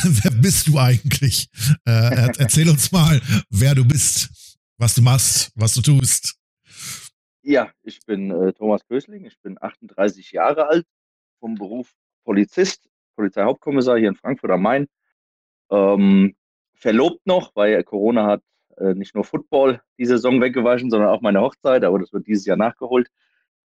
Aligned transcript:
wer 0.22 0.30
bist 0.30 0.68
du 0.68 0.78
eigentlich? 0.78 1.48
Äh, 1.86 2.32
erzähl 2.38 2.68
uns 2.68 2.90
mal, 2.92 3.20
wer 3.50 3.74
du 3.74 3.84
bist, 3.84 4.58
was 4.78 4.94
du 4.94 5.02
machst, 5.02 5.52
was 5.54 5.74
du 5.74 5.82
tust. 5.82 6.36
Ja, 7.42 7.70
ich 7.82 8.00
bin 8.06 8.30
äh, 8.30 8.52
Thomas 8.52 8.86
Kösling, 8.86 9.26
ich 9.26 9.38
bin 9.40 9.56
38 9.60 10.32
Jahre 10.32 10.68
alt, 10.68 10.86
vom 11.38 11.54
Beruf 11.54 11.92
Polizist, 12.24 12.88
Polizeihauptkommissar 13.16 13.98
hier 13.98 14.08
in 14.08 14.14
Frankfurt 14.14 14.50
am 14.50 14.62
Main. 14.62 14.86
Ähm, 15.70 16.34
verlobt 16.74 17.26
noch, 17.26 17.54
weil 17.54 17.82
Corona 17.84 18.26
hat 18.26 18.42
äh, 18.78 18.94
nicht 18.94 19.14
nur 19.14 19.24
Football 19.24 19.82
die 19.98 20.06
Saison 20.06 20.40
weggewaschen, 20.40 20.90
sondern 20.90 21.10
auch 21.10 21.20
meine 21.20 21.40
Hochzeit, 21.40 21.84
aber 21.84 21.98
das 21.98 22.12
wird 22.12 22.26
dieses 22.26 22.46
Jahr 22.46 22.56
nachgeholt. 22.56 23.08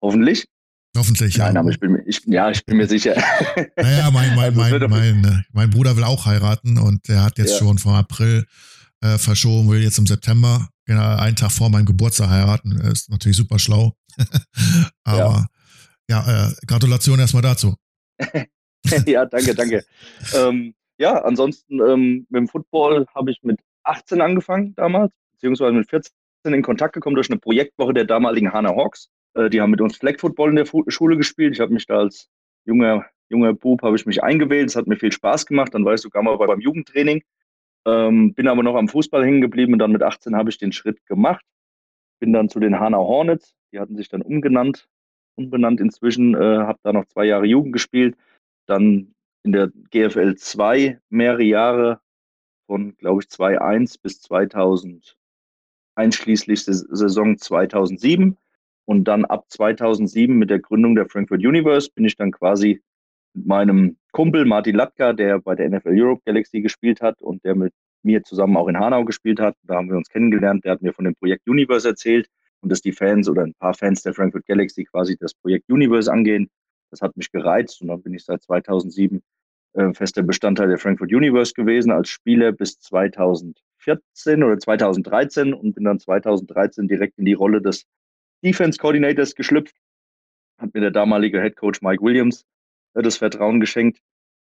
Hoffentlich. 0.01 0.47
Hoffentlich, 0.95 1.35
ja. 1.35 1.45
Nein, 1.45 1.57
aber 1.57 1.69
ich 1.69 1.79
bin, 1.79 2.01
ich, 2.05 2.21
ja, 2.25 2.49
ich 2.49 2.65
bin 2.65 2.77
mir 2.77 2.87
sicher. 2.87 3.15
Naja, 3.75 4.09
mein, 4.11 4.35
mein, 4.35 4.57
also 4.59 4.87
mein, 4.87 5.21
mein, 5.21 5.23
äh, 5.25 5.43
mein, 5.51 5.69
Bruder 5.69 5.95
will 5.97 6.03
auch 6.03 6.25
heiraten 6.25 6.77
und 6.77 7.07
der 7.07 7.23
hat 7.23 7.37
jetzt 7.37 7.53
ja. 7.53 7.57
schon 7.59 7.77
vom 7.77 7.93
April 7.93 8.45
äh, 9.01 9.17
verschoben, 9.17 9.69
will 9.69 9.81
jetzt 9.81 9.99
im 9.99 10.07
September, 10.07 10.69
genau 10.85 11.17
einen 11.17 11.35
Tag 11.35 11.51
vor 11.51 11.69
meinem 11.69 11.85
Geburtstag 11.85 12.29
heiraten. 12.29 12.79
Ist 12.79 13.09
natürlich 13.09 13.37
super 13.37 13.59
schlau. 13.59 13.93
aber 15.03 15.47
ja, 16.09 16.25
ja 16.25 16.47
äh, 16.47 16.53
Gratulation 16.65 17.19
erstmal 17.19 17.43
dazu. 17.43 17.75
ja, 19.05 19.25
danke, 19.25 19.53
danke. 19.53 19.85
ähm, 20.33 20.73
ja, 20.97 21.21
ansonsten 21.23 21.79
ähm, 21.81 22.25
mit 22.29 22.39
dem 22.39 22.47
Football 22.47 23.05
habe 23.13 23.31
ich 23.31 23.39
mit 23.43 23.59
18 23.83 24.21
angefangen 24.21 24.73
damals, 24.75 25.13
beziehungsweise 25.33 25.73
mit 25.73 25.89
14 25.89 26.11
in 26.45 26.61
Kontakt 26.61 26.93
gekommen 26.93 27.15
durch 27.15 27.29
eine 27.29 27.39
Projektwoche 27.39 27.93
der 27.93 28.05
damaligen 28.05 28.53
Hana 28.53 28.69
Hawks. 28.69 29.09
Äh, 29.35 29.49
die 29.49 29.61
haben 29.61 29.71
mit 29.71 29.81
uns 29.81 29.97
Flag 29.97 30.19
Football 30.19 30.49
in 30.49 30.55
der 30.55 30.65
Schule 30.65 31.17
gespielt. 31.17 31.53
Ich 31.53 31.59
habe 31.59 31.73
mich 31.73 31.85
da 31.85 31.99
als 31.99 32.29
junger, 32.65 33.05
junger 33.29 33.53
Bub 33.53 33.81
habe 33.83 33.95
ich 33.95 34.05
mich 34.05 34.23
eingewählt. 34.23 34.69
Es 34.69 34.75
hat 34.75 34.87
mir 34.87 34.97
viel 34.97 35.11
Spaß 35.11 35.45
gemacht. 35.45 35.73
Dann 35.73 35.85
war 35.85 35.93
ich 35.93 36.01
sogar 36.01 36.23
mal 36.23 36.37
beim 36.37 36.61
Jugendtraining. 36.61 37.23
Ähm, 37.87 38.33
bin 38.33 38.47
aber 38.47 38.63
noch 38.63 38.75
am 38.75 38.87
Fußball 38.87 39.23
hängen 39.23 39.41
geblieben 39.41 39.73
und 39.73 39.79
dann 39.79 39.91
mit 39.91 40.01
18 40.01 40.35
habe 40.35 40.49
ich 40.49 40.57
den 40.57 40.71
Schritt 40.71 41.05
gemacht. 41.05 41.45
Bin 42.19 42.33
dann 42.33 42.49
zu 42.49 42.59
den 42.59 42.79
Hanau 42.79 43.07
Hornets. 43.07 43.55
Die 43.71 43.79
hatten 43.79 43.95
sich 43.95 44.09
dann 44.09 44.21
umgenannt, 44.21 44.87
umbenannt 45.35 45.81
inzwischen. 45.81 46.33
Äh, 46.33 46.59
habe 46.59 46.79
da 46.81 46.93
noch 46.93 47.05
zwei 47.05 47.25
Jahre 47.25 47.45
Jugend 47.45 47.73
gespielt. 47.73 48.17
Dann 48.65 49.13
in 49.43 49.51
der 49.51 49.71
GFL 49.91 50.35
2 50.35 50.99
mehrere 51.09 51.43
Jahre 51.43 51.99
von, 52.67 52.95
glaube 52.97 53.21
ich, 53.21 53.29
2001 53.29 53.99
bis 53.99 54.21
2000, 54.21 55.15
einschließlich 55.95 56.65
Saison 56.65 57.37
2007. 57.37 58.37
Und 58.85 59.05
dann 59.05 59.25
ab 59.25 59.45
2007 59.49 60.35
mit 60.37 60.49
der 60.49 60.59
Gründung 60.59 60.95
der 60.95 61.07
Frankfurt 61.07 61.45
Universe 61.45 61.89
bin 61.93 62.05
ich 62.05 62.15
dann 62.15 62.31
quasi 62.31 62.81
mit 63.33 63.47
meinem 63.47 63.97
Kumpel 64.11 64.45
Martin 64.45 64.75
Latka, 64.75 65.13
der 65.13 65.39
bei 65.39 65.55
der 65.55 65.69
NFL 65.69 65.99
Europe 65.99 66.21
Galaxy 66.25 66.61
gespielt 66.61 67.01
hat 67.01 67.21
und 67.21 67.43
der 67.43 67.55
mit 67.55 67.73
mir 68.03 68.23
zusammen 68.23 68.55
auch 68.55 68.67
in 68.67 68.79
Hanau 68.79 69.03
gespielt 69.03 69.39
hat. 69.39 69.55
Da 69.63 69.75
haben 69.75 69.89
wir 69.89 69.97
uns 69.97 70.09
kennengelernt. 70.09 70.63
Der 70.63 70.73
hat 70.73 70.81
mir 70.81 70.93
von 70.93 71.05
dem 71.05 71.15
Projekt 71.15 71.47
Universe 71.47 71.87
erzählt 71.87 72.29
und 72.61 72.71
dass 72.71 72.81
die 72.81 72.91
Fans 72.91 73.27
oder 73.27 73.43
ein 73.43 73.53
paar 73.55 73.73
Fans 73.73 74.03
der 74.03 74.13
Frankfurt 74.13 74.45
Galaxy 74.45 74.85
quasi 74.85 75.17
das 75.17 75.33
Projekt 75.33 75.69
Universe 75.69 76.11
angehen. 76.11 76.49
Das 76.91 77.01
hat 77.01 77.17
mich 77.17 77.31
gereizt 77.31 77.81
und 77.81 77.89
dann 77.89 78.01
bin 78.01 78.13
ich 78.13 78.23
seit 78.23 78.43
2007 78.43 79.21
äh, 79.73 79.93
fester 79.93 80.23
Bestandteil 80.23 80.69
der 80.69 80.77
Frankfurt 80.77 81.11
Universe 81.11 81.53
gewesen 81.53 81.91
als 81.91 82.09
Spieler 82.09 82.51
bis 82.51 82.79
2014 82.79 84.43
oder 84.43 84.57
2013 84.57 85.53
und 85.53 85.73
bin 85.73 85.83
dann 85.83 85.99
2013 85.99 86.87
direkt 86.87 87.17
in 87.17 87.25
die 87.25 87.33
Rolle 87.33 87.61
des 87.61 87.85
Defense 88.43 88.79
Coordinators 88.79 89.35
geschlüpft. 89.35 89.75
Hat 90.57 90.73
mir 90.73 90.81
der 90.81 90.91
damalige 90.91 91.41
Head 91.41 91.55
Coach 91.55 91.81
Mike 91.81 92.03
Williams 92.03 92.45
äh, 92.93 93.01
das 93.01 93.17
Vertrauen 93.17 93.59
geschenkt. 93.59 93.99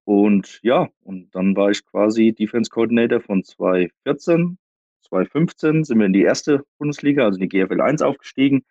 Und 0.05 0.59
ja, 0.63 0.87
und 1.01 1.35
dann 1.35 1.55
war 1.55 1.69
ich 1.69 1.85
quasi 1.85 2.31
Defense 2.33 2.69
Coordinator 2.69 3.19
von 3.19 3.43
2014. 3.43 4.57
2015 5.01 5.83
sind 5.83 5.99
wir 5.99 6.05
in 6.05 6.13
die 6.13 6.21
erste 6.21 6.63
Bundesliga, 6.77 7.25
also 7.25 7.39
in 7.39 7.49
die 7.49 7.59
GFL 7.59 7.81
1 7.81 8.01
aufgestiegen. 8.01 8.63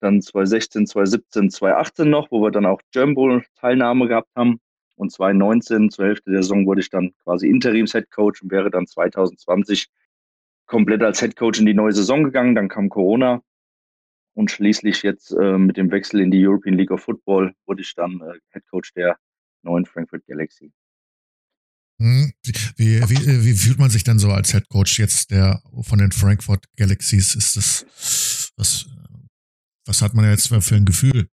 Dann 0.00 0.20
2016, 0.20 0.88
2017, 0.88 1.50
2018 1.50 2.10
noch, 2.10 2.32
wo 2.32 2.42
wir 2.42 2.50
dann 2.50 2.66
auch 2.66 2.80
German 2.90 3.14
Bowl 3.14 3.44
Teilnahme 3.54 4.08
gehabt 4.08 4.34
haben. 4.34 4.60
Und 4.96 5.12
2019, 5.12 5.90
zur 5.90 6.06
Hälfte 6.06 6.32
der 6.32 6.42
Saison, 6.42 6.66
wurde 6.66 6.80
ich 6.80 6.90
dann 6.90 7.12
quasi 7.22 7.48
Interims-Headcoach 7.48 8.42
und 8.42 8.50
wäre 8.50 8.70
dann 8.70 8.86
2020 8.86 9.88
komplett 10.66 11.02
als 11.02 11.22
Headcoach 11.22 11.60
in 11.60 11.66
die 11.66 11.74
neue 11.74 11.92
Saison 11.92 12.24
gegangen. 12.24 12.56
Dann 12.56 12.68
kam 12.68 12.88
Corona 12.88 13.42
und 14.34 14.50
schließlich 14.50 15.02
jetzt 15.02 15.32
äh, 15.32 15.58
mit 15.58 15.76
dem 15.76 15.90
Wechsel 15.90 16.20
in 16.20 16.30
die 16.30 16.46
European 16.46 16.76
League 16.76 16.90
of 16.90 17.02
Football 17.02 17.54
wurde 17.66 17.82
ich 17.82 17.94
dann 17.94 18.20
äh, 18.20 18.38
Head 18.52 18.66
Coach 18.70 18.92
der 18.94 19.16
neuen 19.62 19.86
Frankfurt 19.86 20.26
Galaxy. 20.26 20.72
Hm. 21.98 22.32
Wie, 22.76 23.00
wie, 23.00 23.44
wie, 23.44 23.54
fühlt 23.54 23.78
man 23.78 23.90
sich 23.90 24.02
denn 24.02 24.18
so 24.18 24.30
als 24.30 24.50
Head 24.50 24.68
Coach 24.68 24.98
jetzt 24.98 25.30
der 25.30 25.62
von 25.82 25.98
den 25.98 26.10
Frankfurt 26.10 26.64
Galaxies? 26.76 27.34
Ist 27.34 27.56
das 27.56 28.52
was, 28.56 28.86
was 29.86 30.02
hat 30.02 30.14
man 30.14 30.28
jetzt 30.28 30.48
für 30.48 30.74
ein 30.74 30.84
Gefühl? 30.84 31.28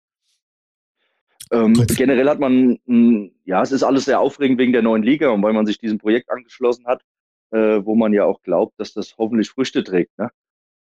Ähm, 1.50 1.72
generell 1.72 2.28
hat 2.28 2.40
man, 2.40 2.78
mh, 2.84 3.30
ja, 3.44 3.62
es 3.62 3.72
ist 3.72 3.82
alles 3.82 4.04
sehr 4.04 4.20
aufregend 4.20 4.58
wegen 4.58 4.72
der 4.72 4.82
neuen 4.82 5.02
Liga 5.02 5.30
und 5.30 5.42
weil 5.42 5.54
man 5.54 5.64
sich 5.64 5.78
diesem 5.78 5.98
Projekt 5.98 6.30
angeschlossen 6.30 6.86
hat, 6.86 7.02
äh, 7.50 7.84
wo 7.84 7.94
man 7.94 8.12
ja 8.12 8.24
auch 8.24 8.42
glaubt, 8.42 8.78
dass 8.78 8.92
das 8.92 9.16
hoffentlich 9.16 9.48
Früchte 9.48 9.82
trägt. 9.82 10.18
Ne? 10.18 10.30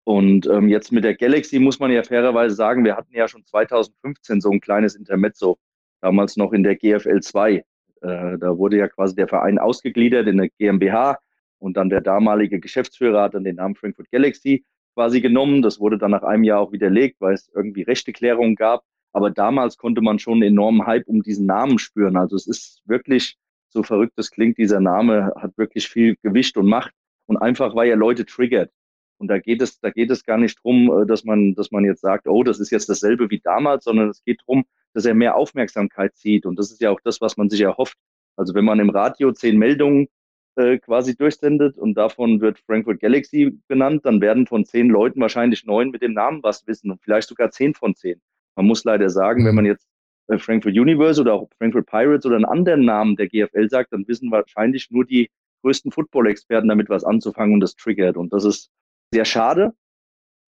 Und 0.06 0.46
ähm, 0.46 0.70
jetzt 0.70 0.92
mit 0.92 1.04
der 1.04 1.16
Galaxy 1.16 1.58
muss 1.58 1.80
man 1.80 1.92
ja 1.92 2.04
fairerweise 2.04 2.56
sagen, 2.56 2.86
wir 2.86 2.96
hatten 2.96 3.14
ja 3.14 3.28
schon 3.28 3.44
2015 3.44 4.40
so 4.40 4.52
ein 4.52 4.62
kleines 4.62 4.96
Intermezzo, 4.96 5.58
damals 6.00 6.38
noch 6.38 6.54
in 6.54 6.62
der 6.62 6.76
GFL 6.76 7.22
2. 7.22 7.54
Äh, 7.56 7.64
da 8.02 8.58
wurde 8.58 8.78
ja 8.78 8.88
quasi 8.88 9.16
der 9.16 9.28
Verein 9.28 9.58
ausgegliedert 9.58 10.28
in 10.28 10.40
eine 10.40 10.50
GmbH 10.52 11.18
und 11.58 11.76
dann 11.76 11.90
der 11.90 12.02
damalige 12.02 12.60
Geschäftsführer 12.60 13.24
hat 13.24 13.34
dann 13.34 13.44
den 13.44 13.56
Namen 13.56 13.74
Frankfurt 13.74 14.12
Galaxy 14.12 14.64
quasi 14.94 15.22
genommen. 15.22 15.64
Das 15.64 15.80
wurde 15.80 15.98
dann 15.98 16.12
nach 16.12 16.22
einem 16.22 16.44
Jahr 16.44 16.60
auch 16.60 16.72
widerlegt, 16.72 17.20
weil 17.20 17.34
es 17.34 17.50
irgendwie 17.56 17.82
Rechteklärungen 17.82 18.56
gab. 18.56 18.84
Aber 19.12 19.32
damals 19.32 19.78
konnte 19.78 20.02
man 20.02 20.20
schon 20.20 20.36
einen 20.36 20.54
enormen 20.54 20.86
Hype 20.86 21.08
um 21.08 21.24
diesen 21.24 21.48
Namen 21.48 21.80
spüren. 21.80 22.16
Also 22.16 22.36
es 22.36 22.46
ist 22.46 22.84
wirklich, 22.86 23.38
so 23.70 23.82
verrückt 23.82 24.14
es 24.18 24.30
klingt, 24.30 24.60
dieser 24.60 24.82
Name 24.82 25.34
hat 25.36 25.58
wirklich 25.58 25.88
viel 25.88 26.16
Gewicht 26.22 26.58
und 26.58 26.68
Macht. 26.68 26.92
Und 27.26 27.38
einfach, 27.38 27.76
weil 27.76 27.90
er 27.90 27.96
Leute 27.96 28.28
triggert. 28.28 28.70
Und 29.18 29.28
da 29.30 29.40
geht 29.40 29.62
es, 29.62 29.80
da 29.80 29.90
geht 29.90 30.12
es 30.12 30.26
gar 30.26 30.38
nicht 30.38 30.60
drum, 30.64 30.92
äh, 30.92 31.06
dass 31.06 31.24
man, 31.24 31.56
dass 31.56 31.72
man 31.72 31.86
jetzt 31.86 32.02
sagt, 32.02 32.28
oh, 32.28 32.44
das 32.44 32.60
ist 32.60 32.72
jetzt 32.72 32.90
dasselbe 32.90 33.30
wie 33.30 33.40
damals, 33.40 33.86
sondern 33.86 34.10
es 34.10 34.24
geht 34.24 34.42
darum, 34.42 34.66
dass 34.94 35.06
er 35.06 35.14
mehr 35.14 35.36
Aufmerksamkeit 35.36 36.16
zieht. 36.16 36.46
Und 36.46 36.60
das 36.60 36.72
ist 36.72 36.82
ja 36.82 36.92
auch 36.92 37.00
das, 37.04 37.22
was 37.22 37.38
man 37.38 37.50
sich 37.50 37.62
erhofft. 37.62 37.98
Also 38.36 38.54
wenn 38.54 38.66
man 38.66 38.80
im 38.80 38.90
Radio 38.90 39.32
zehn 39.32 39.58
Meldungen 39.58 40.08
äh, 40.56 40.78
quasi 40.78 41.16
durchsendet 41.16 41.78
und 41.78 41.96
davon 41.96 42.42
wird 42.42 42.60
Frankfurt 42.60 43.00
Galaxy 43.00 43.60
benannt, 43.68 44.06
dann 44.06 44.22
werden 44.22 44.48
von 44.48 44.66
zehn 44.66 44.90
Leuten 44.90 45.20
wahrscheinlich 45.22 45.66
neun 45.66 45.92
mit 45.92 46.02
dem 46.02 46.14
Namen 46.14 46.44
was 46.44 46.66
wissen 46.68 46.92
und 46.92 47.02
vielleicht 47.02 47.28
sogar 47.30 47.52
zehn 47.52 47.74
von 47.74 47.96
zehn. 47.96 48.22
Man 48.56 48.66
muss 48.66 48.84
leider 48.84 49.10
sagen, 49.10 49.44
wenn 49.46 49.52
mhm. 49.52 49.56
man 49.56 49.66
jetzt 49.66 49.88
äh, 50.28 50.38
Frankfurt 50.38 50.74
Universe 50.74 51.20
oder 51.20 51.34
auch 51.34 51.50
Frankfurt 51.58 51.88
Pirates 51.88 52.26
oder 52.26 52.36
einen 52.36 52.46
anderen 52.46 52.86
Namen 52.86 53.16
der 53.16 53.28
GFL 53.28 53.70
sagt, 53.70 53.94
dann 53.94 54.08
wissen 54.08 54.32
wahrscheinlich 54.32 54.90
nur 54.92 55.06
die 55.06 55.30
größten 55.62 55.92
Football-Experten 55.92 56.70
damit 56.70 56.90
was 56.90 57.04
anzufangen 57.04 57.56
und 57.56 57.60
das 57.60 57.76
triggert. 57.76 58.18
Und 58.18 58.32
das 58.34 58.46
ist 58.46 58.70
sehr 59.16 59.26
schade. 59.26 59.74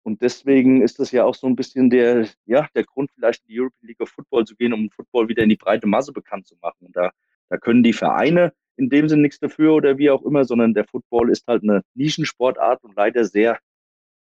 Und 0.03 0.21
deswegen 0.21 0.81
ist 0.81 0.99
das 0.99 1.11
ja 1.11 1.25
auch 1.25 1.35
so 1.35 1.47
ein 1.47 1.55
bisschen 1.55 1.89
der, 1.89 2.27
ja, 2.45 2.67
der 2.75 2.83
Grund, 2.83 3.11
vielleicht 3.13 3.43
in 3.45 3.53
die 3.53 3.59
European 3.59 3.87
League 3.87 3.99
of 4.01 4.09
Football 4.09 4.45
zu 4.45 4.55
gehen, 4.55 4.73
um 4.73 4.89
Football 4.89 5.27
wieder 5.27 5.43
in 5.43 5.49
die 5.49 5.57
breite 5.57 5.87
Masse 5.87 6.13
bekannt 6.13 6.47
zu 6.47 6.55
machen. 6.61 6.85
Und 6.85 6.95
da, 6.95 7.11
da 7.49 7.57
können 7.57 7.83
die 7.83 7.93
Vereine 7.93 8.53
in 8.77 8.89
dem 8.89 9.09
Sinne 9.09 9.23
nichts 9.23 9.39
dafür 9.39 9.73
oder 9.73 9.97
wie 9.97 10.09
auch 10.09 10.23
immer, 10.23 10.45
sondern 10.45 10.73
der 10.73 10.85
Football 10.85 11.29
ist 11.29 11.47
halt 11.47 11.63
eine 11.63 11.81
Nischensportart 11.95 12.83
und 12.83 12.95
leider 12.95 13.25
sehr, 13.25 13.59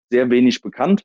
sehr 0.09 0.29
wenig 0.29 0.61
bekannt. 0.61 1.03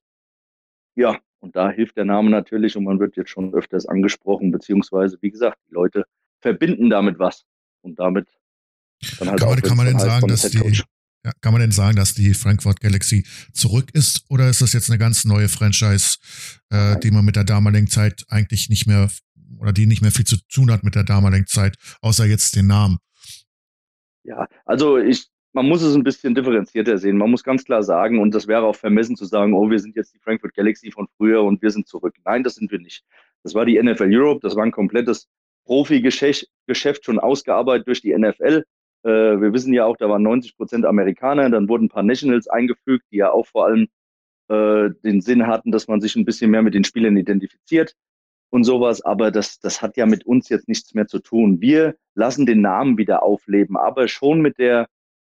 Ja, 0.96 1.18
und 1.40 1.54
da 1.54 1.70
hilft 1.70 1.96
der 1.96 2.04
Name 2.04 2.30
natürlich 2.30 2.76
und 2.76 2.84
man 2.84 2.98
wird 3.00 3.16
jetzt 3.16 3.30
schon 3.30 3.52
öfters 3.54 3.86
angesprochen, 3.86 4.50
beziehungsweise, 4.50 5.18
wie 5.20 5.30
gesagt, 5.30 5.58
die 5.68 5.74
Leute 5.74 6.04
verbinden 6.40 6.88
damit 6.88 7.18
was 7.18 7.44
und 7.82 7.98
damit 7.98 8.28
dann 9.18 9.30
halt 9.30 9.40
kann 9.40 9.48
man, 9.50 9.60
kann 9.60 9.76
man 9.76 9.86
denn 9.86 9.98
sagen, 9.98 10.28
dass 10.28 10.48
die, 10.50 10.82
ja, 11.24 11.32
kann 11.40 11.52
man 11.52 11.60
denn 11.60 11.72
sagen, 11.72 11.96
dass 11.96 12.14
die 12.14 12.34
Frankfurt 12.34 12.80
Galaxy 12.80 13.24
zurück 13.52 13.90
ist 13.94 14.24
oder 14.28 14.48
ist 14.48 14.60
das 14.60 14.72
jetzt 14.72 14.90
eine 14.90 14.98
ganz 14.98 15.24
neue 15.24 15.48
Franchise, 15.48 16.18
äh, 16.70 16.98
die 17.00 17.10
man 17.10 17.24
mit 17.24 17.36
der 17.36 17.44
damaligen 17.44 17.88
Zeit 17.88 18.24
eigentlich 18.28 18.68
nicht 18.68 18.86
mehr 18.86 19.10
oder 19.58 19.72
die 19.72 19.86
nicht 19.86 20.02
mehr 20.02 20.10
viel 20.10 20.26
zu 20.26 20.36
tun 20.52 20.70
hat 20.70 20.84
mit 20.84 20.94
der 20.94 21.04
damaligen 21.04 21.46
Zeit, 21.46 21.76
außer 22.02 22.26
jetzt 22.26 22.56
den 22.56 22.66
Namen? 22.66 22.98
Ja, 24.24 24.46
also 24.64 24.98
ich, 24.98 25.28
man 25.52 25.66
muss 25.66 25.82
es 25.82 25.94
ein 25.94 26.02
bisschen 26.02 26.34
differenzierter 26.34 26.98
sehen. 26.98 27.16
Man 27.16 27.30
muss 27.30 27.44
ganz 27.44 27.64
klar 27.64 27.82
sagen, 27.82 28.20
und 28.20 28.34
das 28.34 28.46
wäre 28.46 28.62
auch 28.64 28.76
vermessen 28.76 29.16
zu 29.16 29.24
sagen, 29.24 29.54
oh, 29.54 29.70
wir 29.70 29.78
sind 29.78 29.96
jetzt 29.96 30.14
die 30.14 30.18
Frankfurt 30.18 30.54
Galaxy 30.54 30.90
von 30.90 31.06
früher 31.16 31.42
und 31.42 31.62
wir 31.62 31.70
sind 31.70 31.86
zurück. 31.86 32.14
Nein, 32.24 32.42
das 32.42 32.56
sind 32.56 32.70
wir 32.70 32.80
nicht. 32.80 33.04
Das 33.42 33.54
war 33.54 33.64
die 33.64 33.80
NFL 33.80 34.08
Europe, 34.10 34.40
das 34.42 34.56
war 34.56 34.64
ein 34.64 34.72
komplettes 34.72 35.28
Profi-Geschäft 35.66 37.04
schon 37.04 37.18
ausgearbeitet 37.18 37.86
durch 37.86 38.02
die 38.02 38.16
NFL. 38.16 38.64
Äh, 39.04 39.40
wir 39.40 39.52
wissen 39.52 39.72
ja 39.74 39.84
auch, 39.84 39.96
da 39.96 40.08
waren 40.08 40.22
90 40.22 40.56
Prozent 40.56 40.86
Amerikaner, 40.86 41.50
dann 41.50 41.68
wurden 41.68 41.86
ein 41.86 41.88
paar 41.90 42.02
Nationals 42.02 42.48
eingefügt, 42.48 43.04
die 43.12 43.18
ja 43.18 43.30
auch 43.30 43.46
vor 43.46 43.66
allem 43.66 43.88
äh, 44.48 44.90
den 45.04 45.20
Sinn 45.20 45.46
hatten, 45.46 45.70
dass 45.72 45.88
man 45.88 46.00
sich 46.00 46.16
ein 46.16 46.24
bisschen 46.24 46.50
mehr 46.50 46.62
mit 46.62 46.74
den 46.74 46.84
Spielern 46.84 47.16
identifiziert. 47.16 47.94
und 48.50 48.64
sowas, 48.64 49.02
aber 49.02 49.30
das, 49.32 49.58
das 49.60 49.82
hat 49.82 49.96
ja 49.96 50.06
mit 50.06 50.26
uns 50.26 50.48
jetzt 50.48 50.68
nichts 50.68 50.94
mehr 50.94 51.08
zu 51.08 51.18
tun. 51.18 51.60
Wir 51.60 51.96
lassen 52.14 52.46
den 52.46 52.60
Namen 52.60 52.98
wieder 52.98 53.22
aufleben, 53.24 53.76
aber 53.76 54.06
schon 54.08 54.40
mit 54.42 54.58
der, 54.58 54.88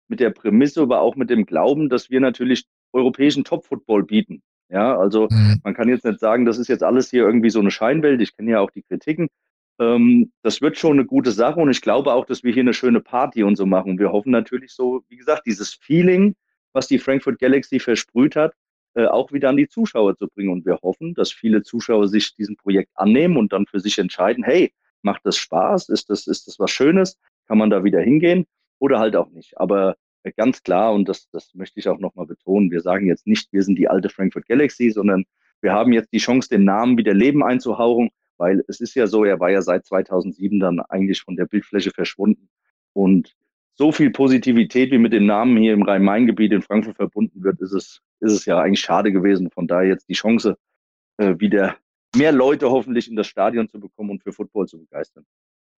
mit 0.08 0.20
der 0.20 0.30
Prämisse, 0.30 0.82
aber 0.82 1.00
auch 1.00 1.16
mit 1.16 1.30
dem 1.30 1.46
Glauben, 1.46 1.88
dass 1.88 2.10
wir 2.10 2.20
natürlich 2.20 2.66
europäischen 2.92 3.44
Top-Football 3.44 4.04
bieten. 4.04 4.42
Ja, 4.68 4.98
also 4.98 5.28
mhm. 5.30 5.60
man 5.64 5.74
kann 5.74 5.88
jetzt 5.88 6.04
nicht 6.04 6.20
sagen, 6.20 6.44
das 6.44 6.58
ist 6.58 6.68
jetzt 6.68 6.82
alles 6.82 7.10
hier 7.10 7.22
irgendwie 7.22 7.50
so 7.50 7.60
eine 7.60 7.70
Scheinwelt. 7.70 8.20
Ich 8.20 8.36
kenne 8.36 8.50
ja 8.52 8.60
auch 8.60 8.70
die 8.70 8.82
Kritiken. 8.82 9.28
Ähm, 9.78 10.32
das 10.42 10.60
wird 10.60 10.78
schon 10.78 10.92
eine 10.92 11.04
gute 11.04 11.32
Sache 11.32 11.60
und 11.60 11.70
ich 11.70 11.82
glaube 11.82 12.12
auch, 12.12 12.24
dass 12.24 12.42
wir 12.42 12.52
hier 12.52 12.62
eine 12.62 12.74
schöne 12.74 13.00
Party 13.00 13.42
und 13.42 13.56
so 13.56 13.66
machen. 13.66 13.98
Wir 13.98 14.12
hoffen 14.12 14.30
natürlich 14.30 14.72
so, 14.72 15.02
wie 15.08 15.16
gesagt, 15.16 15.46
dieses 15.46 15.74
Feeling, 15.74 16.34
was 16.72 16.88
die 16.88 16.98
Frankfurt 16.98 17.38
Galaxy 17.38 17.78
versprüht 17.78 18.36
hat, 18.36 18.54
äh, 18.94 19.06
auch 19.06 19.32
wieder 19.32 19.50
an 19.50 19.56
die 19.56 19.68
Zuschauer 19.68 20.16
zu 20.16 20.28
bringen. 20.28 20.50
Und 20.50 20.64
wir 20.64 20.78
hoffen, 20.82 21.14
dass 21.14 21.30
viele 21.32 21.62
Zuschauer 21.62 22.08
sich 22.08 22.34
diesem 22.34 22.56
Projekt 22.56 22.90
annehmen 22.94 23.36
und 23.36 23.52
dann 23.52 23.66
für 23.66 23.80
sich 23.80 23.98
entscheiden, 23.98 24.44
hey, 24.44 24.72
macht 25.02 25.20
das 25.24 25.36
Spaß? 25.36 25.90
Ist 25.90 26.08
das, 26.10 26.26
ist 26.26 26.46
das 26.46 26.58
was 26.58 26.70
Schönes? 26.70 27.18
Kann 27.46 27.58
man 27.58 27.70
da 27.70 27.84
wieder 27.84 28.00
hingehen? 28.00 28.46
Oder 28.78 28.98
halt 28.98 29.16
auch 29.16 29.30
nicht. 29.30 29.58
Aber 29.58 29.96
äh, 30.22 30.32
ganz 30.36 30.62
klar, 30.62 30.94
und 30.94 31.08
das, 31.08 31.28
das 31.30 31.54
möchte 31.54 31.80
ich 31.80 31.88
auch 31.88 31.98
nochmal 31.98 32.26
betonen, 32.26 32.70
wir 32.70 32.80
sagen 32.80 33.06
jetzt 33.06 33.26
nicht, 33.26 33.52
wir 33.52 33.62
sind 33.62 33.78
die 33.78 33.88
alte 33.88 34.08
Frankfurt 34.08 34.46
Galaxy, 34.46 34.90
sondern 34.90 35.24
wir 35.60 35.72
haben 35.72 35.92
jetzt 35.92 36.12
die 36.12 36.18
Chance, 36.18 36.48
den 36.48 36.64
Namen 36.64 36.96
wieder 36.96 37.14
Leben 37.14 37.42
einzuhauchen 37.42 38.10
weil 38.38 38.64
es 38.68 38.80
ist 38.80 38.94
ja 38.94 39.06
so, 39.06 39.24
er 39.24 39.40
war 39.40 39.50
ja 39.50 39.62
seit 39.62 39.86
2007 39.86 40.60
dann 40.60 40.80
eigentlich 40.80 41.20
von 41.22 41.36
der 41.36 41.46
Bildfläche 41.46 41.90
verschwunden. 41.90 42.48
Und 42.92 43.34
so 43.74 43.92
viel 43.92 44.10
Positivität, 44.10 44.90
wie 44.90 44.98
mit 44.98 45.12
dem 45.12 45.26
Namen 45.26 45.56
hier 45.56 45.74
im 45.74 45.82
Rhein-Main-Gebiet 45.82 46.52
in 46.52 46.62
Frankfurt 46.62 46.96
verbunden 46.96 47.42
wird, 47.42 47.60
ist 47.60 47.72
es, 47.72 48.00
ist 48.20 48.32
es 48.32 48.44
ja 48.46 48.58
eigentlich 48.58 48.80
schade 48.80 49.12
gewesen. 49.12 49.50
Von 49.50 49.66
daher 49.66 49.88
jetzt 49.88 50.08
die 50.08 50.14
Chance, 50.14 50.56
äh, 51.18 51.34
wieder 51.38 51.76
mehr 52.16 52.32
Leute 52.32 52.70
hoffentlich 52.70 53.08
in 53.08 53.16
das 53.16 53.26
Stadion 53.26 53.68
zu 53.68 53.78
bekommen 53.78 54.10
und 54.10 54.22
für 54.22 54.32
Football 54.32 54.66
zu 54.66 54.78
begeistern. 54.78 55.26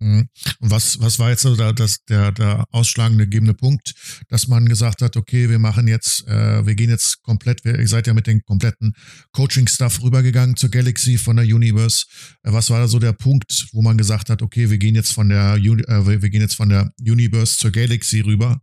Mhm. 0.01 0.29
Und 0.61 0.71
was, 0.71 1.01
was 1.01 1.19
war 1.19 1.31
jetzt 1.31 1.43
so 1.43 1.57
da, 1.57 1.73
das, 1.73 2.05
der, 2.05 2.31
der 2.31 2.65
ausschlagende 2.71 3.25
gegebene 3.25 3.55
Punkt, 3.55 3.95
dass 4.29 4.47
man 4.47 4.69
gesagt 4.69 5.03
hat, 5.03 5.17
okay, 5.17 5.51
wir 5.51 5.59
machen 5.59 5.89
jetzt, 5.89 6.27
äh, 6.29 6.65
wir 6.65 6.75
gehen 6.77 6.91
jetzt 6.91 7.23
komplett, 7.23 7.65
wir, 7.65 7.79
ihr 7.79 7.89
seid 7.89 8.07
ja 8.07 8.15
mit 8.15 8.29
den 8.29 8.43
kompletten 8.45 8.95
Coaching-Stuff 9.33 10.03
rübergegangen 10.03 10.57
zur 10.57 10.71
Galaxy 10.71 11.19
von 11.19 11.37
der 11.37 11.47
Universe. 11.47 12.07
Äh, 12.45 12.53
was 12.53 12.71
war 12.71 12.79
da 12.79 12.87
so 12.87 13.01
der 13.01 13.13
Punkt, 13.13 13.69
wo 13.73 13.83
man 13.83 13.99
gesagt 13.99 14.31
hat, 14.31 14.41
okay, 14.41 14.71
wir 14.71 14.79
gehen 14.79 14.95
jetzt 14.95 15.13
von 15.13 15.29
der, 15.29 15.57
äh, 15.57 16.23
wir 16.23 16.31
gehen 16.31 16.43
jetzt 16.43 16.57
von 16.57 16.69
der 16.69 16.93
Universe 17.01 17.59
zur 17.59 17.73
Galaxy 17.73 18.21
rüber? 18.21 18.61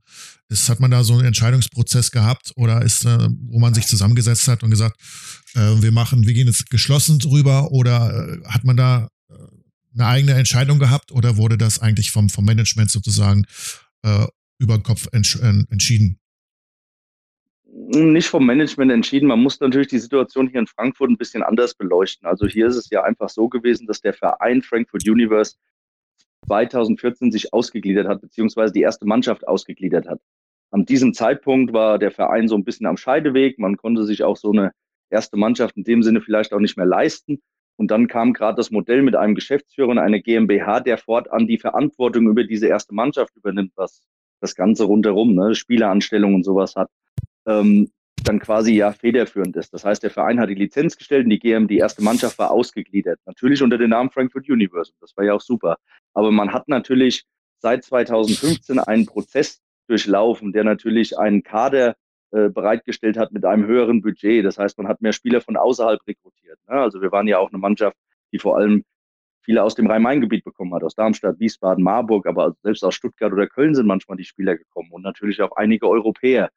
Ist, 0.48 0.70
hat 0.70 0.80
man 0.80 0.92
da 0.92 1.04
so 1.04 1.14
einen 1.14 1.26
Entscheidungsprozess 1.26 2.12
gehabt 2.12 2.52
oder 2.56 2.82
ist, 2.82 3.04
äh, 3.04 3.28
wo 3.48 3.60
man 3.60 3.74
sich 3.74 3.88
zusammengesetzt 3.88 4.48
hat 4.48 4.64
und 4.64 4.70
gesagt, 4.70 4.96
äh, 5.56 5.82
wir 5.82 5.92
machen, 5.92 6.26
wir 6.26 6.34
gehen 6.34 6.48
jetzt 6.48 6.70
geschlossen 6.70 7.20
rüber 7.24 7.72
oder 7.72 8.30
äh, 8.30 8.48
hat 8.48 8.64
man 8.64 8.78
da 8.78 9.10
eine 9.96 10.08
eigene 10.08 10.34
Entscheidung 10.34 10.80
gehabt 10.80 11.12
oder 11.12 11.38
wurde 11.38 11.58
das 11.58 11.80
eigentlich 11.80 12.12
vom, 12.12 12.30
vom 12.30 12.46
Management 12.46 12.92
sozusagen 12.92 13.46
äh, 14.04 14.26
über 14.60 14.78
den 14.78 14.84
Kopf 14.84 15.08
entsch 15.12 15.38
entschieden? 15.42 16.20
Nicht 17.88 18.28
vom 18.28 18.46
Management 18.46 18.92
entschieden. 18.92 19.28
Man 19.28 19.42
muss 19.42 19.60
natürlich 19.60 19.90
die 19.90 20.00
Situation 20.00 20.48
hier 20.48 20.60
in 20.60 20.68
Frankfurt 20.68 21.10
ein 21.10 21.18
bisschen 21.18 21.44
anders 21.44 21.76
beleuchten. 21.76 22.28
Also 22.28 22.48
hier 22.48 22.68
ist 22.68 22.78
es 22.78 22.90
ja 22.90 23.04
einfach 23.04 23.30
so 23.30 23.50
gewesen, 23.50 23.86
dass 23.86 24.02
der 24.02 24.14
Verein 24.14 24.62
Frankfurt 24.62 25.08
Universe 25.08 25.56
2014 26.48 27.32
sich 27.32 27.54
ausgegliedert 27.54 28.08
hat, 28.08 28.22
beziehungsweise 28.22 28.74
die 28.74 28.82
erste 28.82 29.06
Mannschaft 29.06 29.48
ausgegliedert 29.48 30.08
hat. 30.08 30.22
An 30.72 30.86
diesem 30.86 31.14
Zeitpunkt 31.14 31.74
war 31.74 32.00
der 32.00 32.12
Verein 32.12 32.48
so 32.48 32.56
ein 32.56 32.64
bisschen 32.64 32.86
am 32.86 32.98
Scheideweg. 32.98 33.60
Man 33.60 33.78
konnte 33.78 34.06
sich 34.06 34.24
auch 34.24 34.38
so 34.38 34.52
eine 34.52 34.72
erste 35.10 35.38
Mannschaft 35.38 35.78
in 35.78 35.84
dem 35.84 36.04
Sinne 36.04 36.22
vielleicht 36.22 36.54
auch 36.54 36.60
nicht 36.60 36.78
mehr 36.78 36.86
leisten. 36.86 37.42
Und 37.78 37.92
dann 37.92 38.08
kam 38.08 38.34
gerade 38.34 38.56
das 38.56 38.72
Modell 38.72 39.02
mit 39.02 39.16
einem 39.16 39.36
Geschäftsführer 39.36 39.90
und 39.90 40.00
einer 40.00 40.20
GmbH, 40.20 40.80
der 40.80 40.98
fortan 40.98 41.48
die 41.48 41.58
Verantwortung 41.58 42.28
über 42.28 42.44
diese 42.44 42.68
erste 42.68 42.94
Mannschaft 42.94 43.36
übernimmt, 43.36 43.74
was 43.76 44.02
das 44.40 44.56
Ganze 44.56 44.86
rundherum, 44.86 45.36
ne, 45.36 45.56
Spieleranstellungen 45.56 46.36
und 46.36 46.44
sowas 46.44 46.76
hat, 46.76 46.90
ähm, 47.46 47.92
dann 48.24 48.40
quasi 48.40 48.74
ja 48.74 48.92
federführend 48.92 49.56
ist. 49.56 49.74
Das 49.74 49.86
heißt, 49.86 50.04
der 50.04 50.10
Verein 50.10 50.40
hat 50.40 50.50
die 50.50 50.56
Lizenz 50.56 50.98
gestellt 50.98 51.26
und 51.26 51.30
die 51.30 51.40
GM, 51.40 51.68
die 51.68 51.78
erste 51.78 52.04
Mannschaft 52.04 52.40
war 52.40 52.52
ausgegliedert. 52.52 53.20
Natürlich 53.26 53.62
unter 53.62 53.78
dem 53.78 53.90
Namen 53.90 54.10
Frankfurt 54.10 54.50
Universe. 54.50 54.94
Das 55.02 55.16
war 55.18 55.26
ja 55.26 55.34
auch 55.34 55.42
super. 55.42 55.78
Aber 56.14 56.32
man 56.32 56.54
hat 56.54 56.68
natürlich 56.68 57.26
seit 57.60 57.84
2015 57.84 58.80
einen 58.80 59.06
Prozess 59.06 59.62
durchlaufen, 59.88 60.54
der 60.54 60.64
natürlich 60.64 61.18
einen 61.18 61.44
Kader 61.44 61.96
äh, 62.36 62.50
bereitgestellt 62.50 63.18
hat 63.18 63.32
mit 63.32 63.46
einem 63.46 63.66
höheren 63.66 64.02
Budget. 64.02 64.44
Das 64.44 64.58
heißt, 64.58 64.78
man 64.78 64.90
hat 64.90 65.02
mehr 65.02 65.14
Spieler 65.14 65.40
von 65.40 65.56
außerhalb 65.56 66.06
rekrutiert. 66.06 66.60
Ne? 66.68 66.76
Also 66.76 67.02
wir 67.02 67.14
waren 67.14 67.28
ja 67.28 67.40
auch 67.40 67.50
eine 67.50 67.60
Mannschaft, 67.60 67.96
die 68.34 68.40
vor 68.40 68.58
allem 68.58 68.84
viele 69.42 69.64
aus 69.64 69.76
dem 69.76 69.88
Rhein-Main-Gebiet 69.88 70.44
bekommen 70.44 70.74
hat, 70.74 70.84
aus 70.84 70.96
Darmstadt, 70.96 71.40
Wiesbaden, 71.40 71.82
Marburg, 71.82 72.28
aber 72.28 72.54
selbst 72.62 72.84
aus 72.84 72.94
Stuttgart 72.94 73.32
oder 73.32 73.48
Köln 73.48 73.74
sind 73.74 73.86
manchmal 73.88 74.18
die 74.18 74.26
Spieler 74.26 74.58
gekommen 74.58 74.90
und 74.92 75.02
natürlich 75.02 75.42
auch 75.42 75.56
einige 75.56 75.88
Europäer. 75.88 76.50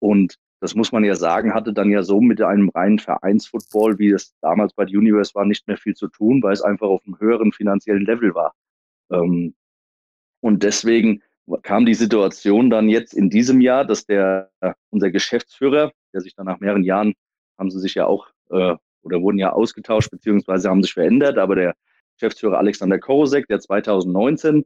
Und 0.00 0.36
das 0.60 0.74
muss 0.74 0.92
man 0.92 1.02
ja 1.02 1.14
sagen, 1.14 1.54
hatte 1.54 1.72
dann 1.72 1.90
ja 1.90 2.02
so 2.02 2.20
mit 2.20 2.42
einem 2.42 2.68
reinen 2.68 2.98
Vereinsfootball, 2.98 3.98
wie 3.98 4.10
es 4.10 4.34
damals 4.42 4.74
bei 4.74 4.84
der 4.84 4.98
Universe 4.98 5.34
war, 5.34 5.46
nicht 5.46 5.66
mehr 5.66 5.78
viel 5.78 5.94
zu 5.94 6.08
tun, 6.08 6.42
weil 6.42 6.52
es 6.52 6.60
einfach 6.60 6.88
auf 6.88 7.00
einem 7.06 7.18
höheren 7.18 7.52
finanziellen 7.52 8.04
Level 8.04 8.34
war. 8.34 8.54
Ähm, 9.10 9.54
und 10.40 10.62
deswegen 10.62 11.22
kam 11.62 11.86
die 11.86 11.94
Situation 11.94 12.70
dann 12.70 12.88
jetzt 12.88 13.14
in 13.14 13.30
diesem 13.30 13.60
Jahr, 13.60 13.84
dass 13.84 14.06
der 14.06 14.50
unser 14.90 15.10
Geschäftsführer, 15.10 15.92
der 16.12 16.20
sich 16.20 16.34
dann 16.34 16.46
nach 16.46 16.60
mehreren 16.60 16.84
Jahren 16.84 17.14
haben 17.58 17.70
sie 17.70 17.80
sich 17.80 17.94
ja 17.94 18.06
auch 18.06 18.28
äh, 18.50 18.74
oder 19.02 19.20
wurden 19.20 19.38
ja 19.38 19.52
ausgetauscht 19.52 20.10
beziehungsweise 20.10 20.68
haben 20.68 20.82
sich 20.82 20.94
verändert, 20.94 21.38
aber 21.38 21.54
der 21.54 21.74
Geschäftsführer 22.18 22.58
Alexander 22.58 22.98
Korosek, 22.98 23.46
der 23.48 23.60
2019 23.60 24.64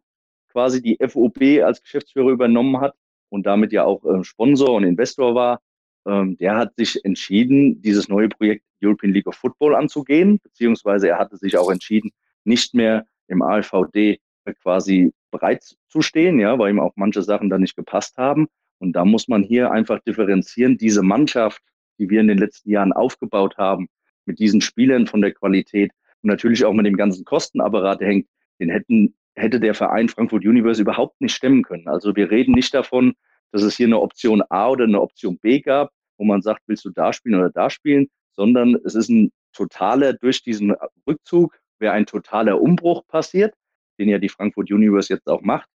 quasi 0.51 0.83
die 0.83 0.99
FOB 1.07 1.63
als 1.63 1.83
Geschäftsführer 1.83 2.31
übernommen 2.31 2.81
hat 2.81 2.95
und 3.29 3.47
damit 3.47 3.73
ja 3.73 3.85
auch 3.85 4.05
äh, 4.05 4.25
Sponsor 4.25 4.75
und 4.75 4.85
Investor 4.85 5.35
war, 5.35 5.61
ähm, 6.07 6.37
der 6.39 6.57
hat 6.57 6.75
sich 6.77 7.05
entschieden, 7.05 7.81
dieses 7.83 8.09
neue 8.09 8.29
Projekt 8.29 8.65
European 8.83 9.13
League 9.13 9.27
of 9.27 9.35
Football 9.35 9.75
anzugehen, 9.75 10.39
beziehungsweise 10.43 11.09
er 11.09 11.19
hatte 11.19 11.37
sich 11.37 11.57
auch 11.57 11.71
entschieden, 11.71 12.11
nicht 12.45 12.75
mehr 12.75 13.07
im 13.29 13.43
ALVD 13.43 14.21
quasi 14.63 15.13
bereit 15.31 15.65
zu 15.89 16.03
stehen, 16.03 16.39
ja, 16.39 16.59
weil 16.59 16.71
ihm 16.71 16.81
auch 16.81 16.93
manche 16.97 17.23
Sachen 17.23 17.51
da 17.51 17.59
nicht 17.59 17.77
gepasst 17.77 18.17
haben. 18.17 18.49
Und 18.79 18.93
da 18.93 19.05
muss 19.05 19.29
man 19.29 19.43
hier 19.43 19.71
einfach 19.71 20.01
differenzieren. 20.01 20.77
Diese 20.77 21.03
Mannschaft, 21.03 21.63
die 21.99 22.11
wir 22.11 22.21
in 22.21 22.29
den 22.29 22.39
letzten 22.39 22.71
Jahren 22.71 22.93
aufgebaut 22.93 23.57
haben, 23.57 23.89
mit 24.27 24.39
diesen 24.39 24.61
Spielern 24.61 25.07
von 25.07 25.23
der 25.23 25.33
Qualität 25.33 25.93
und 26.23 26.29
natürlich 26.29 26.65
auch 26.65 26.73
mit 26.73 26.87
dem 26.87 26.97
ganzen 26.97 27.25
Kostenapparat, 27.25 28.01
der 28.01 28.09
hängt, 28.09 28.29
den 28.61 28.71
hätten, 28.71 29.15
hätte 29.35 29.61
der 29.61 29.75
Verein 29.75 30.09
Frankfurt 30.09 30.45
Universe 30.45 30.83
überhaupt 30.83 31.21
nicht 31.21 31.35
stemmen 31.35 31.63
können. 31.63 31.89
Also 31.89 32.15
wir 32.17 32.31
reden 32.31 32.53
nicht 32.53 32.75
davon, 32.75 33.15
dass 33.53 33.63
es 33.63 33.77
hier 33.77 33.87
eine 33.87 34.01
Option 34.01 34.43
A 34.51 34.69
oder 34.71 34.85
eine 34.85 35.01
Option 35.01 35.39
B 35.39 35.61
gab, 35.61 35.91
wo 36.19 36.25
man 36.25 36.43
sagt, 36.43 36.63
willst 36.67 36.85
du 36.85 36.91
da 36.91 37.13
spielen 37.13 37.37
oder 37.37 37.51
da 37.51 37.71
spielen, 37.71 38.09
sondern 38.33 38.77
es 38.85 38.95
ist 38.95 39.09
ein 39.09 39.31
totaler, 39.53 40.13
durch 40.13 40.43
diesen 40.43 40.75
Rückzug 41.07 41.59
wäre 41.79 41.93
ein 41.93 42.07
totaler 42.07 42.61
Umbruch 42.61 43.07
passiert 43.07 43.55
den 43.99 44.09
ja 44.09 44.19
die 44.19 44.29
Frankfurt 44.29 44.71
Universe 44.71 45.13
jetzt 45.13 45.29
auch 45.29 45.43
macht. 45.43 45.69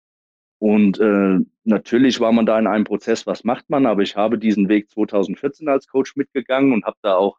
Und 0.58 1.00
äh, 1.00 1.38
natürlich 1.64 2.20
war 2.20 2.32
man 2.32 2.44
da 2.44 2.58
in 2.58 2.66
einem 2.66 2.84
Prozess, 2.84 3.26
was 3.26 3.44
macht 3.44 3.70
man, 3.70 3.86
aber 3.86 4.02
ich 4.02 4.16
habe 4.16 4.38
diesen 4.38 4.68
Weg 4.68 4.90
2014 4.90 5.68
als 5.68 5.88
Coach 5.88 6.16
mitgegangen 6.16 6.72
und 6.72 6.84
habe 6.84 6.98
da 7.02 7.14
auch 7.16 7.38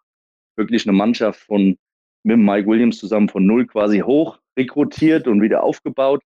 wirklich 0.55 0.87
eine 0.87 0.97
Mannschaft 0.97 1.39
von 1.41 1.77
mit 2.23 2.37
Mike 2.37 2.67
Williams 2.67 2.97
zusammen 2.97 3.29
von 3.29 3.45
null 3.45 3.65
quasi 3.65 3.99
hoch 3.99 4.39
rekrutiert 4.57 5.27
und 5.27 5.41
wieder 5.41 5.63
aufgebaut. 5.63 6.23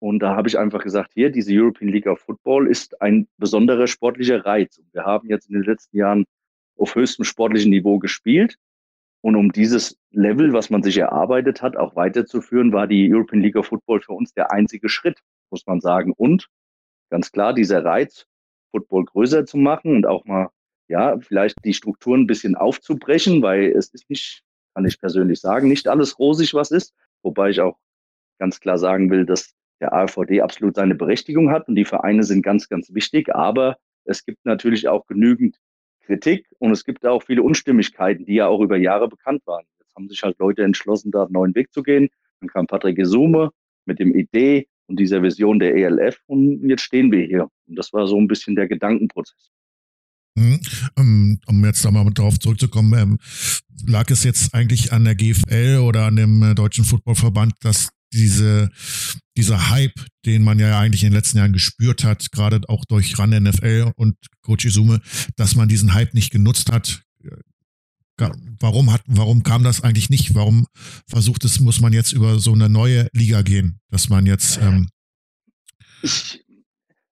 Und 0.00 0.20
da 0.20 0.36
habe 0.36 0.48
ich 0.48 0.58
einfach 0.58 0.82
gesagt, 0.82 1.12
hier, 1.14 1.30
diese 1.30 1.52
European 1.52 1.90
League 1.90 2.06
of 2.06 2.20
Football 2.20 2.68
ist 2.68 3.00
ein 3.02 3.26
besonderer 3.36 3.86
sportlicher 3.86 4.44
Reiz. 4.44 4.78
Und 4.78 4.92
wir 4.94 5.04
haben 5.04 5.28
jetzt 5.28 5.48
in 5.48 5.54
den 5.54 5.64
letzten 5.64 5.96
Jahren 5.96 6.24
auf 6.76 6.94
höchstem 6.94 7.24
sportlichen 7.24 7.70
Niveau 7.70 7.98
gespielt. 7.98 8.56
Und 9.20 9.36
um 9.36 9.50
dieses 9.52 9.98
Level, 10.10 10.52
was 10.52 10.70
man 10.70 10.82
sich 10.82 10.98
erarbeitet 10.98 11.60
hat, 11.60 11.76
auch 11.76 11.96
weiterzuführen, 11.96 12.72
war 12.72 12.86
die 12.86 13.12
European 13.12 13.42
League 13.42 13.56
of 13.56 13.66
Football 13.66 14.00
für 14.00 14.12
uns 14.12 14.32
der 14.32 14.52
einzige 14.52 14.88
Schritt, 14.88 15.18
muss 15.50 15.66
man 15.66 15.80
sagen. 15.80 16.12
Und 16.16 16.48
ganz 17.10 17.32
klar, 17.32 17.52
dieser 17.52 17.84
Reiz, 17.84 18.26
Football 18.70 19.06
größer 19.06 19.46
zu 19.46 19.56
machen 19.56 19.96
und 19.96 20.06
auch 20.06 20.24
mal, 20.24 20.48
ja, 20.88 21.18
vielleicht 21.18 21.56
die 21.64 21.74
Strukturen 21.74 22.22
ein 22.22 22.26
bisschen 22.26 22.54
aufzubrechen, 22.54 23.42
weil 23.42 23.72
es 23.72 23.88
ist 23.88 24.08
nicht, 24.08 24.42
kann 24.74 24.86
ich 24.86 25.00
persönlich 25.00 25.40
sagen, 25.40 25.68
nicht 25.68 25.88
alles 25.88 26.18
rosig, 26.18 26.54
was 26.54 26.70
ist. 26.70 26.94
Wobei 27.22 27.50
ich 27.50 27.60
auch 27.60 27.76
ganz 28.38 28.60
klar 28.60 28.78
sagen 28.78 29.10
will, 29.10 29.26
dass 29.26 29.54
der 29.80 29.92
AVD 29.92 30.40
absolut 30.40 30.76
seine 30.76 30.94
Berechtigung 30.94 31.50
hat 31.50 31.68
und 31.68 31.76
die 31.76 31.84
Vereine 31.84 32.22
sind 32.22 32.42
ganz, 32.42 32.68
ganz 32.68 32.92
wichtig. 32.94 33.34
Aber 33.34 33.76
es 34.04 34.24
gibt 34.24 34.44
natürlich 34.44 34.88
auch 34.88 35.06
genügend 35.06 35.58
Kritik 36.08 36.46
und 36.58 36.72
es 36.72 36.84
gibt 36.84 37.06
auch 37.06 37.22
viele 37.22 37.42
Unstimmigkeiten, 37.42 38.24
die 38.24 38.34
ja 38.34 38.46
auch 38.46 38.60
über 38.60 38.78
Jahre 38.78 39.08
bekannt 39.08 39.42
waren. 39.46 39.64
Jetzt 39.78 39.94
haben 39.94 40.08
sich 40.08 40.22
halt 40.22 40.38
Leute 40.38 40.64
entschlossen, 40.64 41.10
da 41.10 41.24
einen 41.24 41.32
neuen 41.32 41.54
Weg 41.54 41.72
zu 41.72 41.82
gehen. 41.82 42.08
Dann 42.40 42.48
kam 42.48 42.66
Patrick 42.66 42.96
Gesume 42.96 43.50
mit 43.84 43.98
dem 43.98 44.14
Idee 44.14 44.66
und 44.86 44.98
dieser 44.98 45.22
Vision 45.22 45.58
der 45.58 45.76
ELF 45.76 46.18
und 46.26 46.66
jetzt 46.66 46.82
stehen 46.82 47.12
wir 47.12 47.26
hier. 47.26 47.48
Und 47.66 47.78
das 47.78 47.92
war 47.92 48.06
so 48.06 48.18
ein 48.18 48.26
bisschen 48.26 48.56
der 48.56 48.68
Gedankenprozess. 48.68 49.50
Mhm. 50.34 50.60
Ähm, 50.96 51.40
um 51.46 51.64
jetzt 51.64 51.84
da 51.84 51.90
mal 51.90 52.08
darauf 52.10 52.38
zurückzukommen, 52.38 52.98
ähm, 52.98 53.18
lag 53.86 54.10
es 54.10 54.24
jetzt 54.24 54.54
eigentlich 54.54 54.92
an 54.92 55.04
der 55.04 55.14
GFL 55.14 55.80
oder 55.84 56.06
an 56.06 56.16
dem 56.16 56.42
äh, 56.42 56.54
Deutschen 56.54 56.84
Footballverband, 56.84 57.52
dass 57.60 57.90
diese, 58.12 58.70
dieser 59.36 59.70
Hype, 59.70 59.94
den 60.26 60.42
man 60.42 60.58
ja 60.58 60.78
eigentlich 60.78 61.02
in 61.02 61.10
den 61.10 61.16
letzten 61.16 61.38
Jahren 61.38 61.52
gespürt 61.52 62.04
hat, 62.04 62.30
gerade 62.32 62.60
auch 62.68 62.84
durch 62.86 63.18
RAN 63.18 63.30
NFL 63.30 63.92
und 63.96 64.16
Coach 64.42 64.64
Izume, 64.64 65.00
dass 65.36 65.54
man 65.54 65.68
diesen 65.68 65.94
Hype 65.94 66.14
nicht 66.14 66.30
genutzt 66.30 66.70
hat. 66.72 67.02
Warum 68.60 68.92
hat, 68.92 69.02
warum 69.06 69.44
kam 69.44 69.62
das 69.62 69.82
eigentlich 69.82 70.10
nicht? 70.10 70.34
Warum 70.34 70.66
versucht 71.08 71.44
es, 71.44 71.60
muss 71.60 71.80
man 71.80 71.92
jetzt 71.92 72.12
über 72.12 72.40
so 72.40 72.52
eine 72.52 72.68
neue 72.68 73.08
Liga 73.12 73.42
gehen, 73.42 73.78
dass 73.90 74.08
man 74.08 74.26
jetzt, 74.26 74.58
ähm 74.60 74.88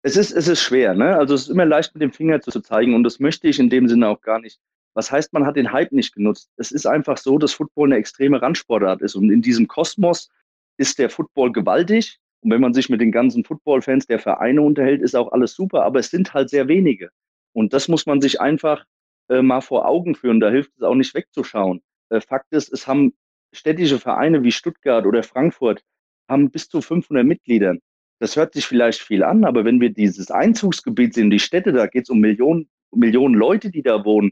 es 0.03 0.15
ist, 0.15 0.31
es 0.31 0.47
ist 0.47 0.61
schwer, 0.61 0.93
ne? 0.93 1.15
Also 1.15 1.33
es 1.33 1.43
ist 1.43 1.49
immer 1.49 1.65
leicht 1.65 1.93
mit 1.93 2.01
dem 2.01 2.11
Finger 2.11 2.41
zu 2.41 2.59
zeigen 2.61 2.93
und 2.95 3.03
das 3.03 3.19
möchte 3.19 3.47
ich 3.47 3.59
in 3.59 3.69
dem 3.69 3.87
Sinne 3.87 4.07
auch 4.07 4.21
gar 4.21 4.39
nicht. 4.39 4.59
Was 4.93 5.11
heißt, 5.11 5.31
man 5.33 5.45
hat 5.45 5.55
den 5.55 5.71
Hype 5.71 5.91
nicht 5.91 6.13
genutzt? 6.13 6.49
Es 6.57 6.71
ist 6.71 6.85
einfach 6.85 7.17
so, 7.17 7.37
dass 7.37 7.53
Football 7.53 7.89
eine 7.89 7.97
extreme 7.97 8.41
Randsportart 8.41 9.01
ist 9.01 9.15
und 9.15 9.29
in 9.29 9.41
diesem 9.41 9.67
Kosmos 9.67 10.29
ist 10.77 10.99
der 10.99 11.09
Football 11.09 11.51
gewaltig. 11.51 12.19
Und 12.41 12.51
wenn 12.51 12.61
man 12.61 12.73
sich 12.73 12.89
mit 12.89 13.01
den 13.01 13.11
ganzen 13.11 13.43
Football-Fans 13.43 14.07
der 14.07 14.19
Vereine 14.19 14.61
unterhält, 14.61 15.01
ist 15.01 15.15
auch 15.15 15.31
alles 15.31 15.53
super, 15.53 15.83
aber 15.83 15.99
es 15.99 16.09
sind 16.09 16.33
halt 16.33 16.49
sehr 16.49 16.67
wenige. 16.67 17.09
Und 17.53 17.73
das 17.73 17.87
muss 17.87 18.05
man 18.05 18.21
sich 18.21 18.41
einfach 18.41 18.85
äh, 19.29 19.41
mal 19.41 19.61
vor 19.61 19.87
Augen 19.87 20.15
führen. 20.15 20.39
Da 20.39 20.49
hilft 20.49 20.71
es 20.75 20.83
auch 20.83 20.95
nicht 20.95 21.13
wegzuschauen. 21.13 21.81
Äh, 22.09 22.21
Fakt 22.21 22.51
ist, 22.51 22.71
es 22.73 22.87
haben 22.87 23.13
städtische 23.53 23.99
Vereine 23.99 24.43
wie 24.43 24.51
Stuttgart 24.51 25.05
oder 25.05 25.23
Frankfurt 25.23 25.83
haben 26.29 26.49
bis 26.49 26.69
zu 26.69 26.81
500 26.81 27.25
Mitglieder. 27.25 27.75
Das 28.19 28.35
hört 28.35 28.53
sich 28.53 28.65
vielleicht 28.65 29.01
viel 29.01 29.23
an, 29.23 29.45
aber 29.45 29.65
wenn 29.65 29.81
wir 29.81 29.89
dieses 29.89 30.31
Einzugsgebiet 30.31 31.13
sehen, 31.13 31.29
die 31.29 31.39
Städte, 31.39 31.73
da 31.73 31.87
geht 31.87 32.03
es 32.03 32.09
um 32.09 32.19
Millionen, 32.19 32.69
Millionen 32.93 33.35
Leute, 33.35 33.71
die 33.71 33.81
da 33.81 34.05
wohnen, 34.05 34.31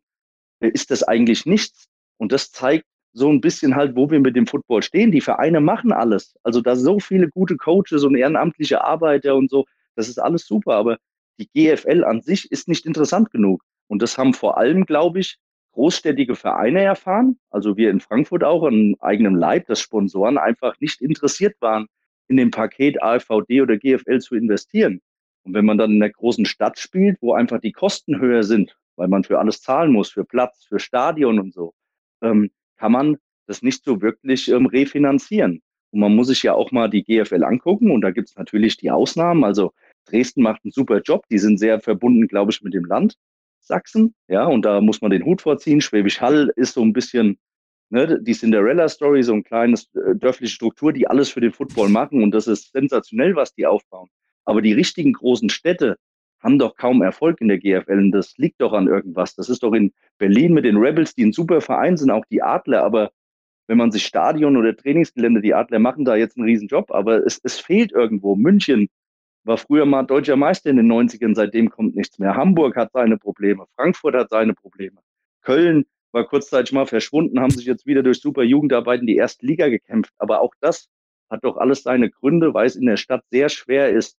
äh, 0.61 0.69
ist 0.69 0.91
das 0.91 1.03
eigentlich 1.03 1.45
nichts. 1.45 1.89
Und 2.17 2.31
das 2.31 2.51
zeigt, 2.51 2.85
so 3.13 3.29
ein 3.29 3.41
bisschen 3.41 3.75
halt, 3.75 3.95
wo 3.95 4.09
wir 4.09 4.19
mit 4.19 4.35
dem 4.35 4.47
Football 4.47 4.83
stehen. 4.83 5.11
Die 5.11 5.21
Vereine 5.21 5.61
machen 5.61 5.91
alles. 5.91 6.35
Also 6.43 6.61
da 6.61 6.75
so 6.75 6.99
viele 6.99 7.29
gute 7.29 7.57
Coaches 7.57 8.03
und 8.03 8.15
ehrenamtliche 8.15 8.83
Arbeiter 8.83 9.35
und 9.35 9.49
so, 9.49 9.65
das 9.95 10.07
ist 10.09 10.19
alles 10.19 10.45
super. 10.45 10.73
Aber 10.75 10.97
die 11.39 11.47
GFL 11.47 12.03
an 12.03 12.21
sich 12.21 12.51
ist 12.51 12.67
nicht 12.67 12.85
interessant 12.85 13.31
genug. 13.31 13.63
Und 13.87 14.01
das 14.01 14.17
haben 14.17 14.33
vor 14.33 14.57
allem, 14.57 14.85
glaube 14.85 15.19
ich, 15.19 15.37
großstädtige 15.71 16.35
Vereine 16.35 16.81
erfahren. 16.81 17.39
Also 17.49 17.77
wir 17.77 17.89
in 17.89 17.99
Frankfurt 17.99 18.43
auch 18.43 18.63
an 18.63 18.95
eigenem 18.99 19.35
Leib, 19.35 19.67
dass 19.67 19.79
Sponsoren 19.79 20.37
einfach 20.37 20.79
nicht 20.79 21.01
interessiert 21.01 21.55
waren, 21.61 21.87
in 22.27 22.37
dem 22.37 22.51
Paket 22.51 23.01
AFVD 23.01 23.61
oder 23.61 23.77
GFL 23.77 24.19
zu 24.19 24.35
investieren. 24.35 25.01
Und 25.43 25.53
wenn 25.53 25.65
man 25.65 25.77
dann 25.77 25.91
in 25.91 25.99
der 25.99 26.11
großen 26.11 26.45
Stadt 26.45 26.77
spielt, 26.77 27.17
wo 27.21 27.33
einfach 27.33 27.59
die 27.59 27.71
Kosten 27.71 28.19
höher 28.19 28.43
sind, 28.43 28.77
weil 28.97 29.07
man 29.07 29.23
für 29.23 29.39
alles 29.39 29.61
zahlen 29.61 29.91
muss, 29.91 30.11
für 30.11 30.25
Platz, 30.25 30.65
für 30.65 30.79
Stadion 30.79 31.39
und 31.39 31.53
so, 31.53 31.73
ähm, 32.21 32.51
kann 32.79 32.91
man 32.91 33.17
das 33.45 33.61
nicht 33.61 33.83
so 33.83 34.01
wirklich 34.01 34.49
ähm, 34.49 34.65
refinanzieren. 34.65 35.61
Und 35.91 35.99
man 35.99 36.15
muss 36.15 36.27
sich 36.27 36.43
ja 36.43 36.53
auch 36.53 36.71
mal 36.71 36.89
die 36.89 37.03
GFL 37.03 37.43
angucken 37.43 37.91
und 37.91 38.01
da 38.01 38.11
gibt 38.11 38.29
es 38.29 38.35
natürlich 38.35 38.77
die 38.77 38.91
Ausnahmen. 38.91 39.43
Also 39.43 39.73
Dresden 40.05 40.43
macht 40.43 40.63
einen 40.63 40.71
super 40.71 41.01
Job, 41.01 41.25
die 41.29 41.39
sind 41.39 41.57
sehr 41.59 41.79
verbunden, 41.79 42.27
glaube 42.27 42.51
ich, 42.51 42.61
mit 42.61 42.73
dem 42.73 42.85
Land 42.85 43.15
Sachsen, 43.61 44.15
ja, 44.27 44.45
und 44.45 44.63
da 44.65 44.81
muss 44.81 45.01
man 45.01 45.11
den 45.11 45.25
Hut 45.25 45.41
vorziehen. 45.41 45.81
Schwäbisch 45.81 46.21
Hall 46.21 46.51
ist 46.55 46.73
so 46.73 46.81
ein 46.81 46.93
bisschen 46.93 47.37
ne, 47.89 48.19
die 48.21 48.33
Cinderella-Story, 48.33 49.23
so 49.23 49.33
ein 49.33 49.43
kleines 49.43 49.93
äh, 49.95 50.15
dörfliche 50.15 50.53
Struktur, 50.53 50.93
die 50.93 51.07
alles 51.07 51.29
für 51.29 51.41
den 51.41 51.51
Football 51.51 51.89
machen 51.89 52.23
und 52.23 52.31
das 52.31 52.47
ist 52.47 52.71
sensationell, 52.71 53.35
was 53.35 53.53
die 53.53 53.67
aufbauen. 53.67 54.09
Aber 54.45 54.61
die 54.61 54.73
richtigen 54.73 55.13
großen 55.13 55.49
Städte, 55.49 55.97
haben 56.39 56.59
doch 56.59 56.75
kaum 56.75 57.01
Erfolg 57.01 57.41
in 57.41 57.47
der 57.47 57.59
GFL 57.59 57.99
und 57.99 58.11
das 58.11 58.37
liegt 58.37 58.61
doch 58.61 58.73
an 58.73 58.87
irgendwas. 58.87 59.35
Das 59.35 59.49
ist 59.49 59.63
doch 59.63 59.73
in 59.73 59.93
Berlin 60.17 60.53
mit 60.53 60.65
den 60.65 60.77
Rebels, 60.77 61.15
die 61.15 61.25
ein 61.25 61.33
super 61.33 61.61
Verein 61.61 61.97
sind, 61.97 62.11
auch 62.11 62.25
die 62.25 62.41
Adler, 62.41 62.83
aber 62.83 63.11
wenn 63.67 63.77
man 63.77 63.91
sich 63.91 64.05
Stadion 64.05 64.57
oder 64.57 64.75
Trainingsgelände, 64.75 65.41
die 65.41 65.53
Adler 65.53 65.79
machen 65.79 66.03
da 66.03 66.15
jetzt 66.15 66.37
einen 66.37 66.47
Riesenjob, 66.47 66.91
aber 66.91 67.25
es, 67.25 67.39
es 67.43 67.59
fehlt 67.59 67.91
irgendwo. 67.91 68.35
München 68.35 68.89
war 69.43 69.57
früher 69.57 69.85
mal 69.85 70.03
deutscher 70.03 70.35
Meister 70.35 70.69
in 70.69 70.77
den 70.77 70.91
90ern, 70.91 71.35
seitdem 71.35 71.69
kommt 71.69 71.95
nichts 71.95 72.17
mehr. 72.19 72.35
Hamburg 72.35 72.75
hat 72.75 72.91
seine 72.93 73.17
Probleme, 73.17 73.65
Frankfurt 73.75 74.15
hat 74.15 74.29
seine 74.29 74.53
Probleme. 74.53 74.99
Köln 75.41 75.85
war 76.11 76.25
kurzzeitig 76.25 76.71
mal 76.71 76.87
verschwunden, 76.87 77.39
haben 77.39 77.51
sich 77.51 77.65
jetzt 77.65 77.85
wieder 77.85 78.01
durch 78.01 78.19
super 78.19 78.43
Jugendarbeit 78.43 79.01
in 79.01 79.07
die 79.07 79.15
erste 79.15 79.45
Liga 79.45 79.69
gekämpft. 79.69 80.13
Aber 80.17 80.41
auch 80.41 80.53
das 80.59 80.89
hat 81.29 81.43
doch 81.43 81.57
alles 81.57 81.83
seine 81.83 82.09
Gründe, 82.09 82.53
weil 82.53 82.65
es 82.65 82.75
in 82.75 82.85
der 82.85 82.97
Stadt 82.97 83.23
sehr 83.29 83.49
schwer 83.49 83.89
ist, 83.89 84.17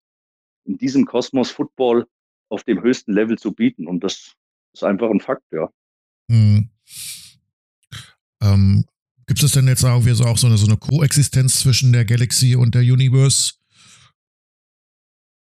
in 0.64 0.78
diesem 0.78 1.06
Kosmos 1.06 1.50
Football 1.50 2.06
auf 2.48 2.64
dem 2.64 2.82
höchsten 2.82 3.12
Level 3.12 3.38
zu 3.38 3.52
bieten. 3.52 3.86
Und 3.86 4.04
das 4.04 4.34
ist 4.72 4.84
einfach 4.84 5.10
ein 5.10 5.20
Fakt, 5.20 5.44
ja. 5.52 5.70
Hm. 6.30 6.70
Ähm, 8.42 8.84
Gibt 9.26 9.42
es 9.42 9.52
denn 9.52 9.68
jetzt 9.68 9.84
auch, 9.84 10.02
so, 10.02 10.24
auch 10.24 10.38
so 10.38 10.46
eine, 10.46 10.56
so 10.56 10.66
eine 10.66 10.76
Koexistenz 10.76 11.60
zwischen 11.60 11.92
der 11.92 12.04
Galaxy 12.04 12.56
und 12.56 12.74
der 12.74 12.82
Universe? 12.82 13.54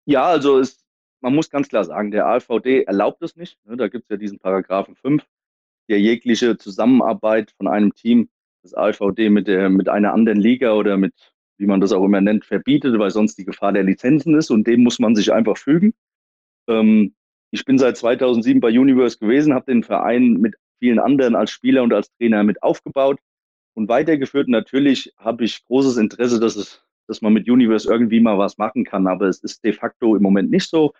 Ja, 0.05 0.25
also 0.25 0.59
es, 0.59 0.83
man 1.21 1.33
muss 1.33 1.49
ganz 1.49 1.69
klar 1.69 1.85
sagen, 1.85 2.11
der 2.11 2.25
AVD 2.25 2.83
erlaubt 2.83 3.21
es 3.21 3.35
nicht. 3.35 3.65
Ne? 3.65 3.77
Da 3.77 3.87
gibt 3.87 4.05
es 4.05 4.09
ja 4.09 4.17
diesen 4.17 4.39
Paragraphen 4.39 4.95
5, 4.95 5.23
der 5.87 6.01
jegliche 6.01 6.57
Zusammenarbeit 6.57 7.51
von 7.51 7.67
einem 7.67 7.93
Team, 7.93 8.29
das 8.63 8.73
AVD 8.73 9.29
mit, 9.29 9.47
der, 9.47 9.69
mit 9.69 9.87
einer 9.87 10.13
anderen 10.13 10.39
Liga 10.39 10.73
oder 10.73 10.97
mit 10.97 11.13
wie 11.61 11.67
man 11.67 11.79
das 11.79 11.93
auch 11.93 12.03
immer 12.03 12.19
nennt, 12.19 12.43
verbietet, 12.43 12.97
weil 12.99 13.11
sonst 13.11 13.37
die 13.37 13.45
Gefahr 13.45 13.71
der 13.71 13.83
Lizenzen 13.83 14.35
ist 14.35 14.49
und 14.49 14.67
dem 14.67 14.83
muss 14.83 14.99
man 14.99 15.15
sich 15.15 15.31
einfach 15.31 15.57
fügen. 15.57 15.93
Ähm, 16.67 17.13
ich 17.51 17.63
bin 17.65 17.77
seit 17.77 17.97
2007 17.97 18.59
bei 18.59 18.69
Universe 18.69 19.17
gewesen, 19.17 19.53
habe 19.53 19.71
den 19.71 19.83
Verein 19.83 20.33
mit 20.33 20.55
vielen 20.79 20.99
anderen 20.99 21.35
als 21.35 21.51
Spieler 21.51 21.83
und 21.83 21.93
als 21.93 22.11
Trainer 22.17 22.43
mit 22.43 22.61
aufgebaut 22.63 23.19
und 23.75 23.87
weitergeführt. 23.87 24.47
Natürlich 24.47 25.13
habe 25.17 25.43
ich 25.43 25.63
großes 25.67 25.97
Interesse, 25.97 26.39
dass 26.39 26.55
es, 26.55 26.83
dass 27.07 27.21
man 27.21 27.33
mit 27.33 27.49
Universe 27.49 27.89
irgendwie 27.89 28.19
mal 28.19 28.37
was 28.37 28.57
machen 28.57 28.83
kann, 28.83 29.07
aber 29.07 29.27
es 29.27 29.39
ist 29.43 29.63
de 29.63 29.73
facto 29.73 30.15
im 30.15 30.23
Moment 30.23 30.49
nicht 30.49 30.69
so. 30.69 30.93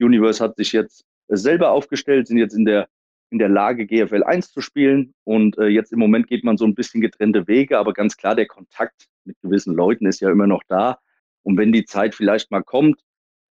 Universe 0.00 0.42
hat 0.42 0.56
sich 0.56 0.72
jetzt 0.72 1.04
selber 1.28 1.70
aufgestellt, 1.70 2.28
sind 2.28 2.38
jetzt 2.38 2.54
in 2.54 2.64
der 2.64 2.88
in 3.30 3.38
der 3.38 3.48
Lage, 3.48 3.86
GFL 3.86 4.22
1 4.22 4.52
zu 4.52 4.60
spielen. 4.60 5.12
Und 5.24 5.58
äh, 5.58 5.66
jetzt 5.66 5.92
im 5.92 5.98
Moment 5.98 6.28
geht 6.28 6.44
man 6.44 6.56
so 6.56 6.64
ein 6.64 6.74
bisschen 6.76 7.00
getrennte 7.00 7.48
Wege, 7.48 7.78
aber 7.78 7.92
ganz 7.92 8.16
klar, 8.16 8.36
der 8.36 8.46
Kontakt 8.46 9.08
mit 9.26 9.40
gewissen 9.40 9.74
Leuten 9.74 10.06
ist 10.06 10.20
ja 10.20 10.30
immer 10.30 10.46
noch 10.46 10.62
da. 10.68 10.98
Und 11.42 11.56
wenn 11.56 11.72
die 11.72 11.84
Zeit 11.84 12.14
vielleicht 12.14 12.50
mal 12.50 12.62
kommt 12.62 13.00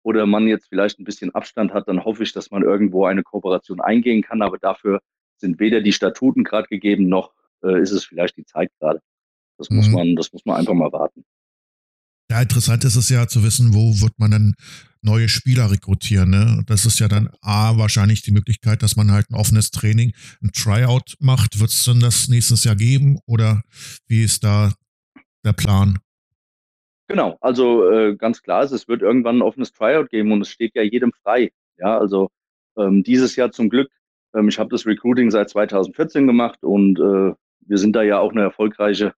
oder 0.02 0.26
man 0.26 0.46
jetzt 0.46 0.68
vielleicht 0.68 0.98
ein 0.98 1.04
bisschen 1.04 1.34
Abstand 1.34 1.72
hat, 1.72 1.88
dann 1.88 2.04
hoffe 2.04 2.22
ich, 2.22 2.32
dass 2.32 2.50
man 2.50 2.62
irgendwo 2.62 3.04
eine 3.04 3.22
Kooperation 3.22 3.80
eingehen 3.80 4.22
kann. 4.22 4.42
Aber 4.42 4.58
dafür 4.58 5.00
sind 5.36 5.60
weder 5.60 5.80
die 5.80 5.92
Statuten 5.92 6.44
gerade 6.44 6.68
gegeben, 6.68 7.08
noch 7.08 7.32
äh, 7.62 7.80
ist 7.80 7.90
es 7.90 8.04
vielleicht 8.04 8.36
die 8.36 8.44
Zeit 8.44 8.70
gerade. 8.78 9.00
Das 9.58 9.70
mhm. 9.70 9.76
muss 9.76 9.88
man, 9.88 10.16
das 10.16 10.32
muss 10.32 10.44
man 10.44 10.56
einfach 10.56 10.74
mal 10.74 10.92
warten. 10.92 11.24
Ja, 12.30 12.40
interessant 12.40 12.84
ist 12.84 12.96
es 12.96 13.10
ja 13.10 13.28
zu 13.28 13.42
wissen, 13.44 13.74
wo 13.74 14.00
wird 14.00 14.18
man 14.18 14.30
dann 14.30 14.54
neue 15.02 15.28
Spieler 15.28 15.70
rekrutieren. 15.70 16.30
Ne? 16.30 16.62
Das 16.66 16.86
ist 16.86 16.98
ja 16.98 17.08
dann 17.08 17.28
A, 17.42 17.76
wahrscheinlich 17.76 18.22
die 18.22 18.30
Möglichkeit, 18.30 18.82
dass 18.82 18.96
man 18.96 19.10
halt 19.10 19.30
ein 19.30 19.34
offenes 19.34 19.70
Training, 19.70 20.12
ein 20.42 20.52
Tryout 20.52 21.16
macht. 21.18 21.60
Wird 21.60 21.70
es 21.70 21.84
dann 21.84 22.00
das 22.00 22.28
nächstes 22.28 22.64
Jahr 22.64 22.76
geben 22.76 23.18
oder 23.26 23.62
wie 24.06 24.22
ist 24.22 24.44
da 24.44 24.72
der 25.44 25.52
Plan? 25.52 25.98
Genau, 27.08 27.36
also 27.40 27.90
äh, 27.90 28.16
ganz 28.16 28.42
klar 28.42 28.62
ist, 28.62 28.72
es 28.72 28.88
wird 28.88 29.02
irgendwann 29.02 29.38
ein 29.38 29.42
offenes 29.42 29.72
Tryout 29.72 30.08
geben 30.10 30.32
und 30.32 30.42
es 30.42 30.48
steht 30.48 30.74
ja 30.74 30.82
jedem 30.82 31.12
frei. 31.22 31.52
Ja, 31.76 31.98
also 31.98 32.30
ähm, 32.76 33.02
dieses 33.02 33.36
Jahr 33.36 33.50
zum 33.50 33.68
Glück, 33.68 33.90
ähm, 34.34 34.48
ich 34.48 34.58
habe 34.58 34.70
das 34.70 34.86
Recruiting 34.86 35.30
seit 35.30 35.50
2014 35.50 36.26
gemacht 36.26 36.62
und 36.62 36.98
äh, 36.98 37.34
wir 37.60 37.78
sind 37.78 37.94
da 37.94 38.02
ja 38.02 38.18
auch 38.18 38.32
eine 38.32 38.42
erfolgreiche 38.42 39.14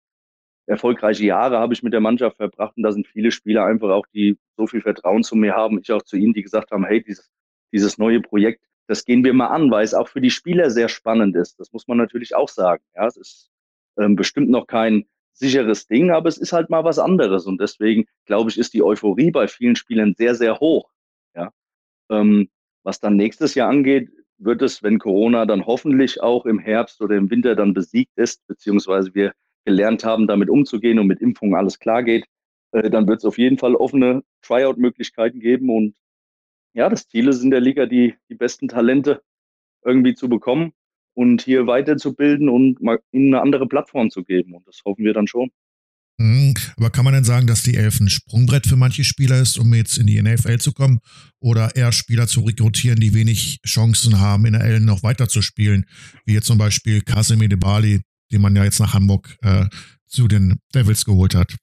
erfolgreiche 0.67 1.25
Jahre 1.25 1.59
habe 1.59 1.75
ich 1.75 1.83
mit 1.83 1.93
der 1.93 2.01
Mannschaft 2.01 2.37
verbracht 2.37 2.77
und 2.77 2.83
da 2.83 2.93
sind 2.93 3.07
viele 3.07 3.31
Spieler 3.31 3.67
einfach 3.67 3.91
auch, 3.91 4.07
die 4.15 4.39
so 4.57 4.67
viel 4.67 4.81
Vertrauen 4.81 5.23
zu 5.23 5.37
mir 5.37 5.55
haben, 5.55 5.79
ich 5.79 5.93
auch 5.93 6.03
zu 6.03 6.17
ihnen, 6.17 6.33
die 6.33 6.43
gesagt 6.43 6.71
haben, 6.71 6.85
hey, 6.85 7.03
dieses, 7.03 7.31
dieses 7.73 7.99
neue 7.99 8.21
Projekt, 8.21 8.63
das 8.87 9.05
gehen 9.05 9.25
wir 9.25 9.33
mal 9.35 9.49
an, 9.49 9.71
weil 9.71 9.85
es 9.85 9.95
auch 9.95 10.09
für 10.09 10.21
die 10.21 10.31
Spieler 10.31 10.71
sehr 10.71 10.89
spannend 10.89 11.37
ist. 11.37 11.59
Das 11.59 11.73
muss 11.73 11.87
man 11.87 11.99
natürlich 11.99 12.35
auch 12.35 12.49
sagen. 12.49 12.83
Ja, 12.95 13.07
es 13.07 13.17
ist 13.17 13.51
ähm, 13.99 14.17
bestimmt 14.17 14.51
noch 14.51 14.67
kein 14.67 15.07
sicheres 15.35 15.87
Ding, 15.87 16.11
aber 16.11 16.29
es 16.29 16.39
ist 16.39 16.53
halt 16.53 16.71
mal 16.71 16.85
was 16.85 16.99
anderes 16.99 17.47
und 17.47 17.61
deswegen 17.61 18.07
glaube 18.25 18.51
ich, 18.51 18.59
ist 18.59 18.75
die 18.75 18.83
Euphorie 18.83 19.31
bei 19.31 19.49
vielen 19.49 19.77
Spielern 19.77 20.15
sehr, 20.17 20.35
sehr 20.35 20.61
hoch. 20.61 20.91
Ja, 21.35 21.51
ähm, 22.11 22.49
was 22.85 23.01
dann 23.01 23.17
nächstes 23.17 23.55
Jahr 23.55 23.69
angeht, 23.69 24.11
wird 24.39 24.63
es, 24.63 24.83
wenn 24.83 24.99
Corona 24.99 25.47
dann 25.47 25.67
hoffentlich 25.67 26.23
auch 26.23 26.47
im 26.47 26.59
Herbst 26.59 27.01
oder 27.01 27.17
im 27.17 27.31
Winter 27.31 27.57
dann 27.57 27.75
besiegt 27.75 28.17
ist, 28.17 28.47
beziehungsweise 28.47 29.15
wir 29.15 29.33
gelernt 29.65 30.05
haben, 30.05 30.27
damit 30.27 30.51
umzugehen 30.51 30.99
und 30.99 31.07
mit 31.07 31.21
Impfungen 31.21 31.55
alles 31.55 31.79
klar 31.79 32.03
geht, 32.03 32.27
äh, 32.73 32.91
dann 32.91 33.09
wird 33.09 33.19
es 33.19 33.25
auf 33.25 33.39
jeden 33.39 33.59
Fall 33.59 33.75
offene 33.75 34.23
Tryout-Möglichkeiten 34.43 35.41
geben. 35.41 35.71
Und 35.71 35.97
ja, 36.75 36.89
das 36.89 37.09
Ziel 37.09 37.29
ist 37.29 37.43
in 37.43 37.51
der 37.51 37.61
Liga, 37.61 37.87
die, 37.87 38.17
die 38.29 38.35
besten 38.35 38.69
Talente 38.69 39.23
irgendwie 39.85 40.15
zu 40.15 40.29
bekommen 40.29 40.73
und 41.15 41.43
hier 41.43 41.67
weiterzubilden 41.67 42.49
und 42.49 42.83
mal 42.83 42.99
ihnen 43.13 43.35
eine 43.35 43.43
andere 43.43 43.67
Plattform 43.67 44.11
zu 44.11 44.25
geben. 44.25 44.55
Und 44.55 44.67
das 44.67 44.81
hoffen 44.85 45.05
wir 45.05 45.15
dann 45.15 45.27
schon. 45.27 45.51
Mhm. 46.19 46.55
Aber 46.77 46.91
kann 46.91 47.05
man 47.05 47.15
denn 47.15 47.25
sagen, 47.25 47.47
dass 47.47 47.63
die 47.63 47.77
Elf 47.77 47.99
ein 48.01 48.09
Sprungbrett 48.09 48.67
für 48.67 48.77
manche 48.77 49.03
Spieler 49.05 49.41
ist, 49.41 49.59
um 49.59 49.73
jetzt 49.75 49.99
in 49.99 50.07
die 50.07 50.21
NFL 50.21 50.59
zu 50.59 50.73
kommen? 50.73 51.01
Oder 51.41 51.75
eher 51.75 51.93
Spieler 51.93 52.27
zu 52.27 52.41
rekrutieren, 52.41 53.01
die 53.01 53.15
wenig 53.15 53.61
Chancen 53.67 54.21
haben, 54.21 54.47
in 54.47 54.53
der 54.53 54.63
L 54.63 54.81
noch 54.81 55.03
weiter 55.03 55.29
zu 55.29 55.43
spielen? 55.43 55.87
Wie 56.25 56.35
jetzt 56.35 56.47
zum 56.47 56.59
Beispiel 56.59 57.01
Casemir 57.01 57.49
de 57.49 57.59
Bali, 57.59 58.01
den 58.31 58.43
man 58.43 58.55
ja 58.55 58.65
jetzt 58.65 58.81
nach 58.81 58.95
Hamburg 58.95 59.37
äh, 59.43 59.67
zu 60.07 60.29
den 60.29 60.61
Devils 60.75 61.05
geholt 61.05 61.35
hat. 61.35 61.57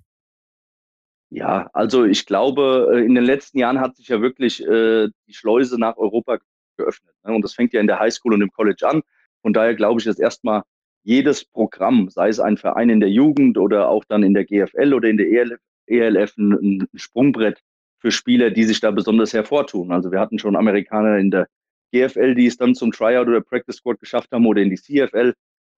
Ja, 1.29 1.69
also 1.71 2.03
ich 2.03 2.25
glaube, 2.25 2.91
äh, 2.93 3.05
in 3.05 3.15
den 3.15 3.23
letzten 3.23 3.57
Jahren 3.57 3.79
hat 3.79 3.95
sich 3.95 4.09
ja 4.09 4.21
wirklich 4.21 4.61
äh, 4.61 5.07
die 5.27 5.33
Schleuse 5.33 5.79
nach 5.79 5.95
Europa 5.95 6.39
geöffnet. 6.77 7.15
Ne? 7.23 7.33
Und 7.33 7.41
das 7.43 7.53
fängt 7.53 7.71
ja 7.71 7.79
in 7.79 7.87
der 7.87 7.99
Highschool 7.99 8.33
und 8.33 8.41
im 8.41 8.51
College 8.51 8.85
an. 8.85 9.01
Von 9.41 9.53
daher 9.53 9.75
glaube 9.75 9.99
ich, 9.99 10.05
dass 10.05 10.19
erstmal 10.19 10.63
jedes 11.03 11.45
Programm, 11.45 12.09
sei 12.09 12.29
es 12.29 12.39
ein 12.39 12.57
Verein 12.57 12.89
in 12.89 12.99
der 12.99 13.09
Jugend 13.09 13.57
oder 13.57 13.89
auch 13.89 14.05
dann 14.05 14.23
in 14.23 14.33
der 14.33 14.45
GFL 14.45 14.93
oder 14.93 15.09
in 15.09 15.17
der 15.17 15.27
ELF, 15.27 15.59
ELF 15.87 16.37
ein, 16.37 16.87
Sprungbrett 16.95 17.61
für 17.99 18.11
Spieler, 18.11 18.51
die 18.51 18.63
sich 18.63 18.79
da 18.79 18.91
besonders 18.91 19.33
hervortun. 19.33 19.91
Also 19.91 20.11
wir 20.11 20.19
hatten 20.19 20.39
schon 20.39 20.55
Amerikaner 20.55 21.17
in 21.17 21.31
der 21.31 21.47
GFL, 21.91 22.35
die 22.35 22.45
es 22.45 22.57
dann 22.57 22.75
zum 22.75 22.91
Tryout 22.91 23.27
oder 23.27 23.41
Practice 23.41 23.77
Squad 23.77 23.99
geschafft 23.99 24.31
haben 24.31 24.45
oder 24.45 24.61
in 24.61 24.69
die 24.69 24.77
CFL. 24.77 25.33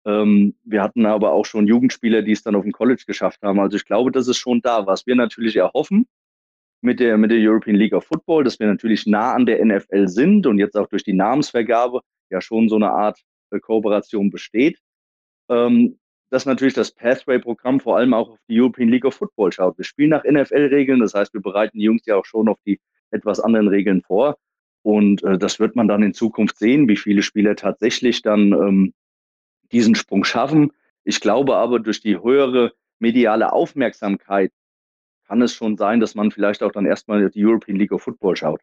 Ähm, 0.05 0.55
wir 0.63 0.81
hatten 0.81 1.05
aber 1.05 1.31
auch 1.31 1.45
schon 1.45 1.67
Jugendspieler, 1.67 2.21
die 2.21 2.33
es 2.33 2.43
dann 2.43 2.55
auf 2.55 2.63
dem 2.63 2.71
College 2.71 3.03
geschafft 3.07 3.41
haben. 3.41 3.59
Also 3.59 3.77
ich 3.77 3.85
glaube, 3.85 4.11
das 4.11 4.27
ist 4.27 4.37
schon 4.37 4.61
da. 4.61 4.85
Was 4.85 5.07
wir 5.07 5.15
natürlich 5.15 5.55
erhoffen 5.55 6.05
mit 6.81 6.99
der, 6.99 7.17
mit 7.17 7.31
der 7.31 7.39
European 7.39 7.77
League 7.77 7.93
of 7.93 8.05
Football, 8.05 8.43
dass 8.43 8.59
wir 8.59 8.67
natürlich 8.67 9.07
nah 9.07 9.33
an 9.33 9.45
der 9.45 9.63
NFL 9.63 10.07
sind 10.07 10.45
und 10.45 10.59
jetzt 10.59 10.75
auch 10.77 10.87
durch 10.87 11.03
die 11.03 11.13
Namensvergabe 11.13 12.01
ja 12.29 12.41
schon 12.41 12.67
so 12.67 12.75
eine 12.75 12.91
Art 12.91 13.19
Kooperation 13.59 14.29
besteht 14.29 14.79
ähm, 15.49 15.99
dass 16.29 16.45
natürlich 16.45 16.73
das 16.73 16.91
Pathway-Programm 16.91 17.79
vor 17.79 17.97
allem 17.97 18.13
auch 18.13 18.31
auf 18.31 18.39
die 18.49 18.59
European 18.59 18.89
League 18.89 19.05
of 19.05 19.13
Football 19.13 19.51
schaut. 19.51 19.77
Wir 19.77 19.85
spielen 19.85 20.09
nach 20.09 20.23
NFL-Regeln, 20.23 20.99
das 20.99 21.13
heißt, 21.13 21.33
wir 21.33 21.41
bereiten 21.41 21.77
die 21.77 21.83
Jungs 21.83 22.05
ja 22.05 22.15
auch 22.15 22.25
schon 22.25 22.47
auf 22.47 22.57
die 22.65 22.79
etwas 23.11 23.39
anderen 23.39 23.67
Regeln 23.67 24.01
vor. 24.01 24.37
Und 24.81 25.23
äh, 25.23 25.37
das 25.37 25.59
wird 25.59 25.75
man 25.75 25.87
dann 25.87 26.01
in 26.01 26.13
Zukunft 26.13 26.57
sehen, 26.57 26.87
wie 26.87 26.97
viele 26.97 27.21
Spieler 27.21 27.55
tatsächlich 27.55 28.23
dann 28.23 28.51
ähm, 28.51 28.93
diesen 29.71 29.95
Sprung 29.95 30.23
schaffen. 30.23 30.71
Ich 31.03 31.19
glaube 31.21 31.55
aber, 31.55 31.79
durch 31.79 32.01
die 32.01 32.19
höhere 32.19 32.73
mediale 32.97 33.53
Aufmerksamkeit 33.53 34.51
kann 35.27 35.41
es 35.41 35.53
schon 35.53 35.77
sein, 35.77 35.99
dass 35.99 36.15
man 36.15 36.31
vielleicht 36.31 36.63
auch 36.63 36.71
dann 36.71 36.85
erstmal 36.85 37.29
die 37.29 37.45
European 37.45 37.77
League 37.77 37.91
of 37.91 38.01
Football 38.01 38.35
schaut. 38.35 38.61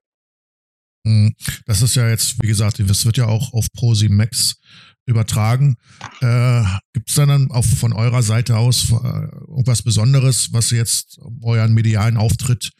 Hm, 1.06 1.34
das 1.66 1.82
ist 1.82 1.94
ja 1.96 2.08
jetzt, 2.08 2.42
wie 2.42 2.46
gesagt, 2.46 2.78
das 2.78 3.04
wird 3.04 3.16
ja 3.16 3.26
auch 3.26 3.52
auf 3.52 3.66
Pro 3.72 3.94
Max 4.08 4.56
übertragen. 5.06 5.76
Äh, 6.20 6.62
Gibt 6.92 7.08
es 7.08 7.16
dann 7.16 7.50
auch 7.50 7.64
von 7.64 7.92
eurer 7.92 8.22
Seite 8.22 8.56
aus 8.56 8.90
äh, 8.90 8.94
irgendwas 8.94 9.82
Besonderes, 9.82 10.52
was 10.52 10.70
jetzt 10.70 11.18
euren 11.42 11.74
medialen 11.74 12.16
Auftritt 12.16 12.70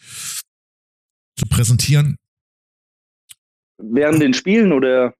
zu 1.37 1.47
präsentieren? 1.49 2.17
Während 3.83 4.23
den 4.23 4.35
Spielen 4.35 4.73
oder? 4.73 5.15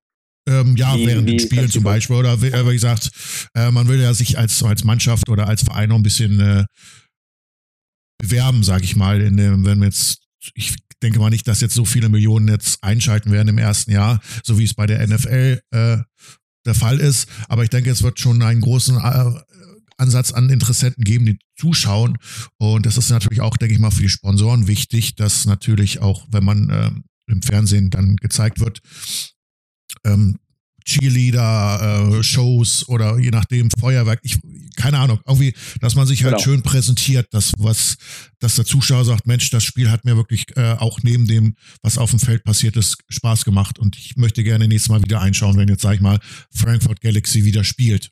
Ähm, 0.49 0.77
ja, 0.77 0.97
wie, 0.97 1.07
während 1.07 1.27
wie, 1.27 1.37
den 1.37 1.41
Spielen 1.41 1.71
zum 1.71 1.85
Beispiel. 1.85 2.17
Oder 2.17 2.35
äh, 2.35 2.67
wie 2.67 2.73
gesagt, 2.73 3.11
äh, 3.55 3.71
man 3.71 3.89
will 3.89 4.01
ja 4.01 4.15
sich 4.15 4.39
als, 4.39 4.63
als 4.63 4.85
Mannschaft 4.85 5.29
oder 5.29 5.49
als 5.49 5.63
Verein 5.63 5.89
noch 5.89 5.97
ein 5.97 6.03
bisschen 6.03 6.41
äh, 6.41 6.65
bewerben, 8.19 8.63
sage 8.63 8.85
ich 8.85 8.97
mal, 8.97 9.21
in 9.21 9.37
dem, 9.37 9.65
wenn 9.65 9.81
wir 9.81 9.87
jetzt, 9.87 10.23
ich 10.55 10.77
denke 11.03 11.19
mal 11.19 11.31
nicht, 11.31 11.49
dass 11.49 11.61
jetzt 11.61 11.75
so 11.75 11.85
viele 11.85 12.09
Millionen 12.09 12.49
jetzt 12.49 12.83
einschalten 12.83 13.33
werden 13.33 13.49
im 13.49 13.59
ersten 13.59 13.91
Jahr, 13.91 14.21
so 14.43 14.59
wie 14.59 14.65
es 14.65 14.75
bei 14.75 14.87
der 14.87 15.07
NFL 15.07 15.61
äh, 15.71 15.99
der 16.67 16.75
Fall 16.75 17.01
ist. 17.01 17.29
Aber 17.49 17.63
ich 17.63 17.71
denke, 17.71 17.91
es 17.91 18.03
wird 18.03 18.21
schon 18.21 18.43
einen 18.43 18.61
großen 18.61 18.99
äh, 18.99 19.41
Ansatz 19.97 20.33
an 20.33 20.51
Interessenten 20.51 21.05
geben, 21.05 21.27
die 21.27 21.39
zuschauen. 21.57 22.19
Und 22.59 22.87
das 22.87 22.97
ist 22.97 23.11
natürlich 23.11 23.41
auch, 23.41 23.57
denke 23.57 23.75
ich 23.75 23.81
mal, 23.81 23.91
für 23.91 24.03
die 24.03 24.09
Sponsoren 24.09 24.67
wichtig, 24.67 25.15
dass 25.15 25.45
natürlich 25.45 26.01
auch, 26.01 26.27
wenn 26.31 26.45
man 26.45 26.71
äh, 26.71 26.91
im 27.27 27.43
Fernsehen 27.43 27.91
dann 27.91 28.17
gezeigt 28.17 28.61
wird, 28.61 28.81
ähm, 30.05 30.39
Cheerleader-Shows 30.91 32.87
äh, 32.89 32.93
oder 32.93 33.19
je 33.19 33.31
nachdem 33.31 33.71
Feuerwerk, 33.79 34.21
ich, 34.23 34.39
keine 34.77 34.99
Ahnung, 34.99 35.21
irgendwie, 35.27 35.55
dass 35.81 35.95
man 35.95 36.07
sich 36.07 36.25
halt 36.25 36.35
genau. 36.35 36.45
schön 36.45 36.63
präsentiert, 36.63 37.29
dass 37.33 37.53
was, 37.59 37.97
dass 38.41 38.57
der 38.57 38.65
Zuschauer 38.65 39.05
sagt, 39.05 39.27
Mensch, 39.27 39.51
das 39.51 39.63
Spiel 39.63 39.91
hat 39.91 40.05
mir 40.05 40.17
wirklich 40.17 40.47
äh, 40.57 40.77
auch 40.79 40.99
neben 41.03 41.27
dem, 41.27 41.55
was 41.83 41.99
auf 41.99 42.11
dem 42.11 42.19
Feld 42.19 42.45
passiert 42.45 42.77
ist, 42.77 42.99
Spaß 43.09 43.45
gemacht 43.45 43.79
und 43.79 43.97
ich 43.97 44.17
möchte 44.17 44.43
gerne 44.43 44.67
nächstes 44.67 44.91
Mal 44.91 45.03
wieder 45.03 45.21
einschauen, 45.21 45.57
wenn 45.57 45.69
jetzt, 45.69 45.83
sag 45.83 45.95
ich 45.95 46.01
mal, 46.01 46.19
Frankfurt 46.53 47.01
Galaxy 47.01 47.45
wieder 47.45 47.65
spielt. 47.65 48.11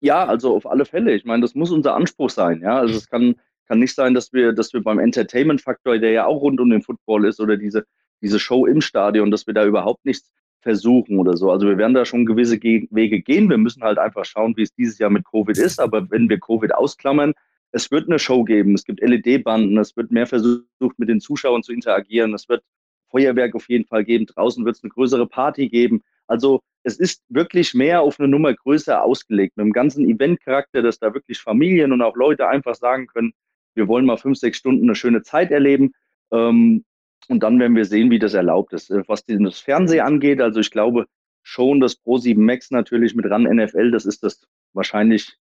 Ja, 0.00 0.26
also 0.26 0.56
auf 0.56 0.66
alle 0.66 0.84
Fälle. 0.84 1.14
Ich 1.14 1.24
meine, 1.24 1.42
das 1.42 1.54
muss 1.54 1.70
unser 1.70 1.94
Anspruch 1.94 2.30
sein, 2.30 2.60
ja. 2.60 2.80
Also 2.80 2.96
es 2.96 3.08
kann, 3.08 3.36
kann 3.68 3.78
nicht 3.78 3.94
sein, 3.94 4.14
dass 4.14 4.32
wir, 4.32 4.52
dass 4.52 4.72
wir 4.72 4.82
beim 4.82 4.98
Entertainment-Faktor, 4.98 5.98
der 5.98 6.10
ja 6.10 6.26
auch 6.26 6.40
rund 6.40 6.60
um 6.60 6.70
den 6.70 6.82
Football 6.82 7.24
ist, 7.26 7.38
oder 7.38 7.56
diese, 7.56 7.84
diese 8.20 8.40
Show 8.40 8.66
im 8.66 8.80
Stadion, 8.80 9.30
dass 9.30 9.46
wir 9.46 9.54
da 9.54 9.64
überhaupt 9.64 10.04
nichts 10.04 10.32
versuchen 10.62 11.18
oder 11.18 11.36
so. 11.36 11.50
Also 11.50 11.66
wir 11.66 11.76
werden 11.76 11.94
da 11.94 12.04
schon 12.04 12.24
gewisse 12.24 12.58
Ge 12.58 12.88
Wege 12.90 13.20
gehen. 13.20 13.50
Wir 13.50 13.58
müssen 13.58 13.82
halt 13.82 13.98
einfach 13.98 14.24
schauen, 14.24 14.56
wie 14.56 14.62
es 14.62 14.74
dieses 14.74 14.98
Jahr 14.98 15.10
mit 15.10 15.24
Covid 15.24 15.58
ist. 15.58 15.80
Aber 15.80 16.10
wenn 16.10 16.28
wir 16.28 16.38
Covid 16.40 16.74
ausklammern, 16.74 17.34
es 17.72 17.90
wird 17.90 18.08
eine 18.08 18.18
Show 18.18 18.44
geben, 18.44 18.74
es 18.74 18.84
gibt 18.84 19.00
LED-Banden, 19.00 19.76
es 19.78 19.96
wird 19.96 20.12
mehr 20.12 20.26
versucht, 20.26 20.98
mit 20.98 21.08
den 21.08 21.20
Zuschauern 21.20 21.62
zu 21.62 21.72
interagieren, 21.72 22.34
es 22.34 22.48
wird 22.48 22.62
Feuerwerk 23.10 23.54
auf 23.54 23.68
jeden 23.68 23.86
Fall 23.86 24.04
geben, 24.04 24.26
draußen 24.26 24.64
wird 24.64 24.76
es 24.76 24.82
eine 24.82 24.90
größere 24.90 25.26
Party 25.26 25.68
geben. 25.68 26.02
Also 26.26 26.60
es 26.82 26.98
ist 26.98 27.22
wirklich 27.28 27.74
mehr 27.74 28.02
auf 28.02 28.18
eine 28.18 28.28
Nummer 28.28 28.54
größer 28.54 29.02
ausgelegt, 29.02 29.56
mit 29.56 29.64
dem 29.64 29.72
ganzen 29.72 30.08
Event-Charakter, 30.08 30.82
dass 30.82 30.98
da 30.98 31.14
wirklich 31.14 31.38
Familien 31.38 31.92
und 31.92 32.02
auch 32.02 32.16
Leute 32.16 32.48
einfach 32.48 32.74
sagen 32.74 33.06
können, 33.06 33.32
wir 33.74 33.88
wollen 33.88 34.04
mal 34.04 34.18
fünf, 34.18 34.38
sechs 34.38 34.58
Stunden 34.58 34.84
eine 34.84 34.94
schöne 34.94 35.22
Zeit 35.22 35.50
erleben. 35.50 35.92
Ähm, 36.30 36.84
und 37.28 37.42
dann 37.42 37.58
werden 37.58 37.76
wir 37.76 37.84
sehen, 37.84 38.10
wie 38.10 38.18
das 38.18 38.34
erlaubt 38.34 38.72
ist. 38.72 38.90
Äh, 38.90 39.02
was 39.06 39.24
das 39.24 39.58
Fernsehen 39.58 40.04
angeht, 40.04 40.40
also 40.40 40.60
ich 40.60 40.70
glaube 40.70 41.06
schon, 41.42 41.80
dass 41.80 42.00
Pro7 42.00 42.38
Max 42.38 42.70
natürlich 42.70 43.14
mit 43.14 43.26
RAN 43.26 43.44
NFL, 43.44 43.90
das 43.90 44.06
ist 44.06 44.22
das 44.22 44.40
wahrscheinlich 44.72 45.36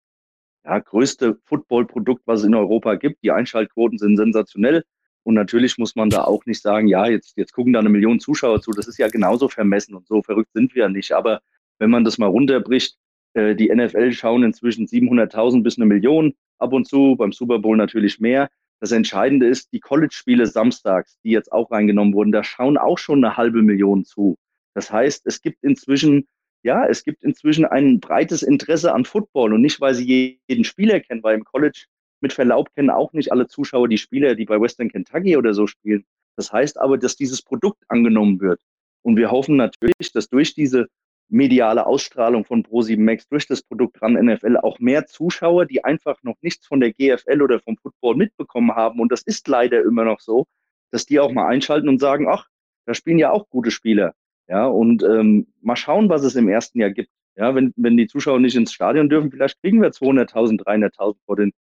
ja, 0.66 0.80
größte 0.80 1.40
Football-Produkt, 1.46 2.24
was 2.26 2.42
es 2.42 2.46
in 2.46 2.56
Europa 2.56 2.96
gibt. 2.96 3.24
Die 3.24 3.32
Einschaltquoten 3.32 3.98
sind 3.98 4.18
sensationell. 4.18 4.84
Und 5.24 5.36
natürlich 5.36 5.78
muss 5.78 5.96
man 5.96 6.10
da 6.10 6.24
auch 6.24 6.46
nicht 6.46 6.62
sagen, 6.62 6.88
ja, 6.88 7.08
jetzt, 7.08 7.38
jetzt 7.38 7.54
gucken 7.54 7.74
da 7.74 7.80
eine 7.80 7.90
Million 7.90 8.20
Zuschauer 8.20 8.62
zu. 8.62 8.72
Das 8.72 8.88
ist 8.88 8.98
ja 8.98 9.08
genauso 9.08 9.50
vermessen 9.50 9.94
und 9.96 10.08
so 10.08 10.24
verrückt 10.24 10.52
sind 10.54 10.74
wir 10.74 10.84
ja 10.84 10.90
nicht. 10.90 11.12
Aber 11.12 11.42
wenn 11.78 11.92
man 11.92 12.04
das 12.04 12.18
mal 12.18 12.28
runterbricht, 12.28 12.98
äh, 13.34 13.56
die 13.56 13.74
NFL 13.74 14.12
schauen 14.14 14.44
inzwischen 14.44 14.88
700.000 14.88 15.62
bis 15.64 15.78
eine 15.78 15.86
Million 15.86 16.34
ab 16.58 16.74
und 16.74 16.88
zu, 16.88 17.16
beim 17.18 17.32
Super 17.32 17.60
Bowl 17.60 17.78
natürlich 17.78 18.20
mehr. 18.20 18.50
Das 18.82 18.92
Entscheidende 18.92 19.48
ist, 19.48 19.72
die 19.74 19.80
College-Spiele 19.80 20.48
samstags, 20.48 21.20
die 21.24 21.30
jetzt 21.30 21.52
auch 21.52 21.70
reingenommen 21.70 22.16
wurden, 22.16 22.32
da 22.32 22.44
schauen 22.44 22.78
auch 22.78 22.98
schon 22.98 23.24
eine 23.24 23.38
halbe 23.38 23.62
Million 23.62 24.06
zu. 24.06 24.38
Das 24.74 24.92
heißt, 24.92 25.28
es 25.28 25.42
gibt 25.42 25.64
inzwischen, 25.64 26.28
ja, 26.64 26.88
es 26.88 27.04
gibt 27.04 27.24
inzwischen 27.24 27.66
ein 27.66 28.00
breites 28.00 28.42
Interesse 28.42 28.92
an 28.92 29.06
Football 29.06 29.54
und 29.54 29.62
nicht, 29.62 29.80
weil 29.82 29.94
sie 29.94 30.40
jeden 30.48 30.64
Spieler 30.64 31.00
kennen, 31.00 31.22
weil 31.22 31.36
im 31.36 31.44
College 31.44 31.86
mit 32.22 32.34
Verlaub 32.34 32.74
kennen 32.74 32.90
auch 32.90 33.14
nicht 33.14 33.32
alle 33.32 33.48
Zuschauer 33.48 33.88
die 33.88 34.00
Spieler, 34.00 34.34
die 34.34 34.46
bei 34.46 34.60
Western 34.60 34.90
Kentucky 34.90 35.38
oder 35.38 35.54
so 35.54 35.68
spielen. 35.68 36.04
Das 36.36 36.52
heißt 36.52 36.80
aber, 36.80 36.98
dass 36.98 37.16
dieses 37.16 37.44
Produkt 37.44 37.84
angenommen 37.88 38.40
wird. 38.40 38.62
Und 39.04 39.16
wir 39.16 39.30
hoffen 39.30 39.58
natürlich, 39.58 40.12
dass 40.14 40.28
durch 40.28 40.56
diese 40.56 40.88
mediale 41.32 41.86
Ausstrahlung 41.86 42.46
von 42.46 42.64
Pro7 42.64 43.00
Max 43.00 43.28
durch 43.30 43.48
das 43.48 43.64
Produkt 43.64 44.02
ran 44.02 44.14
NFL 44.14 44.58
auch 44.58 44.80
mehr 44.80 45.06
Zuschauer, 45.08 45.66
die 45.66 45.84
einfach 45.84 46.22
noch 46.24 46.36
nichts 46.42 46.68
von 46.68 46.82
der 46.82 46.92
GFL 46.92 47.42
oder 47.42 47.60
vom 47.62 47.78
Football 47.78 48.18
mitbekommen 48.18 48.76
haben. 48.76 49.00
Und 49.00 49.12
das 49.12 49.22
ist 49.22 49.48
leider 49.48 49.82
immer 49.82 50.04
noch 50.04 50.20
so, 50.20 50.46
dass 50.92 51.06
die 51.06 51.20
auch 51.20 51.32
mal 51.32 51.48
einschalten 51.48 51.88
und 51.88 52.00
sagen, 52.00 52.28
ach, 52.30 52.48
da 52.86 52.94
spielen 52.94 53.18
ja 53.18 53.32
auch 53.32 53.50
gute 53.50 53.72
Spieler. 53.72 54.14
Ja, 54.50 54.66
und 54.68 55.04
ähm, 55.04 55.48
mal 55.62 55.78
schauen, 55.78 56.10
was 56.10 56.24
es 56.24 56.36
im 56.36 56.50
ersten 56.50 56.80
Jahr 56.80 56.90
gibt. 56.90 57.10
Ja, 57.38 57.56
wenn, 57.56 57.74
wenn 57.78 57.96
die 57.96 58.08
Zuschauer 58.08 58.40
nicht 58.40 58.58
ins 58.58 58.74
Stadion 58.74 59.08
dürfen, 59.08 59.32
vielleicht 59.32 59.62
kriegen 59.62 59.82
wir 59.82 59.92
200.000, 59.92 60.62
300.000 60.64 61.16
vor 61.26 61.38
den, 61.38 61.54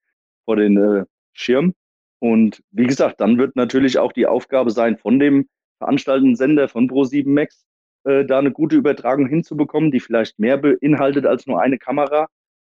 vor 0.45 0.55
den 0.55 0.77
äh, 0.77 1.05
Schirm. 1.33 1.75
Und 2.17 2.63
wie 2.71 2.87
gesagt, 2.87 3.21
dann 3.21 3.37
wird 3.37 3.55
natürlich 3.55 3.99
auch 3.99 4.11
die 4.13 4.25
Aufgabe 4.25 4.71
sein 4.71 4.97
von 4.97 5.19
dem 5.19 5.47
veranstaltenden 5.77 6.35
Sender 6.35 6.67
von 6.67 6.89
Pro7 6.89 7.29
Max, 7.29 7.68
äh, 8.09 8.25
da 8.25 8.39
eine 8.39 8.51
gute 8.51 8.75
Übertragung 8.75 9.27
hinzubekommen, 9.27 9.91
die 9.91 9.99
vielleicht 9.99 10.39
mehr 10.39 10.57
beinhaltet 10.57 11.25
als 11.25 11.45
nur 11.45 11.61
eine 11.61 11.77
Kamera 11.77 12.27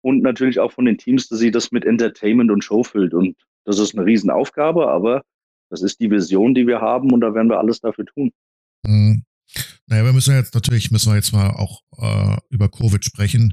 und 0.03 0.23
natürlich 0.23 0.61
auch 0.61 0.73
von 0.73 0.85
den 0.85 0.99
Teams, 0.99 1.29
dass 1.29 1.39
sie 1.39 1.51
das 1.51 1.73
mit 1.73 1.85
Entertainment 1.85 2.51
und 2.51 2.63
Show 2.63 2.83
füllt. 2.83 3.15
Und 3.15 3.37
das 3.65 3.79
ist 3.79 3.97
eine 3.97 4.05
Riesenaufgabe, 4.05 4.89
aber 4.89 5.23
das 5.71 5.83
ist 5.83 6.01
die 6.01 6.11
Vision, 6.11 6.55
die 6.55 6.67
wir 6.67 6.81
haben 6.81 7.13
und 7.13 7.21
da 7.21 7.35
werden 7.35 7.49
wir 7.49 7.59
alles 7.59 7.81
dafür 7.81 8.05
tun. 8.05 8.31
Mhm. 8.85 9.25
Naja, 9.87 10.05
wir 10.05 10.13
müssen 10.13 10.35
jetzt 10.35 10.55
natürlich, 10.55 10.91
müssen 10.91 11.11
wir 11.11 11.17
jetzt 11.17 11.33
mal 11.33 11.51
auch 11.51 11.81
äh, 11.99 12.37
über 12.51 12.69
Covid 12.69 13.05
sprechen. 13.05 13.53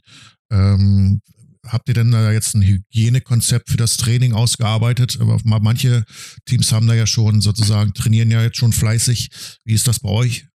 Ähm, 0.52 1.22
habt 1.66 1.88
ihr 1.88 1.94
denn 1.94 2.12
da 2.12 2.32
jetzt 2.32 2.56
ein 2.56 2.62
Hygienekonzept 2.62 3.70
für 3.70 3.78
das 3.78 3.98
Training 3.98 4.34
ausgearbeitet? 4.34 5.20
Manche 5.44 6.04
Teams 6.46 6.72
haben 6.72 6.88
da 6.88 6.94
ja 6.94 7.06
schon 7.06 7.42
sozusagen, 7.42 7.94
trainieren 7.94 8.32
ja 8.32 8.42
jetzt 8.42 8.58
schon 8.58 8.74
fleißig. 8.74 9.60
Wie 9.66 9.74
ist 9.74 9.88
das 9.88 10.00
bei 10.00 10.10
euch? 10.10 10.48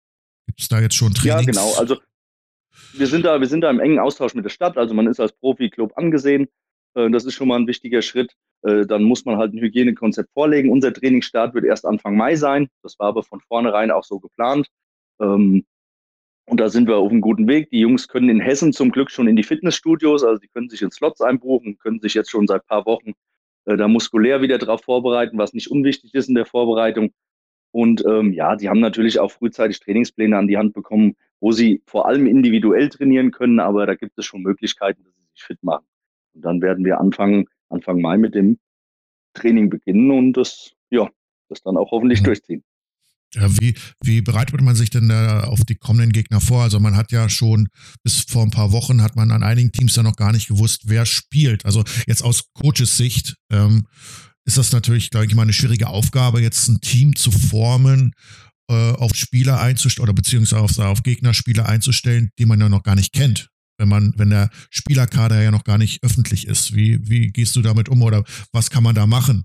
Gibt 0.47 0.61
es 0.61 0.69
da 0.69 0.81
jetzt 0.81 0.95
schon 0.95 1.15
Trainings? 1.15 1.57
Ja, 1.57 1.63
genau. 1.63 1.75
Also 1.79 1.99
wir 2.95 3.07
sind 3.07 3.25
da, 3.25 3.41
wir 3.41 3.47
sind 3.47 3.63
da 3.63 3.71
im 3.71 3.81
engen 3.81 3.99
Austausch 3.99 4.35
mit 4.35 4.45
der 4.45 4.51
Stadt. 4.51 4.77
Also 4.77 4.95
man 4.95 5.07
ist 5.07 5.21
als 5.21 5.33
Profi-Club 5.33 5.93
angesehen. 5.97 6.49
Äh, 6.95 7.11
das 7.11 7.25
ist 7.25 7.35
schon 7.35 7.49
mal 7.49 7.59
ein 7.59 7.67
wichtiger 7.67 8.03
Schritt. 8.03 8.33
Äh, 8.63 8.87
dann 8.87 9.03
muss 9.03 9.25
man 9.25 9.37
halt 9.37 9.55
ein 9.55 9.61
Hygienekonzept 9.61 10.31
vorlegen. 10.33 10.71
Unser 10.71 10.93
Trainingsstart 10.93 11.55
wird 11.55 11.65
erst 11.65 11.87
Anfang 11.87 12.17
Mai 12.17 12.37
sein. 12.37 12.69
Das 12.83 12.99
war 12.99 13.09
aber 13.09 13.23
von 13.23 13.41
vornherein 13.41 13.91
auch 13.91 14.05
so 14.05 14.19
geplant. 14.19 14.69
Ähm, 15.21 15.65
und 16.47 16.59
da 16.59 16.69
sind 16.69 16.89
wir 16.89 16.97
auf 16.97 17.11
einem 17.11 17.21
guten 17.21 17.47
Weg. 17.47 17.71
Die 17.71 17.81
Jungs 17.81 18.09
können 18.09 18.29
in 18.29 18.41
Hessen 18.41 18.73
zum 18.73 18.91
Glück 18.91 19.11
schon 19.11 19.29
in 19.29 19.37
die 19.37 19.45
Fitnessstudios, 19.45 20.25
also 20.25 20.39
die 20.39 20.49
können 20.49 20.69
sich 20.69 20.83
in 20.83 20.91
Slots 20.91 21.21
einbuchen, 21.21 21.79
können 21.79 22.01
sich 22.01 22.15
jetzt 22.15 22.31
schon 22.31 22.49
seit 22.49 22.63
ein 22.63 22.67
paar 22.67 22.85
Wochen 22.85 23.13
äh, 23.65 23.77
da 23.77 23.89
muskulär 23.89 24.43
wieder 24.43 24.59
darauf 24.59 24.83
vorbereiten, 24.83 25.39
was 25.39 25.55
nicht 25.55 25.71
unwichtig 25.71 26.15
ist 26.15 26.29
in 26.29 26.35
der 26.35 26.47
Vorbereitung. 26.47 27.13
Und 27.73 28.05
ähm, 28.07 28.33
ja, 28.33 28.55
die 28.55 28.69
haben 28.69 28.81
natürlich 28.81 29.19
auch 29.19 29.33
frühzeitig 29.33 29.81
Trainingspläne 29.81 30.37
an 30.37 30.47
die 30.47 30.59
Hand 30.59 30.75
bekommen, 30.75 31.17
wo 31.41 31.53
sie 31.53 31.83
vor 31.87 32.07
allem 32.07 32.27
individuell 32.27 32.89
trainieren 32.89 33.33
können, 33.33 33.59
aber 33.59 33.87
da 33.87 33.95
gibt 33.95 34.17
es 34.19 34.27
schon 34.27 34.43
Möglichkeiten, 34.43 35.03
dass 35.03 35.15
sie 35.15 35.25
sich 35.35 35.43
fit 35.43 35.63
machen. 35.63 35.87
Und 36.35 36.45
dann 36.45 36.61
werden 36.61 36.85
wir 36.85 37.01
anfangen, 37.01 37.47
Anfang 37.69 38.01
Mai 38.01 38.19
mit 38.19 38.35
dem 38.35 38.59
Training 39.35 39.71
beginnen 39.71 40.11
und 40.11 40.35
das, 40.35 40.73
ja, 40.91 41.09
das 41.49 41.63
dann 41.63 41.77
auch 41.77 41.91
hoffentlich 41.91 42.21
mhm. 42.21 42.27
durchziehen. 42.27 42.65
Wie, 43.35 43.75
wie 44.05 44.21
bereitet 44.21 44.61
man 44.61 44.75
sich 44.75 44.91
denn 44.91 45.09
da 45.09 45.45
auf 45.45 45.65
die 45.65 45.75
kommenden 45.75 46.13
Gegner 46.13 46.41
vor? 46.41 46.63
Also 46.63 46.79
man 46.81 46.97
hat 46.97 47.13
ja 47.13 47.31
schon 47.31 47.69
bis 48.03 48.21
vor 48.29 48.43
ein 48.43 48.51
paar 48.51 48.73
Wochen 48.73 49.03
hat 49.03 49.17
man 49.17 49.31
an 49.31 49.43
einigen 49.43 49.73
Teams 49.73 49.97
ja 49.97 50.03
noch 50.03 50.17
gar 50.17 50.33
nicht 50.33 50.49
gewusst, 50.49 50.83
wer 50.85 51.07
spielt. 51.07 51.65
Also 51.65 51.83
jetzt 52.07 52.23
aus 52.23 52.53
Coaches 52.53 52.99
Sicht 52.99 53.37
ähm, 53.51 53.87
ist 54.45 54.59
das 54.59 54.73
natürlich, 54.73 55.11
glaube 55.11 55.27
ich, 55.27 55.35
mal 55.35 55.43
eine 55.43 55.53
schwierige 55.53 55.89
Aufgabe, 55.89 56.41
jetzt 56.41 56.69
ein 56.69 56.81
Team 56.81 57.15
zu 57.15 57.31
formen, 57.31 58.15
äh, 58.69 58.93
auf 58.93 59.15
Spieler 59.15 59.61
einzustellen 59.61 60.05
oder 60.05 60.15
beziehungsweise 60.15 60.63
auf, 60.63 60.79
auf 60.79 61.03
Gegnerspieler 61.03 61.69
einzustellen, 61.69 62.31
die 62.39 62.47
man 62.47 62.61
ja 62.61 62.69
noch 62.69 62.83
gar 62.83 62.95
nicht 62.95 63.13
kennt. 63.13 63.49
Wenn 63.79 63.89
man, 63.89 64.15
wenn 64.17 64.31
der 64.31 64.51
Spielerkader 64.71 65.43
ja 65.43 65.51
noch 65.51 65.65
gar 65.65 65.79
nicht 65.79 66.05
öffentlich 66.05 66.47
ist. 66.47 66.75
Wie, 66.75 67.01
wie 67.09 67.33
gehst 67.33 67.57
du 67.57 67.63
damit 67.63 67.89
um 67.89 68.03
oder 68.03 68.25
was 68.53 68.71
kann 68.71 68.83
man 68.83 68.95
da 68.95 69.07
machen? 69.07 69.45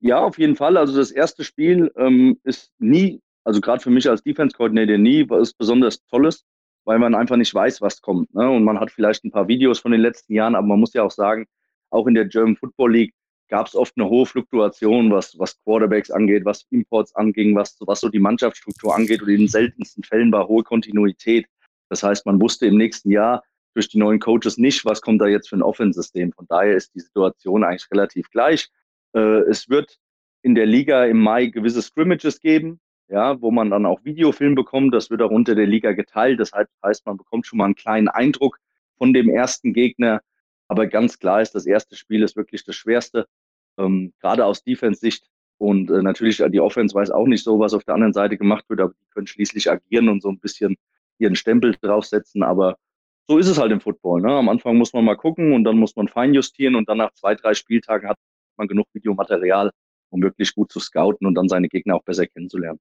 Ja, 0.00 0.18
auf 0.18 0.38
jeden 0.38 0.56
Fall. 0.56 0.76
Also 0.76 0.96
das 0.96 1.10
erste 1.10 1.44
Spiel 1.44 1.90
ähm, 1.96 2.38
ist 2.42 2.72
nie, 2.78 3.20
also 3.44 3.60
gerade 3.60 3.82
für 3.82 3.90
mich 3.90 4.08
als 4.08 4.22
Defense 4.22 4.56
Coordinator 4.56 4.98
nie 4.98 5.28
was 5.28 5.54
besonders 5.54 6.04
Tolles, 6.10 6.44
weil 6.84 6.98
man 6.98 7.14
einfach 7.14 7.36
nicht 7.36 7.54
weiß, 7.54 7.80
was 7.80 8.00
kommt. 8.00 8.34
Ne? 8.34 8.48
Und 8.48 8.64
man 8.64 8.78
hat 8.80 8.90
vielleicht 8.90 9.24
ein 9.24 9.30
paar 9.30 9.48
Videos 9.48 9.78
von 9.78 9.92
den 9.92 10.00
letzten 10.00 10.34
Jahren, 10.34 10.54
aber 10.54 10.66
man 10.66 10.80
muss 10.80 10.92
ja 10.94 11.02
auch 11.02 11.10
sagen, 11.10 11.46
auch 11.90 12.06
in 12.06 12.14
der 12.14 12.26
German 12.26 12.56
Football 12.56 12.92
League 12.92 13.14
gab 13.48 13.66
es 13.66 13.74
oft 13.74 13.94
eine 13.96 14.08
hohe 14.08 14.26
Fluktuation, 14.26 15.10
was, 15.10 15.38
was 15.38 15.58
Quarterbacks 15.62 16.10
angeht, 16.10 16.44
was 16.44 16.66
Imports 16.70 17.14
anging, 17.14 17.54
was, 17.54 17.76
was 17.80 18.00
so 18.00 18.08
die 18.08 18.18
Mannschaftsstruktur 18.18 18.94
angeht. 18.94 19.22
Und 19.22 19.28
in 19.28 19.40
den 19.40 19.48
seltensten 19.48 20.02
Fällen 20.02 20.32
war 20.32 20.48
hohe 20.48 20.62
Kontinuität. 20.62 21.46
Das 21.88 22.02
heißt, 22.02 22.26
man 22.26 22.40
wusste 22.40 22.66
im 22.66 22.76
nächsten 22.76 23.10
Jahr 23.10 23.42
durch 23.74 23.88
die 23.88 23.98
neuen 23.98 24.20
Coaches 24.20 24.56
nicht, 24.56 24.84
was 24.84 25.00
kommt 25.00 25.20
da 25.20 25.26
jetzt 25.26 25.48
für 25.48 25.56
ein 25.56 25.62
Offensystem. 25.62 26.32
Von 26.32 26.46
daher 26.48 26.74
ist 26.74 26.94
die 26.94 27.00
Situation 27.00 27.64
eigentlich 27.64 27.90
relativ 27.90 28.30
gleich. 28.30 28.70
Äh, 29.14 29.40
es 29.50 29.68
wird 29.68 29.98
in 30.42 30.54
der 30.54 30.66
Liga 30.66 31.04
im 31.04 31.20
Mai 31.20 31.46
gewisse 31.46 31.82
Scrimmages 31.82 32.40
geben, 32.40 32.80
ja, 33.08 33.40
wo 33.40 33.50
man 33.50 33.70
dann 33.70 33.86
auch 33.86 34.04
Videofilm 34.04 34.54
bekommt. 34.54 34.94
Das 34.94 35.10
wird 35.10 35.22
auch 35.22 35.30
unter 35.30 35.54
der 35.54 35.66
Liga 35.66 35.92
geteilt. 35.92 36.40
Das 36.40 36.52
heißt, 36.52 37.06
man 37.06 37.16
bekommt 37.16 37.46
schon 37.46 37.58
mal 37.58 37.66
einen 37.66 37.74
kleinen 37.74 38.08
Eindruck 38.08 38.58
von 38.96 39.12
dem 39.12 39.28
ersten 39.28 39.72
Gegner. 39.72 40.20
Aber 40.68 40.86
ganz 40.86 41.18
klar 41.18 41.42
ist, 41.42 41.54
das 41.54 41.66
erste 41.66 41.96
Spiel 41.96 42.22
ist 42.22 42.36
wirklich 42.36 42.64
das 42.64 42.76
schwerste, 42.76 43.26
ähm, 43.78 44.12
gerade 44.20 44.44
aus 44.44 44.64
Defense-Sicht. 44.64 45.28
Und 45.58 45.90
äh, 45.90 46.02
natürlich, 46.02 46.42
die 46.48 46.60
Offense 46.60 46.94
weiß 46.94 47.10
auch 47.10 47.26
nicht 47.26 47.44
so, 47.44 47.58
was 47.58 47.74
auf 47.74 47.84
der 47.84 47.94
anderen 47.94 48.12
Seite 48.12 48.36
gemacht 48.36 48.64
wird, 48.68 48.80
aber 48.80 48.92
die 48.92 49.10
können 49.10 49.26
schließlich 49.26 49.70
agieren 49.70 50.08
und 50.08 50.22
so 50.22 50.28
ein 50.28 50.38
bisschen 50.38 50.76
ihren 51.18 51.36
Stempel 51.36 51.74
draufsetzen. 51.80 52.42
Aber 52.42 52.76
so 53.28 53.38
ist 53.38 53.48
es 53.48 53.58
halt 53.58 53.72
im 53.72 53.80
Football. 53.80 54.22
Ne? 54.22 54.30
Am 54.32 54.48
Anfang 54.48 54.76
muss 54.76 54.92
man 54.92 55.04
mal 55.04 55.16
gucken 55.16 55.52
und 55.52 55.64
dann 55.64 55.76
muss 55.76 55.96
man 55.96 56.08
feinjustieren 56.08 56.74
und 56.74 56.88
dann 56.88 56.98
nach 56.98 57.12
zwei, 57.14 57.34
drei 57.34 57.54
Spieltagen 57.54 58.08
hat 58.08 58.18
man 58.56 58.68
genug 58.68 58.86
Videomaterial, 58.92 59.70
um 60.10 60.22
wirklich 60.22 60.54
gut 60.54 60.70
zu 60.72 60.80
scouten 60.80 61.26
und 61.26 61.34
dann 61.34 61.48
seine 61.48 61.68
Gegner 61.68 61.96
auch 61.96 62.04
besser 62.04 62.26
kennenzulernen. 62.26 62.80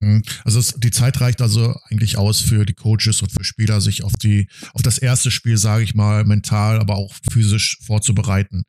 Mhm. 0.00 0.22
Also 0.44 0.58
es, 0.58 0.74
die 0.74 0.90
Zeit 0.90 1.20
reicht 1.20 1.40
also 1.40 1.74
eigentlich 1.90 2.18
aus 2.18 2.40
für 2.40 2.64
die 2.64 2.74
Coaches 2.74 3.22
und 3.22 3.30
für 3.30 3.44
Spieler, 3.44 3.80
sich 3.80 4.04
auf 4.04 4.14
die 4.14 4.48
auf 4.74 4.82
das 4.82 4.98
erste 4.98 5.30
Spiel, 5.30 5.56
sage 5.56 5.84
ich 5.84 5.94
mal, 5.94 6.24
mental, 6.24 6.78
aber 6.78 6.96
auch 6.96 7.12
physisch 7.30 7.78
vorzubereiten. 7.86 8.64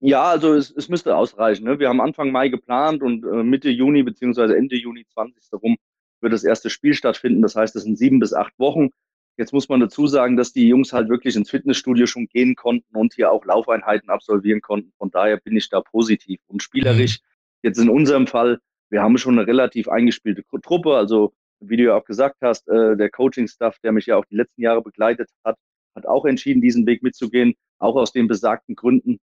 Ja, 0.00 0.24
also 0.24 0.52
es, 0.52 0.70
es 0.70 0.90
müsste 0.90 1.16
ausreichen. 1.16 1.64
Ne? 1.64 1.78
Wir 1.78 1.88
haben 1.88 2.02
Anfang 2.02 2.30
Mai 2.30 2.48
geplant 2.48 3.02
und 3.02 3.24
äh, 3.24 3.42
Mitte 3.42 3.70
Juni 3.70 4.02
beziehungsweise 4.02 4.56
Ende 4.56 4.76
Juni 4.76 5.06
20. 5.06 5.52
rum 5.54 5.76
wird 6.20 6.32
das 6.32 6.44
erste 6.44 6.68
Spiel 6.68 6.94
stattfinden. 6.94 7.40
Das 7.40 7.56
heißt, 7.56 7.74
es 7.74 7.84
sind 7.84 7.96
sieben 7.96 8.18
bis 8.18 8.34
acht 8.34 8.52
Wochen. 8.58 8.90
Jetzt 9.36 9.52
muss 9.52 9.68
man 9.68 9.80
dazu 9.80 10.06
sagen, 10.06 10.36
dass 10.36 10.52
die 10.52 10.68
Jungs 10.68 10.92
halt 10.92 11.08
wirklich 11.08 11.36
ins 11.36 11.50
Fitnessstudio 11.50 12.06
schon 12.06 12.26
gehen 12.26 12.54
konnten 12.54 12.96
und 12.96 13.14
hier 13.14 13.32
auch 13.32 13.44
Laufeinheiten 13.44 14.10
absolvieren 14.10 14.60
konnten. 14.60 14.92
Von 14.98 15.10
daher 15.10 15.38
bin 15.38 15.56
ich 15.56 15.70
da 15.70 15.80
positiv 15.80 16.40
und 16.48 16.62
spielerisch. 16.62 17.20
Mhm. 17.20 17.26
Jetzt 17.62 17.78
in 17.78 17.88
unserem 17.88 18.26
Fall, 18.26 18.60
wir 18.90 19.02
haben 19.02 19.18
schon 19.18 19.38
eine 19.38 19.46
relativ 19.46 19.88
eingespielte 19.88 20.44
Truppe. 20.62 20.96
Also, 20.96 21.32
wie 21.60 21.76
du 21.76 21.84
ja 21.84 21.96
auch 21.96 22.04
gesagt 22.04 22.36
hast, 22.42 22.68
äh, 22.68 22.96
der 22.96 23.10
Coaching-Staff, 23.10 23.78
der 23.80 23.92
mich 23.92 24.06
ja 24.06 24.16
auch 24.16 24.24
die 24.24 24.36
letzten 24.36 24.62
Jahre 24.62 24.82
begleitet 24.82 25.30
hat, 25.44 25.56
hat 25.94 26.06
auch 26.06 26.24
entschieden, 26.24 26.60
diesen 26.60 26.86
Weg 26.86 27.02
mitzugehen, 27.02 27.54
auch 27.78 27.96
aus 27.96 28.12
den 28.12 28.28
besagten 28.28 28.74
Gründen. 28.74 29.18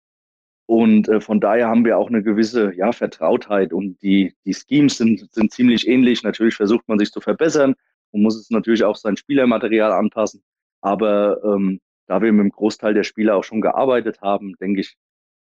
Und 0.67 1.09
äh, 1.09 1.21
von 1.21 1.41
daher 1.41 1.69
haben 1.69 1.85
wir 1.85 1.99
auch 1.99 2.09
eine 2.09 2.23
gewisse 2.23 2.73
ja, 2.75 2.93
Vertrautheit 2.93 3.73
und 3.73 4.01
die, 4.03 4.35
die 4.45 4.55
Schemes 4.55 4.99
sind, 4.99 5.29
sind 5.33 5.53
ziemlich 5.53 5.89
ähnlich. 5.89 6.23
Natürlich 6.23 6.55
versucht 6.55 6.87
man 6.89 6.99
sich 6.99 7.11
zu 7.11 7.21
verbessern 7.21 7.75
und 8.13 8.23
muss 8.23 8.37
es 8.37 8.51
natürlich 8.51 8.85
auch 8.85 8.95
sein 8.95 9.17
Spielermaterial 9.17 9.91
anpassen. 9.91 10.43
Aber 10.81 11.43
ähm, 11.45 11.81
da 12.07 12.23
wir 12.23 12.33
mit 12.33 12.45
dem 12.45 12.53
Großteil 12.53 12.95
der 12.95 13.03
Spieler 13.03 13.37
auch 13.37 13.45
schon 13.45 13.61
gearbeitet 13.61 14.21
haben, 14.21 14.55
denke 14.61 14.81
ich, 14.81 14.97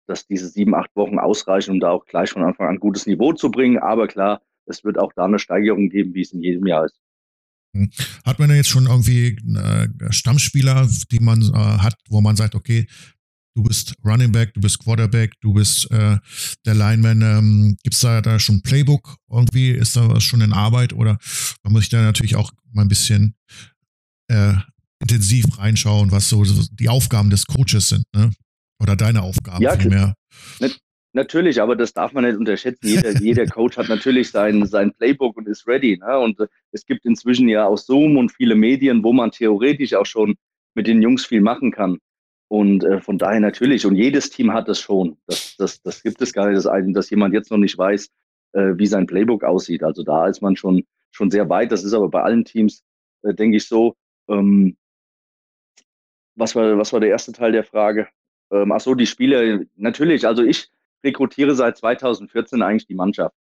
dass 0.10 0.26
diese 0.26 0.48
sieben, 0.50 0.74
acht 0.76 0.96
Wochen 0.96 1.20
ausreichen, 1.20 1.72
um 1.72 1.80
da 1.80 1.92
auch 1.92 2.06
gleich 2.06 2.32
von 2.32 2.44
Anfang 2.44 2.68
an 2.68 2.76
ein 2.76 2.80
gutes 2.80 3.06
Niveau 3.06 3.34
zu 3.34 3.52
bringen. 3.52 3.78
Aber 3.78 4.08
klar, 4.08 4.42
es 4.66 4.84
wird 4.84 4.98
auch 4.98 5.14
da 5.16 5.26
eine 5.26 5.40
Steigerung 5.40 5.90
geben, 5.90 6.14
wie 6.14 6.22
es 6.22 6.32
in 6.32 6.42
jedem 6.42 6.66
Jahr 6.66 6.86
ist. 6.86 7.00
Hm. 7.76 7.90
Hat 8.26 8.40
man 8.40 8.50
denn 8.50 8.58
jetzt 8.58 8.70
schon 8.70 8.88
irgendwie 8.88 9.38
äh, 9.56 9.88
Stammspieler, 10.12 10.90
die 11.12 11.20
man 11.20 11.42
äh, 11.42 11.54
hat, 11.54 11.96
wo 12.10 12.22
man 12.22 12.36
sagt, 12.36 12.56
okay, 12.56 12.88
du 13.56 13.64
bist 13.64 13.94
Running 14.04 14.32
Back, 14.32 14.54
du 14.56 14.62
bist 14.62 14.80
Quarterback, 14.80 15.34
du 15.42 15.54
bist 15.54 15.92
äh, 15.92 16.18
der 16.66 16.74
Lineman. 16.74 17.22
Ähm, 17.22 17.78
Gibt 17.84 17.94
es 17.94 18.02
da, 18.02 18.22
da 18.22 18.40
schon 18.40 18.56
ein 18.56 18.62
Playbook 18.64 19.18
irgendwie? 19.30 19.72
Ist 19.72 19.96
da 19.96 20.10
was 20.10 20.24
schon 20.24 20.42
in 20.42 20.54
Arbeit? 20.54 20.94
Oder 20.94 21.20
man 21.64 21.74
muss 21.74 21.84
sich 21.84 21.90
da 21.90 22.02
natürlich 22.02 22.36
auch 22.36 22.52
mal 22.72 22.84
ein 22.84 22.88
bisschen 22.88 23.36
äh, 24.28 24.54
intensiv 25.00 25.46
reinschauen, 25.58 26.12
was 26.12 26.30
so 26.30 26.44
die 26.72 26.90
Aufgaben 26.90 27.30
des 27.30 27.46
Coaches 27.46 27.90
sind, 27.90 28.06
ne? 28.14 28.32
Oder 28.82 28.96
deine 28.96 29.22
Aufgaben 29.22 29.62
ja, 29.62 29.78
vielmehr. 29.78 30.14
Natürlich, 31.14 31.60
aber 31.60 31.76
das 31.76 31.94
darf 31.94 32.14
man 32.14 32.24
nicht 32.24 32.38
unterschätzen. 32.38 32.88
Jeder, 32.88 33.12
jeder 33.22 33.46
Coach 33.48 33.78
hat 33.78 33.90
natürlich 33.90 34.30
sein, 34.30 34.66
sein 34.68 34.94
Playbook 34.94 35.38
und 35.38 35.48
ist 35.48 35.68
ready. 35.68 35.98
Ne? 35.98 36.20
Und 36.20 36.40
äh, 36.40 36.48
es 36.72 36.86
gibt 36.86 37.06
inzwischen 37.06 37.50
ja 37.50 37.66
auch 37.66 37.78
Zoom 37.78 38.18
und 38.18 38.32
viele 38.32 38.56
Medien, 38.56 39.04
wo 39.04 39.12
man 39.12 39.32
theoretisch 39.32 39.96
auch 39.96 40.06
schon 40.06 40.36
mit 40.76 40.88
den 40.88 41.02
Jungs 41.02 41.26
viel 41.26 41.42
machen 41.42 41.72
kann. 41.72 41.98
Und 42.48 42.84
äh, 42.84 43.02
von 43.02 43.18
daher 43.18 43.40
natürlich, 43.40 43.86
und 43.86 43.96
jedes 43.96 44.30
Team 44.30 44.54
hat 44.54 44.70
es 44.70 44.80
schon. 44.80 45.18
Das, 45.28 45.56
das, 45.58 45.82
das 45.82 46.04
gibt 46.04 46.22
es 46.22 46.34
gar 46.34 46.48
nicht, 46.48 46.64
dass, 46.64 46.72
dass 46.94 47.10
jemand 47.10 47.34
jetzt 47.34 47.50
noch 47.52 47.58
nicht 47.58 47.78
weiß, 47.78 48.10
äh, 48.54 48.74
wie 48.76 48.88
sein 48.88 49.08
Playbook 49.08 49.44
aussieht. 49.44 49.84
Also 49.84 50.04
da 50.04 50.28
ist 50.28 50.42
man 50.42 50.56
schon, 50.56 50.84
schon 51.12 51.32
sehr 51.32 51.50
weit. 51.50 51.72
Das 51.72 51.84
ist 51.84 51.94
aber 51.94 52.10
bei 52.10 52.22
allen 52.22 52.46
Teams, 52.46 52.84
äh, 53.24 53.34
denke 53.34 53.58
ich, 53.58 53.68
so. 53.68 53.96
Ähm, 54.28 54.78
was, 56.36 56.56
war, 56.56 56.78
was 56.78 56.94
war 56.94 57.00
der 57.00 57.10
erste 57.10 57.32
Teil 57.32 57.52
der 57.52 57.64
Frage? 57.64 58.08
Ähm, 58.52 58.72
ach 58.72 58.80
so, 58.80 58.96
die 58.96 59.06
Spieler, 59.06 59.60
natürlich. 59.76 60.26
Also 60.26 60.44
ich 60.44 60.70
rekrutiere 61.04 61.56
seit 61.56 61.78
2014 61.78 62.62
eigentlich 62.62 62.88
die 62.88 62.96
Mannschaft. 62.96 63.36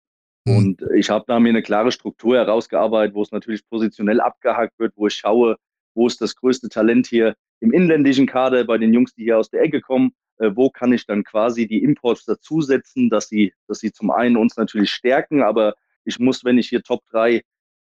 Mhm. 0.45 0.57
Und 0.57 0.83
ich 0.95 1.11
habe 1.11 1.25
da 1.27 1.41
mir 1.41 1.51
eine 1.51 1.63
klare 1.63 1.93
Struktur 1.93 2.37
herausgearbeitet, 2.37 3.15
wo 3.15 3.23
es 3.23 3.33
natürlich 3.33 3.67
positionell 3.69 4.21
abgehakt 4.21 4.79
wird, 4.79 4.93
wo 4.97 5.07
ich 5.07 5.15
schaue, 5.15 5.57
wo 5.95 6.07
ist 6.07 6.21
das 6.21 6.37
größte 6.37 6.69
Talent 6.69 7.07
hier 7.07 7.35
im 7.61 7.73
inländischen 7.73 8.27
Kader 8.27 8.65
bei 8.65 8.79
den 8.79 8.93
Jungs, 8.93 9.15
die 9.15 9.25
hier 9.25 9.39
aus 9.39 9.51
der 9.51 9.63
Ecke 9.63 9.81
kommen, 9.81 10.13
äh, 10.39 10.51
wo 10.55 10.71
kann 10.71 10.93
ich 10.93 11.07
dann 11.07 11.25
quasi 11.25 11.67
die 11.67 11.83
Imports 11.83 12.25
dazusetzen, 12.25 13.09
dass 13.09 13.29
sie, 13.29 13.55
dass 13.67 13.79
sie 13.79 13.93
zum 13.93 14.11
einen 14.11 14.37
uns 14.37 14.57
natürlich 14.57 14.91
stärken, 14.91 15.43
aber 15.43 15.75
ich 16.05 16.19
muss, 16.19 16.45
wenn 16.45 16.59
ich 16.59 16.69
hier 16.69 16.83
Top 16.83 17.03
3 17.11 17.37
äh, 17.37 17.43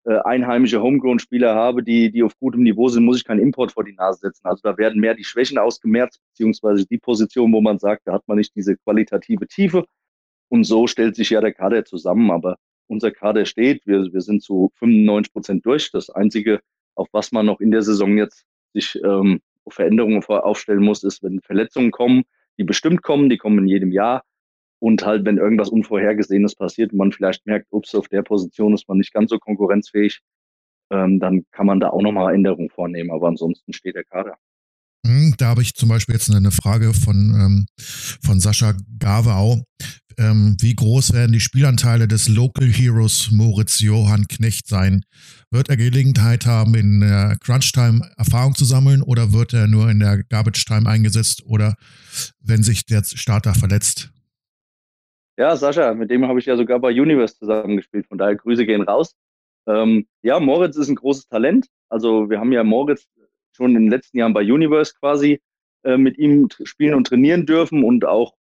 einheimische 0.06 0.82
Homegrown-Spieler 0.82 1.56
habe, 1.56 1.84
die, 1.84 2.12
die 2.12 2.24
auf 2.24 2.38
gutem 2.40 2.64
Niveau 2.64 2.88
sind, 2.88 3.04
muss 3.04 3.18
ich 3.18 3.26
keinen 3.26 3.42
Import 3.42 3.74
vor 3.74 3.84
die 3.84 3.94
Nase 3.94 4.20
setzen. 4.22 4.48
Also 4.48 4.62
da 4.64 4.78
werden 4.78 5.02
mehr 5.02 5.14
die 5.14 5.24
Schwächen 5.24 5.58
ausgemerzt, 5.58 6.22
beziehungsweise 6.32 6.86
die 6.86 6.98
Position, 6.98 7.52
wo 7.54 7.62
man 7.62 7.80
sagt, 7.80 8.08
da 8.08 8.14
hat 8.14 8.28
man 8.28 8.38
nicht 8.38 8.56
diese 8.56 8.78
qualitative 8.78 9.48
Tiefe. 9.48 9.86
Und 10.48 10.64
so 10.64 10.88
stellt 10.88 11.16
sich 11.16 11.30
ja 11.30 11.42
der 11.42 11.54
Kader 11.54 11.86
zusammen. 11.86 12.32
Aber 12.32 12.58
unser 12.88 13.12
Kader 13.12 13.46
steht, 13.46 13.86
wir, 13.86 14.12
wir 14.12 14.22
sind 14.22 14.42
zu 14.42 14.72
95 14.76 15.34
Prozent 15.34 15.66
durch. 15.66 15.92
Das 15.92 16.10
Einzige, 16.10 16.60
auf 16.96 17.08
was 17.12 17.32
man 17.32 17.46
noch 17.46 17.60
in 17.60 17.72
der 17.72 17.84
Saison 17.84 18.18
jetzt 18.18 18.46
sich 18.74 19.00
ähm, 19.04 19.42
Veränderungen 19.68 20.24
aufstellen 20.24 20.84
muss, 20.84 21.04
ist, 21.04 21.22
wenn 21.22 21.42
Verletzungen 21.42 21.92
kommen, 21.92 22.24
die 22.58 22.64
bestimmt 22.64 23.04
kommen, 23.04 23.30
die 23.30 23.38
kommen 23.38 23.60
in 23.60 23.68
jedem 23.68 23.92
Jahr. 23.92 24.24
Und 24.80 25.06
halt, 25.06 25.26
wenn 25.26 25.38
irgendwas 25.38 25.70
Unvorhergesehenes 25.70 26.56
passiert 26.56 26.92
und 26.92 26.98
man 26.98 27.12
vielleicht 27.12 27.46
merkt, 27.46 27.68
ups, 27.72 27.94
auf 27.96 28.08
der 28.08 28.22
Position 28.22 28.74
ist 28.74 28.88
man 28.88 28.98
nicht 28.98 29.14
ganz 29.14 29.30
so 29.30 29.38
konkurrenzfähig, 29.38 30.22
ähm, 30.92 31.20
dann 31.20 31.44
kann 31.52 31.66
man 31.66 31.80
da 31.80 31.90
auch 31.90 32.02
nochmal 32.02 32.34
Änderungen 32.34 32.70
vornehmen. 32.70 33.12
Aber 33.12 33.28
ansonsten 33.28 33.74
steht 33.74 33.96
der 33.96 34.06
Kader. 34.06 34.38
Hm, 35.06 35.36
da 35.38 35.48
habe 35.48 35.62
ich 35.62 35.76
zum 35.76 35.90
Beispiel 35.90 36.16
jetzt 36.16 36.34
eine 36.34 36.52
Frage 36.52 36.94
von, 36.94 37.16
ähm, 37.16 37.66
von 37.78 38.40
Sascha 38.40 38.74
Gavau. 39.00 39.64
Ähm, 40.18 40.58
wie 40.60 40.76
groß 40.76 41.14
werden 41.14 41.32
die 41.32 41.40
Spielanteile 41.40 42.06
des 42.06 42.28
Local 42.28 42.68
Heroes 42.68 43.32
Moritz 43.32 43.80
Johann 43.80 44.28
Knecht 44.28 44.68
sein? 44.68 45.04
Wird 45.50 45.70
er 45.70 45.78
Gelegenheit 45.78 46.46
haben, 46.46 46.76
in 46.76 47.00
der 47.00 47.38
Crunch-Time 47.40 48.02
Erfahrung 48.18 48.54
zu 48.54 48.66
sammeln 48.66 49.02
oder 49.02 49.32
wird 49.32 49.54
er 49.54 49.68
nur 49.68 49.90
in 49.90 50.00
der 50.00 50.22
Garbage-Time 50.24 50.90
eingesetzt 50.90 51.44
oder 51.46 51.76
wenn 52.42 52.64
sich 52.64 52.86
der 52.86 53.04
Starter 53.06 53.56
verletzt? 53.56 54.12
Ja, 55.40 55.56
Sascha, 55.56 55.94
mit 55.94 56.12
dem 56.12 56.28
habe 56.28 56.38
ich 56.40 56.48
ja 56.48 56.58
sogar 56.58 56.80
bei 56.80 56.90
Universe 56.90 57.38
zusammengespielt, 57.38 58.08
von 58.08 58.18
daher 58.18 58.36
Grüße 58.36 58.66
gehen 58.66 58.82
raus. 58.82 59.16
Ähm, 59.68 60.06
ja, 60.22 60.38
Moritz 60.38 60.76
ist 60.76 60.90
ein 60.90 60.96
großes 60.96 61.30
Talent. 61.30 61.68
Also 61.88 62.30
wir 62.30 62.42
haben 62.42 62.52
ja 62.52 62.66
Moritz 62.66 63.08
schon 63.54 63.74
in 63.74 63.84
den 63.84 63.90
letzten 63.90 64.18
Jahren 64.18 64.34
bei 64.34 64.42
Universe 64.42 64.94
quasi 65.00 65.40
äh, 65.86 65.96
mit 65.96 66.18
ihm 66.18 66.50
spielen 66.66 66.94
und 66.94 67.08
trainieren 67.08 67.46
dürfen 67.46 67.86
und 67.86 68.04
auch, 68.04 68.34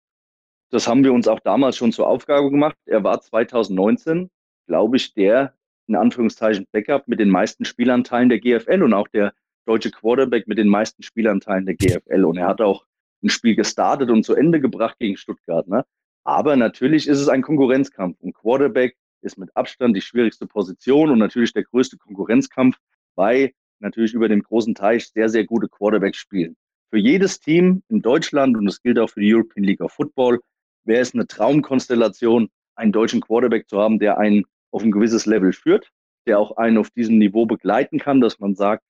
das 0.70 0.88
haben 0.88 1.04
wir 1.04 1.12
uns 1.12 1.28
auch 1.28 1.38
damals 1.38 1.76
schon 1.76 1.92
zur 1.92 2.08
Aufgabe 2.08 2.50
gemacht. 2.50 2.76
Er 2.84 3.04
war 3.04 3.20
2019, 3.20 4.28
glaube 4.66 4.96
ich, 4.96 5.14
der 5.14 5.54
in 5.86 5.94
Anführungszeichen 5.94 6.66
Backup 6.72 7.06
mit 7.06 7.20
den 7.20 7.30
meisten 7.30 7.64
Spielanteilen 7.64 8.28
der 8.28 8.40
GFL 8.40 8.82
und 8.82 8.92
auch 8.92 9.06
der 9.06 9.34
deutsche 9.66 9.92
Quarterback 9.92 10.48
mit 10.48 10.58
den 10.58 10.68
meisten 10.68 11.04
Spielanteilen 11.04 11.64
der 11.64 11.76
GFL. 11.76 12.24
Und 12.24 12.38
er 12.38 12.48
hat 12.48 12.60
auch 12.60 12.86
ein 13.22 13.28
Spiel 13.28 13.54
gestartet 13.54 14.10
und 14.10 14.24
zu 14.24 14.34
Ende 14.34 14.60
gebracht 14.60 14.98
gegen 14.98 15.16
Stuttgart. 15.16 15.68
Ne? 15.68 15.84
Aber 16.24 16.56
natürlich 16.56 17.08
ist 17.08 17.20
es 17.20 17.28
ein 17.28 17.42
Konkurrenzkampf. 17.42 18.18
Und 18.20 18.34
Quarterback 18.34 18.96
ist 19.22 19.38
mit 19.38 19.54
Abstand 19.56 19.96
die 19.96 20.00
schwierigste 20.00 20.46
Position 20.46 21.10
und 21.10 21.18
natürlich 21.18 21.52
der 21.52 21.64
größte 21.64 21.96
Konkurrenzkampf, 21.96 22.76
weil 23.14 23.52
natürlich 23.80 24.14
über 24.14 24.28
dem 24.28 24.42
großen 24.42 24.74
Teich 24.74 25.08
sehr, 25.08 25.28
sehr 25.28 25.44
gute 25.44 25.68
Quarterbacks 25.68 26.18
spielen. 26.18 26.56
Für 26.90 26.98
jedes 26.98 27.40
Team 27.40 27.82
in 27.88 28.00
Deutschland, 28.00 28.56
und 28.56 28.66
das 28.66 28.82
gilt 28.82 28.98
auch 28.98 29.10
für 29.10 29.20
die 29.20 29.34
European 29.34 29.64
League 29.64 29.80
of 29.80 29.92
Football, 29.92 30.40
wäre 30.84 31.00
es 31.00 31.14
eine 31.14 31.26
Traumkonstellation, 31.26 32.48
einen 32.74 32.92
deutschen 32.92 33.20
Quarterback 33.20 33.68
zu 33.68 33.78
haben, 33.78 33.98
der 33.98 34.18
einen 34.18 34.44
auf 34.70 34.82
ein 34.82 34.90
gewisses 34.90 35.26
Level 35.26 35.52
führt, 35.52 35.90
der 36.26 36.38
auch 36.38 36.56
einen 36.56 36.78
auf 36.78 36.90
diesem 36.90 37.18
Niveau 37.18 37.46
begleiten 37.46 37.98
kann, 37.98 38.20
dass 38.20 38.38
man 38.38 38.54
sagt, 38.54 38.84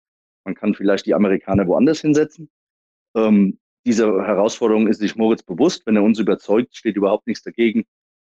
man 0.45 0.55
kann 0.55 0.75
vielleicht 0.75 1.07
die 1.07 1.15
Amerikaner 1.15 1.67
woanders 1.67 2.01
hinsetzen. 2.01 2.51
Ähm, 3.15 3.59
diese 3.87 4.07
Herausforderung 4.07 4.89
ist 4.89 4.99
sich 4.99 5.17
Moritz 5.17 5.43
bewusst. 5.43 5.83
Wenn 5.87 5.97
er 5.97 6.03
uns 6.03 6.19
überzeugt, 6.19 6.77
steht 6.77 6.97
überhaupt 6.97 7.27
nichts 7.27 7.43
dagegen, 7.43 7.85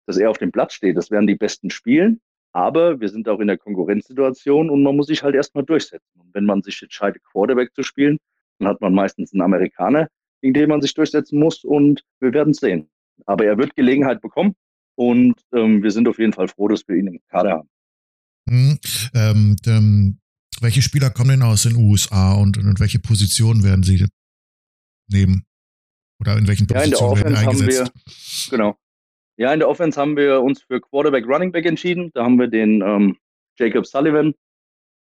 dass 0.07 0.17
er 0.17 0.29
auf 0.29 0.37
dem 0.37 0.51
Platz 0.51 0.73
steht. 0.73 0.97
Das 0.97 1.11
werden 1.11 1.27
die 1.27 1.35
besten 1.35 1.69
Spielen. 1.69 2.21
Aber 2.53 2.99
wir 2.99 3.09
sind 3.09 3.29
auch 3.29 3.39
in 3.39 3.47
der 3.47 3.57
Konkurrenzsituation 3.57 4.69
und 4.69 4.83
man 4.83 4.95
muss 4.95 5.07
sich 5.07 5.23
halt 5.23 5.35
erstmal 5.35 5.63
durchsetzen. 5.63 6.19
Und 6.19 6.33
wenn 6.33 6.45
man 6.45 6.61
sich 6.61 6.81
entscheidet, 6.81 7.23
Quarterback 7.31 7.73
zu 7.73 7.83
spielen, 7.83 8.17
dann 8.59 8.67
hat 8.67 8.81
man 8.81 8.93
meistens 8.93 9.31
einen 9.31 9.41
Amerikaner, 9.41 10.07
gegen 10.41 10.53
den 10.53 10.69
man 10.69 10.81
sich 10.81 10.93
durchsetzen 10.93 11.39
muss 11.39 11.63
und 11.63 12.03
wir 12.19 12.33
werden 12.33 12.51
es 12.51 12.57
sehen. 12.57 12.89
Aber 13.25 13.45
er 13.45 13.57
wird 13.57 13.75
Gelegenheit 13.75 14.21
bekommen 14.21 14.55
und 14.95 15.35
ähm, 15.53 15.81
wir 15.81 15.91
sind 15.91 16.07
auf 16.07 16.19
jeden 16.19 16.33
Fall 16.33 16.47
froh, 16.47 16.67
dass 16.67 16.87
wir 16.87 16.95
ihn 16.95 17.07
im 17.07 17.19
Kader 17.29 17.51
haben. 17.51 17.69
Hm, 18.49 18.77
ähm, 19.13 20.17
welche 20.59 20.81
Spieler 20.81 21.09
kommen 21.09 21.29
denn 21.29 21.43
aus 21.43 21.63
den 21.63 21.75
USA 21.75 22.33
und, 22.33 22.57
und 22.57 22.79
welche 22.79 22.99
Positionen 22.99 23.63
werden 23.63 23.83
sie 23.83 24.05
nehmen? 25.11 25.45
Oder 26.19 26.37
in 26.37 26.47
welchen 26.47 26.67
Positionen 26.67 27.15
ja, 27.15 27.17
in 27.17 27.23
werden 27.23 27.35
eingesetzt? 27.35 27.91
Wir, 28.49 28.57
genau. 28.57 28.77
Ja, 29.37 29.53
in 29.53 29.59
der 29.59 29.69
Offense 29.69 29.99
haben 29.99 30.15
wir 30.17 30.41
uns 30.41 30.61
für 30.61 30.79
Quarterback 30.79 31.25
Running 31.27 31.51
Back 31.51 31.65
entschieden. 31.65 32.11
Da 32.13 32.23
haben 32.23 32.37
wir 32.37 32.47
den 32.47 32.81
ähm, 32.81 33.17
Jacob 33.57 33.87
Sullivan. 33.87 34.35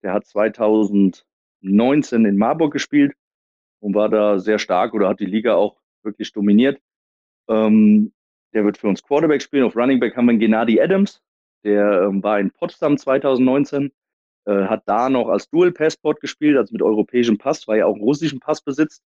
Der 0.04 0.14
hat 0.14 0.26
2019 0.26 2.26
in 2.26 2.38
Marburg 2.38 2.72
gespielt 2.72 3.14
und 3.82 3.94
war 3.94 4.10
da 4.10 4.40
sehr 4.40 4.58
stark 4.58 4.94
oder 4.94 5.10
hat 5.10 5.20
die 5.20 5.26
Liga 5.26 5.56
auch 5.56 5.82
wirklich 6.04 6.32
dominiert. 6.32 6.80
Ähm, 7.50 8.14
der 8.54 8.66
wird 8.66 8.78
für 8.78 8.88
uns 8.88 9.04
Quarterback 9.04 9.42
spielen. 9.42 9.64
Auf 9.64 9.76
Running 9.76 10.00
Back 10.00 10.16
haben 10.16 10.28
wir 10.28 10.38
Gennady 10.38 10.80
Adams. 10.80 11.22
Der 11.64 12.04
ähm, 12.04 12.24
war 12.24 12.40
in 12.40 12.52
Potsdam 12.52 12.98
2019, 12.98 13.92
äh, 14.46 14.66
hat 14.66 14.84
da 14.88 15.10
noch 15.10 15.30
als 15.30 15.50
Dual 15.50 15.72
Passport 15.72 16.20
gespielt, 16.20 16.58
also 16.58 16.74
mit 16.74 16.82
europäischem 16.82 17.38
Pass, 17.38 17.68
weil 17.68 17.80
er 17.80 17.88
auch 17.88 17.96
einen 17.96 18.04
russischen 18.04 18.40
Pass 18.40 18.62
besitzt. 18.62 19.04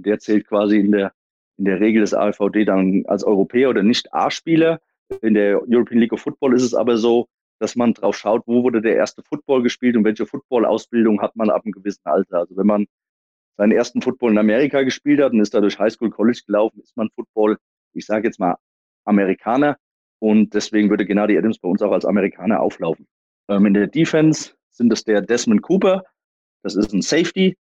Der 0.00 0.18
zählt 0.18 0.46
quasi 0.46 0.78
in 0.78 0.92
der 0.92 1.12
in 1.58 1.64
der 1.64 1.80
Regel 1.80 2.00
des 2.00 2.14
AVD 2.14 2.64
dann 2.64 3.04
als 3.06 3.24
Europäer 3.24 3.70
oder 3.70 3.82
nicht 3.82 4.14
A-Spieler. 4.14 4.80
In 5.22 5.34
der 5.34 5.60
European 5.68 5.98
League 5.98 6.12
of 6.12 6.20
Football 6.20 6.54
ist 6.54 6.62
es 6.62 6.74
aber 6.74 6.96
so, 6.96 7.28
dass 7.58 7.74
man 7.74 7.94
drauf 7.94 8.16
schaut, 8.16 8.42
wo 8.46 8.62
wurde 8.62 8.80
der 8.80 8.94
erste 8.94 9.22
Football 9.22 9.62
gespielt 9.62 9.96
und 9.96 10.04
welche 10.04 10.26
Football-Ausbildung 10.26 11.20
hat 11.20 11.34
man 11.34 11.50
ab 11.50 11.62
einem 11.64 11.72
gewissen 11.72 12.04
Alter. 12.04 12.38
Also 12.38 12.56
wenn 12.56 12.66
man 12.66 12.86
seinen 13.56 13.72
ersten 13.72 14.00
Football 14.00 14.32
in 14.32 14.38
Amerika 14.38 14.82
gespielt 14.82 15.20
hat 15.20 15.32
und 15.32 15.40
ist 15.40 15.52
da 15.52 15.60
durch 15.60 15.78
Highschool 15.78 16.10
College 16.10 16.42
gelaufen, 16.46 16.80
ist 16.80 16.96
man 16.96 17.10
Football, 17.10 17.58
ich 17.92 18.06
sage 18.06 18.28
jetzt 18.28 18.38
mal 18.38 18.56
Amerikaner 19.04 19.76
und 20.20 20.54
deswegen 20.54 20.90
würde 20.90 21.06
Gennady 21.06 21.36
Adams 21.36 21.58
bei 21.58 21.68
uns 21.68 21.82
auch 21.82 21.90
als 21.90 22.04
Amerikaner 22.04 22.60
auflaufen. 22.60 23.08
Ähm, 23.48 23.66
in 23.66 23.74
der 23.74 23.88
Defense 23.88 24.52
sind 24.70 24.92
es 24.92 25.02
der 25.02 25.22
Desmond 25.22 25.62
Cooper, 25.62 26.04
das 26.62 26.76
ist 26.76 26.92
ein 26.92 27.02
Safety, 27.02 27.56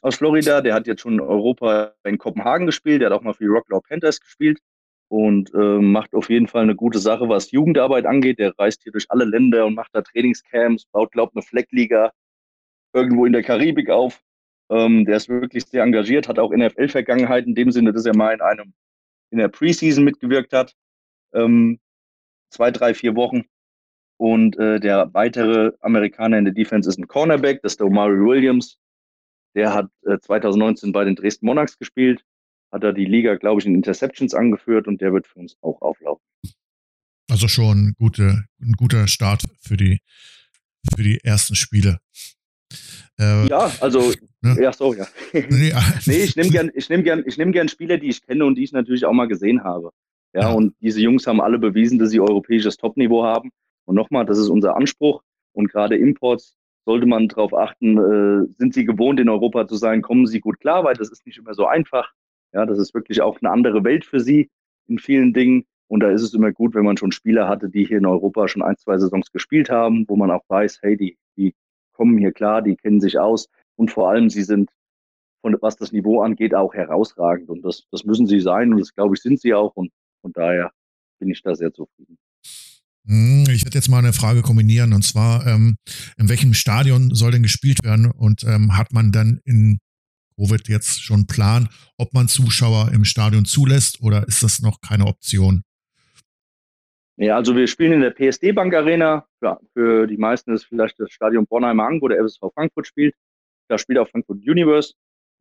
aus 0.00 0.16
Florida. 0.16 0.60
Der 0.60 0.74
hat 0.74 0.86
jetzt 0.86 1.02
schon 1.02 1.20
Europa 1.20 1.94
in 2.04 2.18
Kopenhagen 2.18 2.66
gespielt. 2.66 3.02
Der 3.02 3.10
hat 3.10 3.18
auch 3.18 3.22
mal 3.22 3.34
für 3.34 3.44
die 3.44 3.50
Rocklau 3.50 3.80
Panthers 3.80 4.20
gespielt 4.20 4.58
und 5.08 5.52
äh, 5.54 5.78
macht 5.78 6.14
auf 6.14 6.30
jeden 6.30 6.46
Fall 6.46 6.62
eine 6.62 6.76
gute 6.76 6.98
Sache, 6.98 7.28
was 7.28 7.50
Jugendarbeit 7.50 8.06
angeht. 8.06 8.38
Der 8.38 8.56
reist 8.58 8.82
hier 8.82 8.92
durch 8.92 9.06
alle 9.10 9.24
Länder 9.24 9.66
und 9.66 9.74
macht 9.74 9.90
da 9.92 10.02
Trainingscamps, 10.02 10.86
baut, 10.86 11.12
glaubt, 11.12 11.34
eine 11.34 11.42
Fleckliga 11.42 12.12
irgendwo 12.92 13.26
in 13.26 13.32
der 13.32 13.42
Karibik 13.42 13.90
auf. 13.90 14.22
Ähm, 14.70 15.04
der 15.04 15.16
ist 15.16 15.28
wirklich 15.28 15.66
sehr 15.66 15.82
engagiert, 15.82 16.28
hat 16.28 16.38
auch 16.38 16.52
NFL-Vergangenheit 16.52 17.46
in 17.46 17.56
dem 17.56 17.72
Sinne, 17.72 17.92
dass 17.92 18.06
er 18.06 18.16
mal 18.16 18.34
in 18.34 18.40
einem 18.40 18.72
in 19.30 19.38
der 19.38 19.48
Preseason 19.48 20.04
mitgewirkt 20.04 20.52
hat. 20.52 20.74
Ähm, 21.34 21.80
zwei, 22.50 22.70
drei, 22.70 22.94
vier 22.94 23.16
Wochen. 23.16 23.44
Und 24.16 24.58
äh, 24.58 24.78
der 24.80 25.12
weitere 25.14 25.72
Amerikaner 25.80 26.38
in 26.38 26.44
der 26.44 26.54
Defense 26.54 26.88
ist 26.88 26.98
ein 26.98 27.08
Cornerback, 27.08 27.62
das 27.62 27.72
ist 27.72 27.80
der 27.80 27.86
Omari 27.86 28.18
Williams. 28.20 28.78
Der 29.54 29.74
hat 29.74 29.90
äh, 30.06 30.18
2019 30.18 30.92
bei 30.92 31.04
den 31.04 31.16
Dresden 31.16 31.46
Monarchs 31.46 31.78
gespielt, 31.78 32.24
hat 32.70 32.84
er 32.84 32.92
die 32.92 33.04
Liga, 33.04 33.34
glaube 33.36 33.60
ich, 33.60 33.66
in 33.66 33.74
Interceptions 33.74 34.34
angeführt 34.34 34.86
und 34.86 35.00
der 35.00 35.12
wird 35.12 35.26
für 35.26 35.38
uns 35.40 35.56
auch 35.60 35.80
auflaufen. 35.82 36.24
Also 37.30 37.48
schon 37.48 37.94
gute, 37.98 38.44
ein 38.60 38.72
guter 38.72 39.06
Start 39.06 39.44
für 39.60 39.76
die, 39.76 40.00
für 40.94 41.02
die 41.02 41.18
ersten 41.22 41.54
Spiele. 41.54 41.98
Äh, 43.18 43.46
ja, 43.48 43.70
also, 43.80 44.12
ne? 44.40 44.56
ja, 44.60 44.72
so, 44.72 44.94
ja. 44.94 45.06
nee, 45.32 45.72
ich 46.06 46.36
nehme 46.36 46.50
gern, 46.50 46.70
ich 46.74 46.88
nehme 46.88 47.02
gern, 47.02 47.22
ich 47.26 47.36
nehme 47.38 47.52
gern 47.52 47.68
Spieler, 47.68 47.98
die 47.98 48.08
ich 48.08 48.22
kenne 48.22 48.44
und 48.44 48.56
die 48.56 48.64
ich 48.64 48.72
natürlich 48.72 49.04
auch 49.04 49.12
mal 49.12 49.28
gesehen 49.28 49.62
habe. 49.64 49.90
Ja, 50.32 50.42
ja. 50.42 50.52
und 50.52 50.74
diese 50.80 51.00
Jungs 51.00 51.26
haben 51.26 51.40
alle 51.40 51.58
bewiesen, 51.58 51.98
dass 51.98 52.10
sie 52.10 52.20
europäisches 52.20 52.76
Topniveau 52.76 53.24
haben. 53.24 53.50
Und 53.84 53.96
nochmal, 53.96 54.24
das 54.26 54.38
ist 54.38 54.48
unser 54.48 54.76
Anspruch. 54.76 55.22
Und 55.52 55.68
gerade 55.68 55.96
Imports 55.96 56.56
sollte 56.84 57.06
man 57.06 57.28
darauf 57.28 57.54
achten, 57.54 57.98
äh, 57.98 58.46
sind 58.58 58.74
sie 58.74 58.84
gewohnt 58.84 59.20
in 59.20 59.28
Europa 59.28 59.66
zu 59.66 59.76
sein, 59.76 60.02
kommen 60.02 60.26
sie 60.26 60.40
gut 60.40 60.60
klar, 60.60 60.84
weil 60.84 60.94
das 60.94 61.10
ist 61.10 61.26
nicht 61.26 61.38
immer 61.38 61.54
so 61.54 61.66
einfach. 61.66 62.12
Ja, 62.52 62.66
das 62.66 62.78
ist 62.78 62.94
wirklich 62.94 63.22
auch 63.22 63.38
eine 63.40 63.50
andere 63.50 63.84
Welt 63.84 64.04
für 64.04 64.20
sie 64.20 64.50
in 64.88 64.98
vielen 64.98 65.32
Dingen. 65.32 65.64
Und 65.88 66.00
da 66.00 66.10
ist 66.10 66.22
es 66.22 66.34
immer 66.34 66.52
gut, 66.52 66.74
wenn 66.74 66.84
man 66.84 66.96
schon 66.96 67.12
Spieler 67.12 67.48
hatte, 67.48 67.68
die 67.68 67.84
hier 67.84 67.98
in 67.98 68.06
Europa 68.06 68.48
schon 68.48 68.62
ein, 68.62 68.76
zwei 68.76 68.98
Saisons 68.98 69.32
gespielt 69.32 69.70
haben, 69.70 70.04
wo 70.08 70.16
man 70.16 70.30
auch 70.30 70.44
weiß, 70.48 70.80
hey, 70.82 70.96
die, 70.96 71.16
die 71.36 71.54
kommen 71.92 72.18
hier 72.18 72.32
klar, 72.32 72.62
die 72.62 72.76
kennen 72.76 73.00
sich 73.00 73.18
aus. 73.18 73.48
Und 73.76 73.90
vor 73.90 74.10
allem, 74.10 74.30
sie 74.30 74.42
sind, 74.42 74.70
von, 75.42 75.56
was 75.60 75.76
das 75.76 75.92
Niveau 75.92 76.22
angeht, 76.22 76.54
auch 76.54 76.74
herausragend. 76.74 77.50
Und 77.50 77.62
das, 77.62 77.86
das 77.90 78.04
müssen 78.04 78.26
sie 78.26 78.40
sein. 78.40 78.72
Und 78.72 78.80
das, 78.80 78.94
glaube 78.94 79.14
ich, 79.14 79.22
sind 79.22 79.40
sie 79.40 79.54
auch. 79.54 79.74
Und 79.74 79.90
von 80.22 80.32
daher 80.32 80.70
bin 81.18 81.30
ich 81.30 81.42
da 81.42 81.54
sehr 81.54 81.72
zufrieden. 81.72 82.18
Hm, 83.06 83.46
ich 83.50 83.64
werde 83.64 83.76
jetzt 83.76 83.88
mal 83.88 83.98
eine 83.98 84.12
Frage 84.12 84.42
kombinieren 84.42 84.92
und 84.92 85.02
zwar, 85.02 85.46
ähm, 85.46 85.76
in 86.18 86.28
welchem 86.28 86.54
Stadion 86.54 87.14
soll 87.14 87.32
denn 87.32 87.42
gespielt 87.42 87.82
werden 87.82 88.10
und 88.10 88.44
ähm, 88.44 88.76
hat 88.76 88.92
man 88.92 89.12
dann 89.12 89.40
in 89.44 89.78
Covid 90.36 90.68
jetzt 90.68 91.02
schon 91.02 91.16
einen 91.16 91.26
Plan, 91.26 91.68
ob 91.98 92.14
man 92.14 92.28
Zuschauer 92.28 92.92
im 92.92 93.04
Stadion 93.04 93.44
zulässt 93.44 94.00
oder 94.00 94.26
ist 94.26 94.42
das 94.42 94.60
noch 94.60 94.80
keine 94.80 95.06
Option? 95.06 95.62
Ja, 97.16 97.36
also 97.36 97.54
wir 97.54 97.66
spielen 97.66 97.92
in 97.92 98.00
der 98.00 98.12
PSD 98.12 98.52
Bank 98.52 98.74
Arena. 98.74 99.26
Ja, 99.42 99.58
für 99.74 100.06
die 100.06 100.16
meisten 100.16 100.54
ist 100.54 100.64
vielleicht 100.64 100.98
das 100.98 101.10
Stadion 101.12 101.46
Bornheimer 101.46 101.84
Ang, 101.84 102.00
wo 102.00 102.08
der 102.08 102.24
FSV 102.24 102.40
Frankfurt 102.54 102.86
spielt. 102.86 103.14
Da 103.68 103.76
spielt 103.76 103.98
auch 103.98 104.08
Frankfurt 104.08 104.38
Universe 104.38 104.94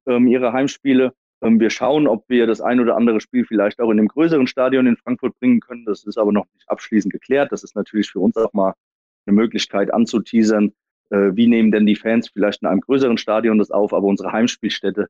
ähm, 0.06 0.28
ihre 0.28 0.52
Heimspiele. 0.52 1.14
Ähm, 1.42 1.60
wir 1.60 1.70
schauen, 1.70 2.08
ob 2.08 2.28
wir 2.28 2.48
das 2.48 2.62
ein 2.62 2.80
oder 2.80 2.96
andere 2.96 3.22
Spiel 3.22 3.46
vielleicht 3.46 3.80
auch 3.80 3.92
in 3.92 4.00
einem 4.00 4.08
größeren 4.08 4.48
Stadion 4.48 4.88
in 4.88 4.98
Frankfurt 4.98 5.40
bringen 5.40 5.60
können. 5.60 5.86
Das 5.86 6.04
ist 6.04 6.18
aber 6.18 6.32
noch 6.32 6.46
nicht 6.54 6.70
abschließend 6.70 7.14
geklärt. 7.14 7.52
Das 7.52 7.64
ist 7.64 7.76
natürlich 7.76 8.12
für 8.12 8.20
uns 8.20 8.36
auch 8.38 8.54
mal 8.54 8.74
eine 9.26 9.36
Möglichkeit 9.36 9.94
anzuteasern. 9.94 10.74
Äh, 11.10 11.32
wie 11.36 11.48
nehmen 11.48 11.72
denn 11.72 11.86
die 11.86 11.96
Fans 11.96 12.30
vielleicht 12.30 12.62
in 12.62 12.68
einem 12.68 12.82
größeren 12.82 13.18
Stadion 13.18 13.58
das 13.58 13.72
auf? 13.72 13.94
Aber 13.94 14.08
unsere 14.08 14.32
Heimspielstätte 14.32 15.08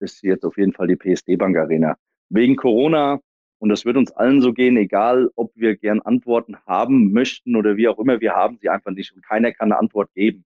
ist 0.00 0.22
jetzt 0.22 0.44
auf 0.44 0.56
jeden 0.56 0.72
Fall 0.72 0.86
die 0.86 0.96
PSD 0.96 1.36
Bank 1.36 1.56
Arena. 1.56 1.96
Wegen 2.28 2.56
Corona, 2.56 3.20
und 3.58 3.68
das 3.68 3.84
wird 3.84 3.96
uns 3.96 4.12
allen 4.12 4.40
so 4.40 4.52
gehen, 4.52 4.76
egal 4.76 5.30
ob 5.34 5.52
wir 5.54 5.76
gern 5.76 6.00
Antworten 6.00 6.56
haben 6.66 7.12
möchten 7.12 7.56
oder 7.56 7.76
wie 7.76 7.88
auch 7.88 7.98
immer, 7.98 8.20
wir 8.20 8.34
haben 8.34 8.58
sie 8.60 8.70
einfach 8.70 8.92
nicht 8.92 9.12
und 9.14 9.22
keiner 9.22 9.52
kann 9.52 9.72
eine 9.72 9.78
Antwort 9.78 10.12
geben. 10.14 10.44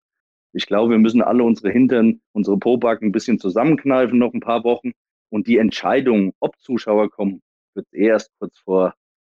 Ich 0.53 0.67
glaube, 0.67 0.93
wir 0.93 0.99
müssen 0.99 1.23
alle 1.23 1.43
unsere 1.45 1.71
Hintern, 1.71 2.21
unsere 2.33 2.59
Pobacken 2.59 3.09
ein 3.09 3.13
bisschen 3.13 3.39
zusammenkneifen 3.39 4.19
noch 4.19 4.33
ein 4.33 4.41
paar 4.41 4.65
Wochen 4.65 4.93
Und 5.35 5.49
die 5.49 5.59
Entscheidung, 5.59 6.33
ob 6.39 6.61
Zuschauer 6.61 7.11
kommen, 7.11 7.43
wird 7.75 7.89
es 7.91 7.99
erst 7.99 8.31
kurz 8.39 8.57
vor, 8.61 8.95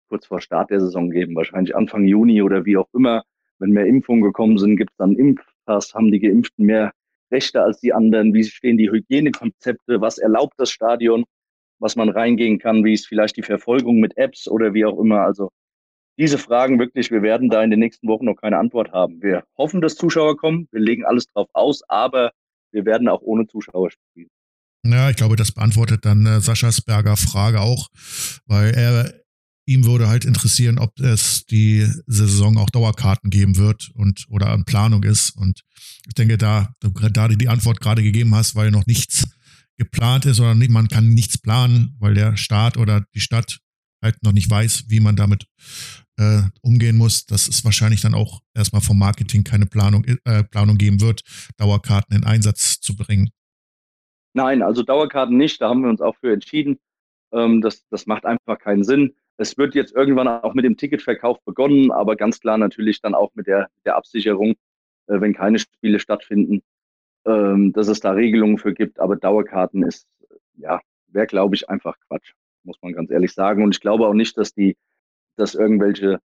kurz 0.09 0.27
vor 0.27 0.41
Start 0.41 0.71
der 0.71 0.81
Saison 0.81 1.09
geben. 1.09 1.37
Wahrscheinlich 1.37 1.77
Anfang 1.77 2.05
Juni 2.09 2.43
oder 2.43 2.65
wie 2.65 2.77
auch 2.77 2.89
immer. 2.93 3.23
Wenn 3.61 3.71
mehr 3.71 3.87
Impfungen 3.87 4.25
gekommen 4.25 4.59
sind, 4.59 4.75
gibt 4.77 4.91
es 4.91 4.97
dann 4.97 5.15
Impfpass, 5.15 5.95
haben 5.95 6.11
die 6.11 6.19
Geimpften 6.19 6.67
mehr 6.67 6.91
Rechte 7.31 7.63
als 7.63 7.79
die 7.79 7.93
anderen? 7.93 8.35
Wie 8.35 8.43
stehen 8.43 8.77
die 8.77 8.91
Hygienekonzepte? 8.91 10.01
Was 10.01 10.19
erlaubt 10.19 10.55
das 10.57 10.71
Stadion? 10.73 11.27
Was 11.79 11.95
man 11.95 12.09
reingehen 12.09 12.59
kann? 12.59 12.85
Wie 12.85 12.95
ist 12.95 13.07
vielleicht 13.07 13.37
die 13.37 13.43
Verfolgung 13.43 14.01
mit 14.01 14.17
Apps 14.17 14.49
oder 14.49 14.75
wie 14.75 14.87
auch 14.87 14.99
immer? 14.99 15.21
Also 15.21 15.51
diese 16.19 16.39
Fragen 16.39 16.81
wirklich, 16.81 17.13
wir 17.13 17.23
werden 17.23 17.51
da 17.51 17.63
in 17.63 17.71
den 17.71 17.79
nächsten 17.79 18.09
Wochen 18.09 18.25
noch 18.25 18.41
keine 18.41 18.59
Antwort 18.59 18.91
haben. 18.91 19.23
Wir 19.23 19.45
hoffen, 19.57 19.81
dass 19.81 19.95
Zuschauer 19.95 20.37
kommen. 20.39 20.67
Wir 20.73 20.81
legen 20.81 21.05
alles 21.05 21.31
drauf 21.31 21.47
aus, 21.53 21.89
aber 21.89 22.33
wir 22.73 22.85
werden 22.85 23.07
auch 23.07 23.23
ohne 23.23 23.47
Zuschauer 23.47 23.93
spielen. 23.93 24.31
Ja, 24.87 25.09
ich 25.11 25.17
glaube, 25.17 25.37
das 25.37 25.53
beantwortet 25.53 26.05
dann 26.05 26.27
äh, 26.27 26.41
Saschas 26.41 26.83
Berger 26.83 27.17
Frage 27.17 27.61
auch, 27.61 27.89
weil 28.47 28.75
er 28.75 29.15
ihm 29.67 29.85
würde 29.85 30.09
halt 30.09 30.27
interessieren, 30.27 30.79
ob 30.79 31.01
es 31.01 31.47
die 31.47 31.89
Saison 32.07 32.59
auch 32.59 32.69
Dauerkarten 32.69 33.31
geben 33.31 33.57
wird 33.57 33.91
und 33.95 34.27
oder 34.29 34.53
eine 34.53 34.65
Planung 34.65 35.03
ist. 35.05 35.31
Und 35.31 35.63
ich 36.07 36.15
denke, 36.15 36.37
da, 36.37 36.75
da 36.81 37.29
du 37.29 37.37
die 37.37 37.49
Antwort 37.49 37.81
gerade 37.81 38.03
gegeben 38.03 38.35
hast, 38.35 38.55
weil 38.55 38.71
noch 38.71 38.87
nichts 38.87 39.27
geplant 39.79 40.27
ist 40.27 40.39
oder 40.39 40.55
nicht, 40.55 40.71
man 40.71 40.89
kann 40.89 41.09
nichts 41.09 41.39
planen, 41.39 41.97
weil 41.99 42.15
der 42.15 42.37
Staat 42.37 42.77
oder 42.77 43.05
die 43.15 43.21
Stadt 43.21 43.59
halt 44.03 44.23
noch 44.23 44.33
nicht 44.33 44.51
weiß, 44.51 44.85
wie 44.89 45.01
man 45.01 45.17
damit 45.17 45.47
äh, 46.17 46.43
umgehen 46.61 46.97
muss, 46.97 47.25
dass 47.27 47.49
es 47.49 47.65
wahrscheinlich 47.65 48.03
dann 48.03 48.15
auch 48.15 48.43
erstmal 48.55 48.83
vom 48.83 48.99
Marketing 48.99 49.45
keine 49.45 49.67
Planung, 49.67 50.05
äh, 50.05 50.45
Planung 50.45 50.77
geben 50.77 51.01
wird, 51.01 51.23
Dauerkarten 51.57 52.15
in 52.15 52.25
Einsatz 52.25 52.81
zu 52.81 52.95
bringen. 52.97 53.31
Nein, 54.35 54.63
also 54.63 54.83
Dauerkarten 54.83 55.37
nicht, 55.37 55.61
da 55.61 55.69
haben 55.69 55.83
wir 55.83 55.91
uns 55.91 56.01
auch 56.01 56.17
für 56.17 56.33
entschieden. 56.33 56.79
Ähm, 57.33 57.61
das, 57.63 57.87
das 57.89 58.07
macht 58.07 58.27
einfach 58.27 58.59
keinen 58.59 58.83
Sinn. 58.85 59.15
Es 59.37 59.57
wird 59.59 59.75
jetzt 59.75 59.95
irgendwann 59.95 60.29
auch 60.29 60.55
mit 60.55 60.65
dem 60.65 60.77
Ticketverkauf 60.77 61.41
begonnen, 61.45 61.93
aber 61.93 62.17
ganz 62.17 62.41
klar 62.41 62.59
natürlich 62.59 63.01
dann 63.01 63.15
auch 63.15 63.31
mit 63.35 63.47
der, 63.47 63.69
der 63.85 63.97
Absicherung, 63.97 64.53
äh, 65.07 65.21
wenn 65.21 65.35
keine 65.35 65.61
Spiele 65.61 66.01
stattfinden, 66.01 66.63
ähm, 67.27 67.73
dass 67.73 67.89
es 67.89 68.01
da 68.01 68.13
Regelungen 68.13 68.59
für 68.59 68.75
gibt. 68.75 69.01
Aber 69.01 69.17
Dauerkarten 69.17 69.85
ist, 69.85 70.09
ja, 70.57 70.81
wäre, 71.09 71.27
glaube 71.27 71.55
ich, 71.55 71.69
einfach 71.71 71.97
Quatsch, 72.09 72.35
muss 72.65 72.81
man 72.83 72.93
ganz 72.93 73.11
ehrlich 73.11 73.33
sagen. 73.35 73.63
Und 73.63 73.75
ich 73.75 73.81
glaube 73.81 74.07
auch 74.09 74.15
nicht, 74.15 74.37
dass 74.37 74.53
die, 74.53 74.77
dass 75.37 75.55
irgendwelche 75.55 76.21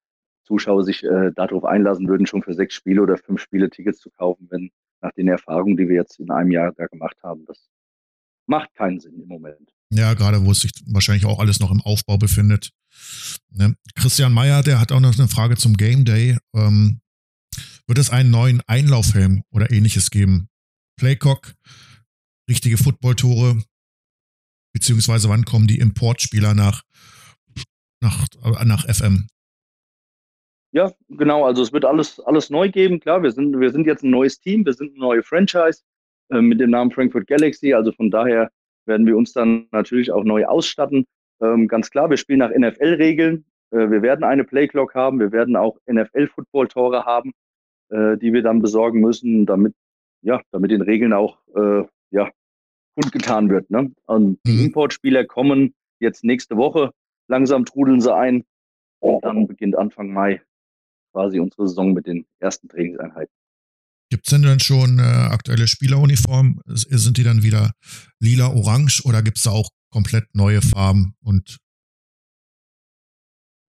Zuschauer 0.45 0.85
sich 0.85 1.03
äh, 1.05 1.33
darauf 1.35 1.65
einlassen 1.65 2.09
würden, 2.09 2.27
schon 2.27 2.43
für 2.43 2.55
sechs 2.55 2.75
Spiele 2.75 3.03
oder 3.03 3.17
fünf 3.17 3.41
Spiele 3.41 3.71
Tickets 3.71 3.99
zu 4.01 4.11
kaufen, 4.11 4.47
wenn 4.51 4.71
nach 5.01 5.13
den 5.13 5.29
Erfahrungen, 5.29 5.77
die 5.77 5.89
wir 5.89 5.97
jetzt 5.97 6.21
in 6.21 6.31
einem 6.31 6.53
Jahr 6.53 6.73
da 6.73 6.87
gemacht 6.87 7.17
haben, 7.23 7.45
das 7.47 7.69
macht 8.47 8.75
keinen 8.75 9.01
Sinn 9.01 9.21
im 9.21 9.29
Moment. 9.29 9.73
Ja, 9.91 10.15
gerade 10.15 10.45
wo 10.45 10.51
es 10.51 10.61
sich 10.61 10.73
wahrscheinlich 10.87 11.27
auch 11.27 11.39
alles 11.39 11.61
noch 11.61 11.71
im 11.71 11.81
Aufbau 11.81 12.19
befindet. 12.19 12.71
Ne? 13.51 13.77
Christian 13.95 14.33
Meyer, 14.33 14.63
der 14.63 14.81
hat 14.81 14.93
auch 14.93 15.01
noch 15.01 15.17
eine 15.17 15.29
Frage 15.29 15.57
zum 15.57 15.77
Game 15.77 16.05
Day. 16.05 16.39
Ähm, 16.55 17.01
wird 17.87 17.99
es 17.99 18.11
einen 18.11 18.31
neuen 18.31 18.63
Einlaufhelm 18.67 19.45
oder 19.51 19.71
ähnliches 19.71 20.11
geben? 20.11 20.49
Playcock, 20.99 21.55
richtige 22.51 22.79
Footballtore, 22.79 23.63
beziehungsweise 24.73 25.29
wann 25.29 25.45
kommen 25.45 25.69
die 25.69 25.79
Importspieler 25.79 26.55
nach, 26.55 26.83
nach, 28.01 28.27
nach 28.65 28.89
FM? 28.93 29.29
Ja, 30.73 30.93
genau. 31.09 31.47
Also 31.47 31.63
es 31.63 31.73
wird 31.73 31.85
alles, 31.85 32.19
alles 32.21 32.51
neu 32.51 32.71
geben. 32.71 32.99
Klar, 33.01 33.23
wir 33.23 33.31
sind, 33.31 33.59
wir 33.59 33.71
sind 33.71 33.87
jetzt 33.87 34.03
ein 34.03 34.11
neues 34.11 34.41
Team, 34.41 34.67
wir 34.67 34.75
sind 34.75 34.91
eine 34.91 34.99
neue 34.99 35.23
Franchise 35.23 35.83
äh, 36.31 36.41
mit 36.41 36.61
dem 36.61 36.71
Namen 36.71 36.91
Frankfurt 36.91 37.27
Galaxy. 37.27 37.73
Also 37.73 37.93
von 37.93 38.11
daher 38.11 38.51
werden 38.87 39.07
wir 39.07 39.17
uns 39.17 39.33
dann 39.33 39.67
natürlich 39.73 40.13
auch 40.13 40.25
neu 40.25 40.45
ausstatten. 40.47 41.07
Ähm, 41.41 41.69
ganz 41.69 41.91
klar, 41.91 42.11
wir 42.11 42.17
spielen 42.17 42.39
nach 42.39 42.51
NFL-Regeln. 42.51 43.45
Äh, 43.71 43.91
wir 43.91 44.03
werden 44.03 44.25
eine 44.25 44.45
Playclock 44.45 44.95
haben. 44.95 45.21
Wir 45.21 45.33
werden 45.33 45.57
auch 45.57 45.79
NFL-Football-Tore 45.87 47.05
haben, 47.05 47.33
äh, 47.91 48.17
die 48.17 48.33
wir 48.33 48.43
dann 48.43 48.63
besorgen 48.63 49.01
müssen, 49.01 49.47
damit, 49.47 49.75
ja, 50.23 50.41
damit 50.51 50.71
den 50.71 50.83
Regeln 50.83 51.13
auch, 51.13 51.39
äh, 51.55 51.85
ja, 52.11 52.31
kundgetan 52.95 53.51
wird. 53.51 53.71
Ne? 53.71 53.93
Und 54.07 54.39
die 54.47 54.53
mhm. 54.53 54.67
Importspieler 54.67 55.25
kommen 55.25 55.75
jetzt 56.01 56.25
nächste 56.25 56.57
Woche. 56.57 56.93
Langsam 57.29 57.65
trudeln 57.65 58.01
sie 58.01 58.15
ein. 58.15 58.45
Und 59.01 59.25
dann 59.25 59.47
beginnt 59.47 59.77
Anfang 59.77 60.13
Mai 60.13 60.41
quasi 61.13 61.41
unsere 61.41 61.69
Saison 61.69 61.93
mit 61.93 62.07
den 62.07 62.27
ersten 62.41 62.69
Trainingseinheiten. 62.69 63.33
Gibt 64.17 64.29
es 64.29 64.31
denn 64.31 64.45
dann 64.45 64.61
schon 64.61 64.99
äh, 64.99 65.03
aktuelle 65.03 65.69
Spieleruniformen? 65.69 66.61
Sind 66.65 67.19
die 67.19 67.23
dann 67.23 67.43
wieder 67.43 67.73
lila, 68.19 68.49
orange 68.49 69.03
oder 69.05 69.23
gibt 69.23 69.37
es 69.37 69.43
da 69.43 69.51
auch 69.51 69.69
komplett 69.91 70.25
neue 70.33 70.63
Farben 70.63 71.15
und 71.23 71.59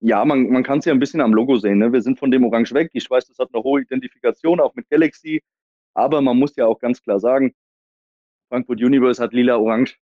ja, 0.00 0.24
man, 0.24 0.48
man 0.48 0.62
kann 0.62 0.78
es 0.78 0.86
ja 0.86 0.94
ein 0.94 1.00
bisschen 1.00 1.20
am 1.20 1.34
Logo 1.34 1.58
sehen. 1.58 1.76
Ne? 1.78 1.92
Wir 1.92 2.00
sind 2.00 2.18
von 2.18 2.30
dem 2.30 2.44
Orange 2.44 2.72
weg. 2.72 2.88
Ich 2.94 3.10
weiß, 3.10 3.26
das 3.26 3.38
hat 3.38 3.50
eine 3.52 3.62
hohe 3.62 3.82
Identifikation, 3.82 4.58
auch 4.58 4.74
mit 4.74 4.88
Galaxy. 4.88 5.42
Aber 5.92 6.22
man 6.22 6.38
muss 6.38 6.56
ja 6.56 6.64
auch 6.64 6.78
ganz 6.78 7.02
klar 7.02 7.20
sagen, 7.20 7.52
Frankfurt 8.48 8.80
Universe 8.80 9.22
hat 9.22 9.34
lila-orange. 9.34 9.96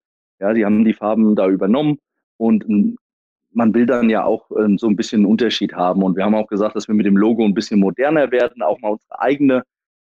Ja, 0.42 0.52
die 0.52 0.66
haben 0.66 0.84
die 0.84 0.94
Farben 0.94 1.36
da 1.38 1.48
übernommen. 1.48 2.00
Und 2.38 2.66
ähm, 2.66 2.98
man 3.52 3.74
will 3.74 3.86
dann 3.86 4.10
ja 4.10 4.26
auch 4.26 4.52
äh, 4.52 4.76
so 4.78 4.88
ein 4.88 4.98
bisschen 4.98 5.20
einen 5.20 5.32
Unterschied 5.32 5.74
haben. 5.74 6.04
Und 6.04 6.18
wir 6.18 6.26
haben 6.26 6.36
auch 6.36 6.48
gesagt, 6.48 6.76
dass 6.76 6.90
wir 6.90 6.96
mit 6.96 7.06
dem 7.06 7.16
Logo 7.16 7.46
ein 7.46 7.54
bisschen 7.54 7.80
moderner 7.80 8.32
werden, 8.32 8.62
auch 8.62 8.82
mal 8.82 8.94
unsere 8.94 9.22
eigene 9.22 9.64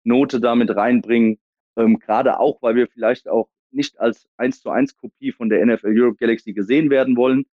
Note 0.03 0.39
damit 0.39 0.75
reinbringen. 0.75 1.39
Ähm, 1.77 1.99
Gerade 1.99 2.39
auch, 2.39 2.61
weil 2.61 2.75
wir 2.75 2.87
vielleicht 2.87 3.27
auch 3.27 3.49
nicht 3.71 3.99
als 3.99 4.27
1 4.37 4.61
zu 4.61 4.69
1 4.69 4.97
Kopie 4.97 5.31
von 5.31 5.49
der 5.49 5.65
NFL 5.65 5.99
Europe 5.99 6.17
Galaxy 6.17 6.53
gesehen 6.53 6.89
werden 6.89 7.17
wollen, 7.17 7.45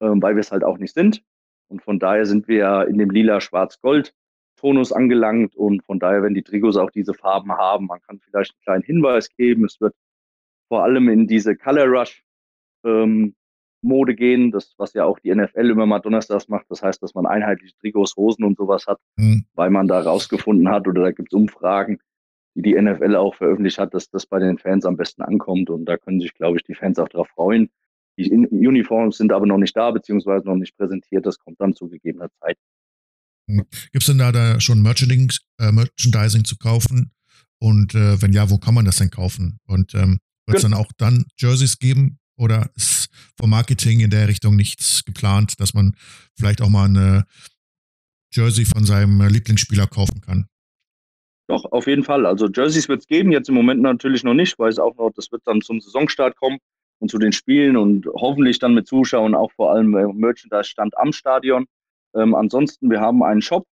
ähm, 0.00 0.22
weil 0.22 0.36
wir 0.36 0.40
es 0.40 0.52
halt 0.52 0.64
auch 0.64 0.78
nicht 0.78 0.94
sind. 0.94 1.22
Und 1.68 1.82
von 1.82 1.98
daher 1.98 2.26
sind 2.26 2.48
wir 2.48 2.56
ja 2.56 2.82
in 2.82 2.98
dem 2.98 3.10
lila-schwarz-gold 3.10 4.14
Tonus 4.56 4.92
angelangt 4.92 5.54
und 5.54 5.84
von 5.84 5.98
daher 5.98 6.22
werden 6.22 6.34
die 6.34 6.42
Trikots 6.42 6.76
auch 6.76 6.90
diese 6.90 7.14
Farben 7.14 7.52
haben. 7.52 7.86
Man 7.86 8.00
kann 8.02 8.20
vielleicht 8.20 8.52
einen 8.52 8.62
kleinen 8.62 8.82
Hinweis 8.84 9.28
geben. 9.36 9.64
Es 9.64 9.80
wird 9.80 9.94
vor 10.68 10.82
allem 10.82 11.08
in 11.08 11.26
diese 11.26 11.56
Color 11.56 11.86
Rush 11.86 12.24
ähm, 12.84 13.34
Mode 13.86 14.14
gehen, 14.14 14.50
das, 14.50 14.74
was 14.76 14.92
ja 14.92 15.04
auch 15.04 15.18
die 15.18 15.34
NFL 15.34 15.70
immer 15.70 15.86
mal 15.86 16.00
donnerstags 16.00 16.48
macht. 16.48 16.66
Das 16.68 16.82
heißt, 16.82 17.02
dass 17.02 17.14
man 17.14 17.26
einheitliche 17.26 17.74
Trikots, 17.76 18.16
Hosen 18.16 18.44
und 18.44 18.56
sowas 18.56 18.86
hat, 18.86 18.98
mhm. 19.16 19.46
weil 19.54 19.70
man 19.70 19.88
da 19.88 20.00
rausgefunden 20.00 20.68
hat 20.68 20.86
oder 20.86 21.02
da 21.02 21.10
gibt 21.12 21.32
es 21.32 21.36
Umfragen, 21.36 21.98
die 22.54 22.62
die 22.62 22.80
NFL 22.80 23.16
auch 23.16 23.34
veröffentlicht 23.34 23.78
hat, 23.78 23.94
dass 23.94 24.10
das 24.10 24.26
bei 24.26 24.38
den 24.38 24.58
Fans 24.58 24.84
am 24.84 24.96
besten 24.96 25.22
ankommt. 25.22 25.70
Und 25.70 25.86
da 25.86 25.96
können 25.96 26.20
sich, 26.20 26.34
glaube 26.34 26.58
ich, 26.58 26.64
die 26.64 26.74
Fans 26.74 26.98
auch 26.98 27.08
darauf 27.08 27.28
freuen. 27.28 27.70
Die 28.18 28.30
Uniforms 28.32 29.18
sind 29.18 29.30
aber 29.32 29.46
noch 29.46 29.58
nicht 29.58 29.76
da, 29.76 29.90
beziehungsweise 29.90 30.46
noch 30.46 30.56
nicht 30.56 30.76
präsentiert. 30.76 31.26
Das 31.26 31.38
kommt 31.38 31.60
dann 31.60 31.74
zu 31.74 31.88
gegebener 31.88 32.30
Zeit. 32.40 32.56
Hm. 33.48 33.64
Gibt 33.92 34.02
es 34.02 34.06
denn 34.06 34.18
da, 34.18 34.32
da 34.32 34.58
schon 34.58 34.82
Merchandising, 34.82 35.30
äh, 35.60 35.70
Merchandising 35.70 36.44
zu 36.44 36.56
kaufen? 36.56 37.12
Und 37.58 37.94
äh, 37.94 38.20
wenn 38.20 38.32
ja, 38.32 38.50
wo 38.50 38.58
kann 38.58 38.74
man 38.74 38.84
das 38.84 38.96
denn 38.96 39.10
kaufen? 39.10 39.58
Und 39.66 39.94
ähm, 39.94 40.18
wird 40.46 40.58
es 40.58 40.62
dann 40.62 40.74
auch 40.74 40.90
dann 40.96 41.26
Jerseys 41.38 41.78
geben? 41.78 42.18
Oder 42.36 42.70
ist 42.74 43.08
vom 43.38 43.50
Marketing 43.50 44.00
in 44.00 44.10
der 44.10 44.28
Richtung 44.28 44.56
nichts 44.56 45.04
geplant, 45.04 45.60
dass 45.60 45.74
man 45.74 45.94
vielleicht 46.34 46.62
auch 46.62 46.68
mal 46.68 46.86
eine 46.86 47.24
Jersey 48.32 48.64
von 48.64 48.84
seinem 48.84 49.26
Lieblingsspieler 49.26 49.86
kaufen 49.86 50.20
kann? 50.20 50.46
Doch, 51.48 51.64
auf 51.66 51.86
jeden 51.86 52.02
Fall. 52.02 52.26
Also 52.26 52.48
Jerseys 52.48 52.88
wird 52.88 53.00
es 53.00 53.06
geben, 53.06 53.30
jetzt 53.30 53.48
im 53.48 53.54
Moment 53.54 53.80
natürlich 53.80 54.24
noch 54.24 54.34
nicht, 54.34 54.58
weil 54.58 54.68
es 54.68 54.78
auch 54.78 54.96
noch, 54.96 55.12
das 55.14 55.30
wird 55.30 55.42
dann 55.46 55.62
zum 55.62 55.80
Saisonstart 55.80 56.36
kommen 56.36 56.58
und 56.98 57.10
zu 57.10 57.18
den 57.18 57.32
Spielen 57.32 57.76
und 57.76 58.06
hoffentlich 58.06 58.58
dann 58.58 58.74
mit 58.74 58.88
Zuschauern 58.88 59.34
auch 59.34 59.52
vor 59.52 59.72
allem 59.72 59.90
Merchandise-Stand 59.90 60.96
am 60.98 61.12
Stadion. 61.12 61.66
Ähm, 62.14 62.34
ansonsten, 62.34 62.90
wir 62.90 63.00
haben 63.00 63.22
einen 63.22 63.42
Shop, 63.42 63.66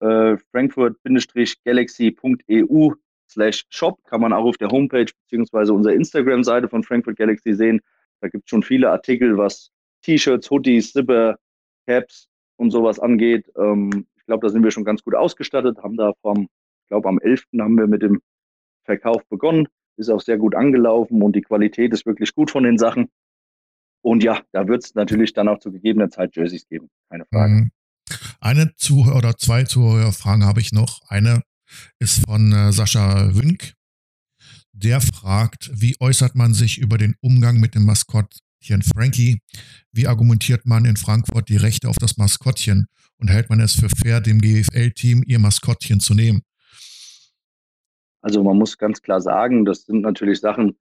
äh, 0.00 0.36
frankfurt-galaxy.eu 0.50 2.92
slash 3.28 3.64
shop, 3.68 4.02
kann 4.04 4.20
man 4.20 4.32
auch 4.32 4.44
auf 4.44 4.56
der 4.56 4.70
Homepage 4.70 5.06
beziehungsweise 5.24 5.72
unserer 5.72 5.94
Instagram-Seite 5.94 6.68
von 6.68 6.82
Frankfurt 6.82 7.16
Galaxy 7.16 7.54
sehen. 7.54 7.80
Da 8.20 8.28
gibt 8.28 8.44
es 8.44 8.50
schon 8.50 8.62
viele 8.62 8.90
Artikel, 8.90 9.36
was 9.36 9.70
T-Shirts, 10.02 10.50
Hoodies, 10.50 10.92
Zipper, 10.92 11.36
Caps 11.86 12.28
und 12.56 12.70
sowas 12.70 12.98
angeht. 12.98 13.50
Ähm, 13.56 14.06
ich 14.16 14.26
glaube, 14.26 14.46
da 14.46 14.52
sind 14.52 14.62
wir 14.62 14.70
schon 14.70 14.84
ganz 14.84 15.02
gut 15.02 15.14
ausgestattet, 15.14 15.78
haben 15.78 15.96
da 15.96 16.12
vom 16.22 16.48
glaube, 16.90 17.08
am 17.08 17.18
11. 17.18 17.44
haben 17.58 17.76
wir 17.76 17.86
mit 17.86 18.02
dem 18.02 18.20
Verkauf 18.84 19.26
begonnen. 19.28 19.66
Ist 19.96 20.10
auch 20.10 20.20
sehr 20.20 20.36
gut 20.36 20.54
angelaufen 20.54 21.22
und 21.22 21.34
die 21.34 21.42
Qualität 21.42 21.92
ist 21.92 22.04
wirklich 22.04 22.34
gut 22.34 22.50
von 22.50 22.64
den 22.64 22.78
Sachen. 22.78 23.08
Und 24.02 24.22
ja, 24.22 24.40
da 24.52 24.66
wird 24.66 24.84
es 24.84 24.94
natürlich 24.94 25.32
dann 25.32 25.48
auch 25.48 25.58
zu 25.58 25.72
gegebener 25.72 26.10
Zeit 26.10 26.36
Jerseys 26.36 26.66
geben, 26.68 26.88
keine 27.10 27.24
Frage. 27.26 27.52
Mhm. 27.52 27.70
Eine 28.40 28.74
Zuhörer 28.76 29.16
oder 29.16 29.36
zwei 29.36 29.64
Zuhörerfragen 29.64 30.44
habe 30.44 30.60
ich 30.60 30.72
noch. 30.72 31.00
Eine 31.08 31.42
ist 31.98 32.24
von 32.26 32.52
äh, 32.52 32.72
Sascha 32.72 33.34
Wünk. 33.34 33.74
Der 34.82 35.02
fragt, 35.02 35.70
wie 35.74 35.94
äußert 36.00 36.34
man 36.34 36.54
sich 36.54 36.78
über 36.78 36.96
den 36.96 37.14
Umgang 37.20 37.60
mit 37.60 37.74
dem 37.74 37.84
Maskottchen 37.84 38.80
Frankie? 38.80 39.40
Wie 39.92 40.06
argumentiert 40.06 40.64
man 40.64 40.86
in 40.86 40.96
Frankfurt 40.96 41.50
die 41.50 41.58
Rechte 41.58 41.86
auf 41.86 41.96
das 42.00 42.16
Maskottchen 42.16 42.86
und 43.18 43.28
hält 43.28 43.50
man 43.50 43.60
es 43.60 43.74
für 43.74 43.90
fair, 43.90 44.22
dem 44.22 44.40
GFL-Team 44.40 45.22
ihr 45.26 45.38
Maskottchen 45.38 46.00
zu 46.00 46.14
nehmen? 46.14 46.40
Also 48.22 48.42
man 48.42 48.56
muss 48.56 48.78
ganz 48.78 49.02
klar 49.02 49.20
sagen, 49.20 49.66
das 49.66 49.84
sind 49.84 50.00
natürlich 50.00 50.40
Sachen, 50.40 50.78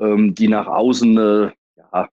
ähm, 0.00 0.34
die 0.34 0.48
nach 0.48 0.66
außen 0.66 1.18
äh, 1.18 1.50
ja, 1.76 2.08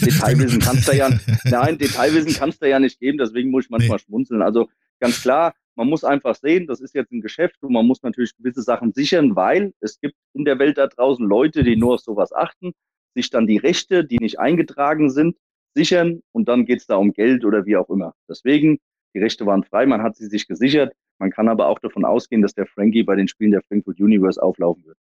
Detailwissen 0.00 0.58
kannst 0.58 0.88
du 0.88 0.96
ja, 0.96 1.08
nein, 1.44 1.78
Detailwissen 1.78 2.34
kannst 2.34 2.60
du 2.60 2.68
ja 2.68 2.80
nicht 2.80 2.98
geben, 2.98 3.18
deswegen 3.18 3.52
muss 3.52 3.66
ich 3.66 3.70
manchmal 3.70 3.98
nee. 3.98 4.04
schmunzeln. 4.04 4.42
Also 4.42 4.68
ganz 4.98 5.22
klar, 5.22 5.54
man 5.76 5.88
muss 5.88 6.04
einfach 6.04 6.34
sehen, 6.34 6.66
das 6.66 6.80
ist 6.80 6.94
jetzt 6.94 7.12
ein 7.12 7.20
Geschäft 7.20 7.62
und 7.62 7.72
man 7.72 7.86
muss 7.86 8.02
natürlich 8.02 8.34
gewisse 8.36 8.62
Sachen 8.62 8.92
sichern, 8.92 9.36
weil 9.36 9.72
es 9.80 10.00
gibt 10.00 10.16
in 10.32 10.44
der 10.44 10.58
Welt 10.58 10.78
da 10.78 10.86
draußen 10.86 11.26
Leute, 11.26 11.62
die 11.62 11.76
nur 11.76 11.94
auf 11.94 12.00
sowas 12.00 12.32
achten, 12.32 12.72
sich 13.14 13.30
dann 13.30 13.46
die 13.46 13.58
Rechte, 13.58 14.04
die 14.04 14.18
nicht 14.18 14.38
eingetragen 14.38 15.10
sind, 15.10 15.36
sichern 15.74 16.22
und 16.32 16.48
dann 16.48 16.64
geht 16.64 16.80
es 16.80 16.86
da 16.86 16.96
um 16.96 17.12
Geld 17.12 17.44
oder 17.44 17.66
wie 17.66 17.76
auch 17.76 17.90
immer. 17.90 18.14
Deswegen, 18.28 18.78
die 19.14 19.18
Rechte 19.20 19.46
waren 19.46 19.64
frei, 19.64 19.86
man 19.86 20.02
hat 20.02 20.16
sie 20.16 20.26
sich 20.26 20.48
gesichert. 20.48 20.92
Man 21.18 21.30
kann 21.30 21.48
aber 21.48 21.68
auch 21.68 21.78
davon 21.78 22.04
ausgehen, 22.04 22.42
dass 22.42 22.54
der 22.54 22.66
Frankie 22.66 23.02
bei 23.02 23.16
den 23.16 23.28
Spielen 23.28 23.52
der 23.52 23.62
Frankfurt 23.62 24.00
Universe 24.00 24.42
auflaufen 24.42 24.84
wird. 24.84 24.98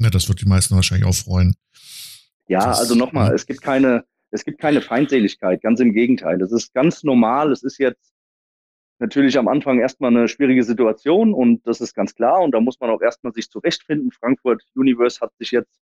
Ja, 0.00 0.10
das 0.10 0.28
wird 0.28 0.40
die 0.40 0.48
meisten 0.48 0.74
wahrscheinlich 0.74 1.06
auch 1.06 1.14
freuen. 1.14 1.54
Ja, 2.48 2.66
das, 2.66 2.80
also 2.80 2.94
nochmal, 2.94 3.28
ja. 3.28 3.34
es 3.34 3.46
gibt 3.46 3.62
keine, 3.62 4.04
es 4.30 4.44
gibt 4.44 4.60
keine 4.60 4.80
Feindseligkeit, 4.80 5.62
ganz 5.62 5.80
im 5.80 5.92
Gegenteil. 5.92 6.40
Es 6.42 6.52
ist 6.52 6.74
ganz 6.74 7.04
normal, 7.04 7.52
es 7.52 7.62
ist 7.62 7.78
jetzt 7.78 8.13
natürlich 9.04 9.36
am 9.38 9.48
Anfang 9.48 9.80
erstmal 9.80 10.10
eine 10.10 10.28
schwierige 10.28 10.64
Situation 10.64 11.34
und 11.34 11.66
das 11.66 11.82
ist 11.82 11.94
ganz 11.94 12.14
klar 12.14 12.40
und 12.40 12.52
da 12.52 12.60
muss 12.60 12.80
man 12.80 12.88
auch 12.88 13.02
erstmal 13.02 13.34
sich 13.34 13.50
zurechtfinden. 13.50 14.10
Frankfurt 14.12 14.62
Universe 14.74 15.20
hat 15.20 15.30
sich 15.38 15.50
jetzt, 15.50 15.78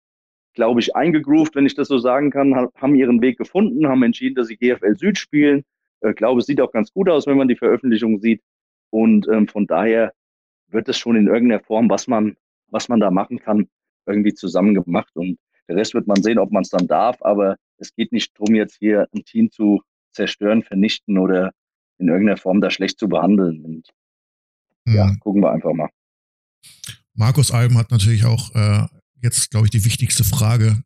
glaube 0.55 0.81
ich, 0.81 0.97
eingegroovt, 0.97 1.55
wenn 1.55 1.67
ich 1.67 1.75
das 1.75 1.89
so 1.89 1.99
sagen 1.99 2.31
kann, 2.31 2.55
haben 2.55 2.95
ihren 2.95 3.21
Weg 3.21 3.37
gefunden, 3.37 3.87
haben 3.89 4.03
entschieden, 4.03 4.37
dass 4.37 4.47
sie 4.47 4.57
GFL 4.57 4.97
Süd 4.97 5.19
spielen. 5.19 5.65
Ich 6.01 6.09
äh, 6.09 6.15
glaube, 6.15 6.41
es 6.41 6.47
sieht 6.47 6.63
auch 6.63 6.73
ganz 6.73 6.93
gut 6.93 7.11
aus, 7.11 7.27
wenn 7.27 7.37
man 7.37 7.49
die 7.49 7.57
Veröffentlichung 7.57 8.21
sieht 8.21 8.43
und 8.89 9.29
ähm, 9.29 9.49
von 9.49 9.67
daher 9.67 10.13
wird 10.69 10.89
es 10.89 10.97
schon 10.97 11.17
in 11.17 11.27
irgendeiner 11.27 11.63
Form, 11.63 11.91
was 11.91 12.07
man, 12.07 12.37
was 12.69 12.89
man 12.89 13.01
da 13.01 13.11
machen 13.11 13.39
kann, 13.39 13.69
irgendwie 14.07 14.33
zusammen 14.33 14.75
gemacht 14.75 15.15
und 15.15 15.39
der 15.69 15.77
Rest 15.77 15.93
wird 15.93 16.07
man 16.07 16.23
sehen, 16.23 16.39
ob 16.39 16.53
man 16.53 16.63
es 16.63 16.71
dann 16.71 16.87
darf, 16.87 17.19
aber 17.21 17.57
es 17.77 17.95
geht 17.95 18.13
nicht 18.13 18.33
darum, 18.39 18.55
jetzt 18.55 18.79
hier 18.79 19.09
ein 19.15 19.25
Team 19.25 19.51
zu 19.51 19.83
zerstören, 20.13 20.63
vernichten 20.63 21.19
oder 21.19 21.53
in 22.01 22.09
irgendeiner 22.09 22.37
Form 22.37 22.61
da 22.61 22.71
schlecht 22.71 22.99
zu 22.99 23.09
behandeln. 23.09 23.65
Und 23.65 23.89
hm. 24.87 24.95
ja, 24.95 25.15
gucken 25.17 25.43
wir 25.43 25.53
einfach 25.53 25.73
mal. 25.73 25.91
Markus 27.15 27.51
Alben 27.53 27.77
hat 27.77 27.91
natürlich 27.91 28.25
auch 28.25 28.55
äh, 28.55 28.87
jetzt, 29.23 29.51
glaube 29.51 29.67
ich, 29.67 29.71
die 29.71 29.85
wichtigste 29.85 30.25
Frage. 30.25 30.83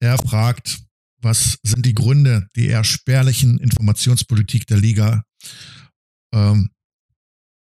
Er 0.00 0.18
fragt, 0.18 0.82
was 1.20 1.58
sind 1.62 1.86
die 1.86 1.94
Gründe 1.94 2.48
der 2.56 2.64
eher 2.64 2.84
spärlichen 2.84 3.58
Informationspolitik 3.58 4.66
der 4.66 4.78
Liga? 4.78 5.24
Ähm, 6.34 6.70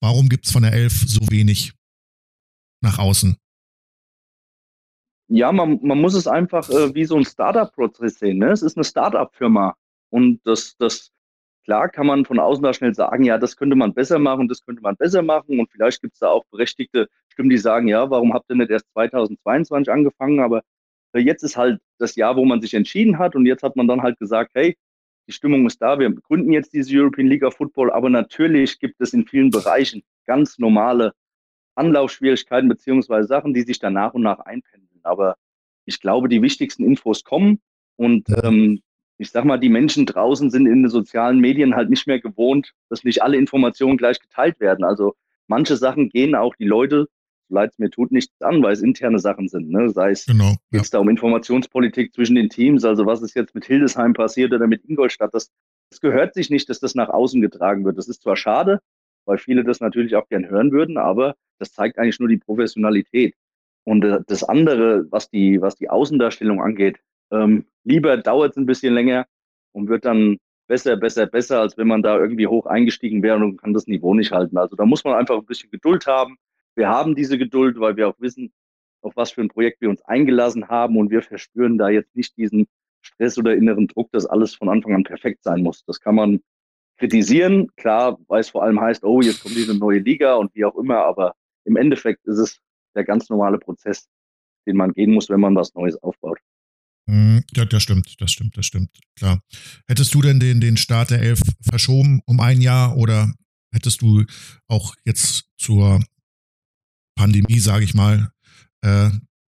warum 0.01 0.29
gibt 0.29 0.47
es 0.47 0.53
von 0.53 0.63
der 0.63 0.73
Elf 0.73 1.05
so 1.07 1.21
wenig 1.31 1.73
nach 2.83 2.99
außen? 2.99 3.37
Ja, 5.29 5.53
man, 5.53 5.79
man 5.83 6.01
muss 6.01 6.15
es 6.15 6.27
einfach 6.27 6.69
äh, 6.69 6.95
wie 6.95 7.05
so 7.05 7.17
ein 7.17 7.25
Startup-Prozess 7.25 8.19
sehen. 8.19 8.39
Ne? 8.39 8.51
Es 8.51 8.63
ist 8.63 8.77
eine 8.77 8.85
Startup-Firma 8.85 9.77
und 10.11 10.41
das, 10.45 10.77
das, 10.77 11.14
klar 11.65 11.89
kann 11.89 12.07
man 12.07 12.25
von 12.25 12.39
außen 12.39 12.63
da 12.63 12.73
schnell 12.73 12.95
sagen, 12.95 13.25
ja, 13.25 13.39
das 13.39 13.57
könnte 13.57 13.77
man 13.77 13.95
besser 13.95 14.19
machen, 14.19 14.49
das 14.49 14.65
könnte 14.65 14.83
man 14.83 14.97
besser 14.97 15.23
machen. 15.23 15.59
Und 15.59 15.71
vielleicht 15.71 16.03
gibt 16.03 16.15
es 16.15 16.21
da 16.21 16.29
auch 16.29 16.45
berechtigte 16.51 17.09
Stimmen, 17.29 17.51
die 17.51 17.59
sagen, 17.59 17.89
ja, 17.89 18.09
warum 18.11 18.33
habt 18.35 18.51
ihr 18.51 18.57
nicht 18.57 18.71
erst 18.71 18.91
2022 18.93 19.93
angefangen? 19.93 20.41
Aber 20.41 20.63
äh, 21.15 21.21
jetzt 21.21 21.43
ist 21.43 21.57
halt 21.57 21.81
das 21.99 22.17
Jahr, 22.17 22.37
wo 22.37 22.45
man 22.45 22.61
sich 22.61 22.75
entschieden 22.75 23.19
hat. 23.19 23.35
Und 23.35 23.47
jetzt 23.47 23.63
hat 23.63 23.77
man 23.77 23.89
dann 23.89 24.03
halt 24.03 24.19
gesagt, 24.19 24.53
hey, 24.55 24.77
die 25.27 25.33
Stimmung 25.33 25.67
ist 25.67 25.81
da, 25.81 25.99
wir 25.99 26.11
gründen 26.15 26.53
jetzt 26.53 26.75
diese 26.75 26.95
European 26.99 27.29
League 27.29 27.45
of 27.45 27.57
Football, 27.57 27.91
aber 27.91 28.11
natürlich 28.11 28.79
gibt 28.79 29.01
es 29.01 29.15
in 29.15 29.27
vielen 29.27 29.51
Bereichen 29.51 30.03
ganz 30.27 30.59
normale 30.59 31.13
Anlaufschwierigkeiten 31.77 32.69
beziehungsweise 32.69 33.27
Sachen, 33.27 33.55
die 33.55 33.63
sich 33.63 33.79
dann 33.79 33.95
nach 33.95 34.13
und 34.13 34.23
nach 34.23 34.41
einpendeln. 34.41 35.01
Aber 35.03 35.37
ich 35.87 36.01
glaube, 36.01 36.29
die 36.29 36.43
wichtigsten 36.43 36.85
Infos 36.85 37.25
kommen. 37.25 37.61
Und 37.97 38.29
ähm, 38.43 38.83
ich 39.19 39.31
sag 39.31 39.45
mal, 39.45 39.59
die 39.59 39.69
Menschen 39.69 40.07
draußen 40.07 40.51
sind 40.51 40.67
in 40.67 40.83
den 40.83 40.91
sozialen 40.91 41.39
Medien 41.39 41.77
halt 41.77 41.91
nicht 41.91 42.07
mehr 42.07 42.21
gewohnt, 42.21 42.73
dass 42.89 43.05
nicht 43.05 43.23
alle 43.23 43.37
Informationen 43.37 43.97
gleich 43.97 44.21
geteilt 44.21 44.59
werden. 44.61 44.85
Also 44.85 45.15
manche 45.47 45.77
Sachen 45.77 46.09
gehen 46.09 46.35
auch 46.35 46.55
die 46.57 46.67
Leute, 46.67 47.07
so 47.49 47.55
leid 47.55 47.71
es 47.73 47.79
mir 47.79 47.91
tut, 47.91 48.11
nichts 48.11 48.41
an, 48.41 48.63
weil 48.63 48.73
es 48.73 48.83
interne 48.83 49.19
Sachen 49.19 49.49
sind. 49.49 49.71
Ne? 49.71 49.91
Sei 49.91 50.11
es 50.11 50.27
genau, 50.27 50.57
ja. 50.71 50.83
da 50.91 50.99
um 50.99 51.09
Informationspolitik 51.09 52.13
zwischen 52.15 52.35
den 52.35 52.49
Teams, 52.49 52.85
also 52.85 53.07
was 53.07 53.23
ist 53.23 53.35
jetzt 53.35 53.55
mit 53.55 53.65
Hildesheim 53.67 54.15
passiert 54.15 54.53
oder 54.53 54.67
mit 54.67 54.85
Ingolstadt, 54.85 55.33
das, 55.35 55.51
das 55.91 56.01
gehört 56.01 56.35
sich 56.35 56.51
nicht, 56.51 56.69
dass 56.69 56.81
das 56.81 56.95
nach 56.95 57.09
außen 57.09 57.41
getragen 57.41 57.85
wird. 57.85 57.99
Das 57.99 58.09
ist 58.09 58.23
zwar 58.23 58.37
schade, 58.37 58.81
weil 59.27 59.39
viele 59.39 59.63
das 59.63 59.81
natürlich 59.81 60.17
auch 60.17 60.29
gern 60.29 60.49
hören 60.49 60.73
würden, 60.73 60.99
aber 60.99 61.37
das 61.59 61.73
zeigt 61.73 61.99
eigentlich 61.99 62.19
nur 62.19 62.29
die 62.29 62.39
Professionalität. 62.39 63.35
Und 63.85 64.05
äh, 64.05 64.21
das 64.27 64.43
andere, 64.43 65.07
was 65.11 65.31
die, 65.31 65.61
was 65.61 65.77
die 65.77 65.91
Außendarstellung 65.91 66.61
angeht, 66.61 66.99
ähm, 67.31 67.67
lieber 67.85 68.17
dauert 68.17 68.53
es 68.53 68.57
ein 68.57 68.67
bisschen 68.67 68.95
länger 68.95 69.27
und 69.73 69.89
wird 69.89 70.05
dann 70.05 70.39
besser, 70.67 70.97
besser, 70.97 71.27
besser, 71.27 71.61
als 71.61 71.77
wenn 71.77 71.89
man 71.89 72.03
da 72.03 72.19
irgendwie 72.19 72.47
hoch 72.47 72.67
eingestiegen 72.67 73.23
wäre 73.23 73.37
und 73.37 73.59
kann 73.59 73.75
das 73.75 73.87
Niveau 73.87 74.15
nicht 74.15 74.33
halten. 74.33 74.57
Also 74.57 74.77
da 74.77 74.87
muss 74.87 75.05
man 75.05 75.15
einfach 75.15 75.37
ein 75.37 75.47
bisschen 75.47 75.71
Geduld 75.71 76.07
haben. 76.07 76.37
Wir 76.75 76.89
haben 76.89 77.15
diese 77.15 77.39
Geduld, 77.39 77.79
weil 77.79 77.97
wir 77.97 78.09
auch 78.09 78.19
wissen, 78.19 78.53
auf 79.03 79.17
was 79.17 79.33
für 79.33 79.43
ein 79.43 79.49
Projekt 79.49 79.81
wir 79.81 79.91
uns 79.91 80.03
eingelassen 80.03 80.69
haben 80.69 80.97
und 80.97 81.11
wir 81.11 81.23
verspüren 81.23 81.79
da 81.79 81.91
jetzt 81.91 82.17
nicht 82.17 82.37
diesen 82.37 82.67
Stress 83.03 83.37
oder 83.39 83.55
inneren 83.55 83.87
Druck, 83.87 84.11
dass 84.13 84.27
alles 84.27 84.55
von 84.55 84.69
Anfang 84.69 84.95
an 84.95 85.05
perfekt 85.05 85.43
sein 85.43 85.63
muss. 85.63 85.85
Das 85.85 86.01
kann 86.01 86.15
man 86.15 86.41
kritisieren, 86.97 87.69
klar, 87.77 88.19
weil 88.29 88.41
es 88.41 88.51
vor 88.51 88.63
allem 88.63 88.81
heißt, 88.81 89.05
oh, 89.05 89.21
jetzt 89.21 89.43
kommt 89.43 89.57
diese 89.57 89.77
neue 89.77 89.99
Liga 89.99 90.35
und 90.35 90.55
wie 90.55 90.65
auch 90.65 90.77
immer, 90.77 91.05
aber 91.05 91.35
im 91.65 91.77
Endeffekt 91.77 92.25
ist 92.27 92.39
es 92.39 92.61
der 92.95 93.05
ganz 93.05 93.29
normale 93.29 93.59
Prozess, 93.59 94.09
den 94.67 94.77
man 94.77 94.93
gehen 94.93 95.13
muss, 95.13 95.29
wenn 95.29 95.41
man 95.41 95.55
was 95.55 95.75
Neues 95.75 96.03
aufbaut. 96.03 96.39
Hm, 97.07 97.45
ja, 97.55 97.65
das 97.65 97.83
stimmt, 97.83 98.15
das 98.19 98.33
stimmt, 98.33 98.57
das 98.57 98.67
stimmt, 98.67 98.91
klar. 99.17 99.41
Hättest 99.87 100.15
du 100.15 100.23
denn 100.23 100.41
den, 100.41 100.61
den 100.61 100.77
Start 100.77 101.11
der 101.11 101.21
Elf 101.21 101.41
verschoben 101.63 102.21
um 102.27 102.41
ein 102.41 102.61
Jahr 102.61 102.97
oder 102.97 103.33
hättest 103.73 104.01
du 104.01 104.25
auch 104.69 104.95
jetzt 105.05 105.45
zur 105.59 106.03
Pandemie, 107.17 107.61
sage 107.61 107.85
ich 107.85 107.95
mal, 107.95 108.31
äh, 108.83 109.11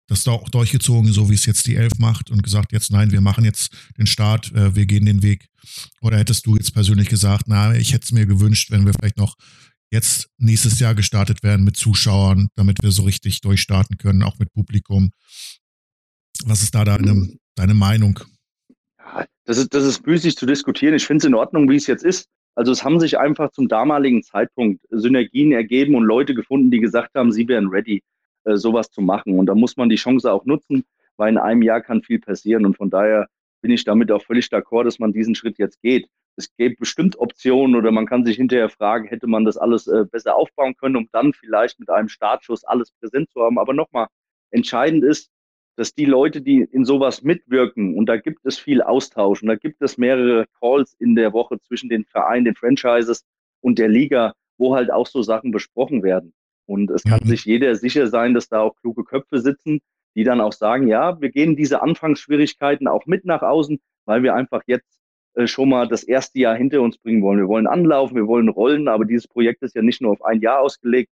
das 0.07 0.23
da 0.23 0.31
auch 0.31 0.49
durchgezogen, 0.49 1.11
so 1.11 1.29
wie 1.29 1.33
es 1.33 1.45
jetzt 1.45 1.67
die 1.67 1.75
Elf 1.75 1.93
macht 1.97 2.29
und 2.29 2.43
gesagt, 2.43 2.71
jetzt 2.71 2.91
nein, 2.91 3.11
wir 3.11 3.21
machen 3.21 3.43
jetzt 3.43 3.75
den 3.97 4.07
Start, 4.07 4.51
äh, 4.53 4.75
wir 4.75 4.85
gehen 4.85 5.05
den 5.05 5.23
Weg? 5.23 5.47
Oder 6.01 6.17
hättest 6.17 6.45
du 6.45 6.55
jetzt 6.55 6.73
persönlich 6.73 7.09
gesagt, 7.09 7.45
na, 7.47 7.75
ich 7.75 7.93
hätte 7.93 8.05
es 8.05 8.11
mir 8.11 8.25
gewünscht, 8.25 8.71
wenn 8.71 8.85
wir 8.85 8.93
vielleicht 8.93 9.17
noch 9.17 9.35
jetzt 9.91 10.29
nächstes 10.37 10.79
Jahr 10.79 10.95
gestartet 10.95 11.43
werden 11.43 11.65
mit 11.65 11.77
Zuschauern, 11.77 12.49
damit 12.55 12.83
wir 12.83 12.91
so 12.91 13.03
richtig 13.03 13.41
durchstarten 13.41 13.97
können, 13.97 14.23
auch 14.23 14.37
mit 14.39 14.51
Publikum. 14.53 15.11
Was 16.45 16.61
ist 16.61 16.75
da 16.75 16.83
deine, 16.83 17.38
deine 17.55 17.73
Meinung? 17.73 18.19
Das 19.45 19.57
ist, 19.57 19.73
das 19.73 19.83
ist 19.83 20.05
müßig 20.05 20.36
zu 20.36 20.45
diskutieren. 20.45 20.95
Ich 20.95 21.05
finde 21.05 21.19
es 21.19 21.25
in 21.25 21.36
Ordnung, 21.36 21.69
wie 21.69 21.75
es 21.75 21.88
jetzt 21.88 22.03
ist. 22.03 22.27
Also 22.55 22.71
es 22.71 22.83
haben 22.83 22.99
sich 22.99 23.17
einfach 23.19 23.51
zum 23.51 23.67
damaligen 23.67 24.23
Zeitpunkt 24.23 24.83
Synergien 24.89 25.51
ergeben 25.51 25.95
und 25.95 26.03
Leute 26.03 26.33
gefunden, 26.33 26.71
die 26.71 26.79
gesagt 26.79 27.11
haben, 27.15 27.31
sie 27.31 27.47
wären 27.47 27.67
ready, 27.67 28.01
äh, 28.45 28.55
sowas 28.55 28.89
zu 28.89 29.01
machen. 29.01 29.38
Und 29.38 29.45
da 29.45 29.55
muss 29.55 29.77
man 29.77 29.89
die 29.89 29.97
Chance 29.97 30.31
auch 30.31 30.45
nutzen, 30.45 30.83
weil 31.17 31.29
in 31.29 31.38
einem 31.38 31.61
Jahr 31.61 31.81
kann 31.81 32.01
viel 32.01 32.19
passieren. 32.19 32.65
Und 32.65 32.77
von 32.77 32.89
daher 32.89 33.27
bin 33.61 33.71
ich 33.71 33.83
damit 33.83 34.11
auch 34.11 34.23
völlig 34.23 34.47
d'accord, 34.47 34.86
dass 34.86 34.99
man 34.99 35.13
diesen 35.13 35.36
Schritt 35.36 35.57
jetzt 35.57 35.81
geht 35.81 36.07
es 36.38 36.53
gäbe 36.55 36.75
bestimmt 36.77 37.17
Optionen 37.17 37.75
oder 37.75 37.91
man 37.91 38.05
kann 38.05 38.25
sich 38.25 38.38
hinterher 38.38 38.69
fragen, 38.69 39.07
hätte 39.07 39.27
man 39.27 39.45
das 39.45 39.57
alles 39.57 39.88
äh, 39.88 40.05
besser 40.09 40.36
aufbauen 40.36 40.75
können, 40.75 40.97
um 40.97 41.09
dann 41.11 41.33
vielleicht 41.33 41.79
mit 41.79 41.89
einem 41.89 42.09
Startschuss 42.09 42.63
alles 42.63 42.91
präsent 42.91 43.29
zu 43.31 43.41
haben. 43.41 43.57
Aber 43.57 43.73
nochmal, 43.73 44.07
entscheidend 44.51 45.03
ist, 45.03 45.29
dass 45.76 45.93
die 45.93 46.05
Leute, 46.05 46.41
die 46.41 46.61
in 46.61 46.86
sowas 46.86 47.21
mitwirken, 47.21 47.97
und 47.97 48.07
da 48.07 48.17
gibt 48.17 48.45
es 48.45 48.57
viel 48.57 48.82
Austausch 48.82 49.41
und 49.41 49.49
da 49.49 49.55
gibt 49.55 49.82
es 49.82 49.97
mehrere 49.97 50.45
Calls 50.59 50.95
in 50.99 51.15
der 51.15 51.34
Woche 51.34 51.59
zwischen 51.59 51.89
den 51.89 52.05
Vereinen, 52.05 52.45
den 52.45 52.55
Franchises 52.55 53.26
und 53.61 53.78
der 53.80 53.89
Liga, 53.89 54.34
wo 54.57 54.76
halt 54.76 54.91
auch 54.91 55.07
so 55.07 55.21
Sachen 55.21 55.51
besprochen 55.51 56.03
werden. 56.03 56.34
Und 56.65 56.89
es 56.91 57.03
kann 57.03 57.19
mhm. 57.23 57.28
sich 57.28 57.45
jeder 57.45 57.76
sicher 57.76 58.07
sein, 58.07 58.34
dass 58.34 58.47
da 58.47 58.61
auch 58.61 58.76
kluge 58.78 59.03
Köpfe 59.03 59.39
sitzen, 59.39 59.82
die 60.15 60.23
dann 60.23 60.41
auch 60.41 60.53
sagen, 60.53 60.88
ja, 60.88 61.19
wir 61.19 61.30
gehen 61.30 61.55
diese 61.55 61.82
Anfangsschwierigkeiten 61.82 62.88
auch 62.88 63.05
mit 63.05 63.26
nach 63.26 63.41
außen, 63.41 63.80
weil 64.05 64.23
wir 64.23 64.34
einfach 64.34 64.63
jetzt 64.65 64.99
äh, 65.34 65.47
schon 65.47 65.69
mal 65.69 65.88
das 65.88 66.03
erste 66.03 66.39
Jahr 66.39 66.55
hinter 66.55 66.82
uns 66.82 66.97
bringen 66.97 67.21
wollen. 67.21 67.39
Wir 67.39 67.47
wollen 67.47 67.67
anlaufen, 67.67 68.15
wir 68.15 68.28
wollen 68.28 68.49
rollen, 68.49 68.88
aber 68.88 69.05
dieses 69.05 69.28
Projekt 69.28 69.61
ist 69.61 69.76
ja 69.76 69.82
nicht 69.82 70.01
nur 70.01 70.11
auf 70.11 70.23
ein 70.23 70.39
Jahr 70.39 70.61
ausgelegt. 70.61 71.11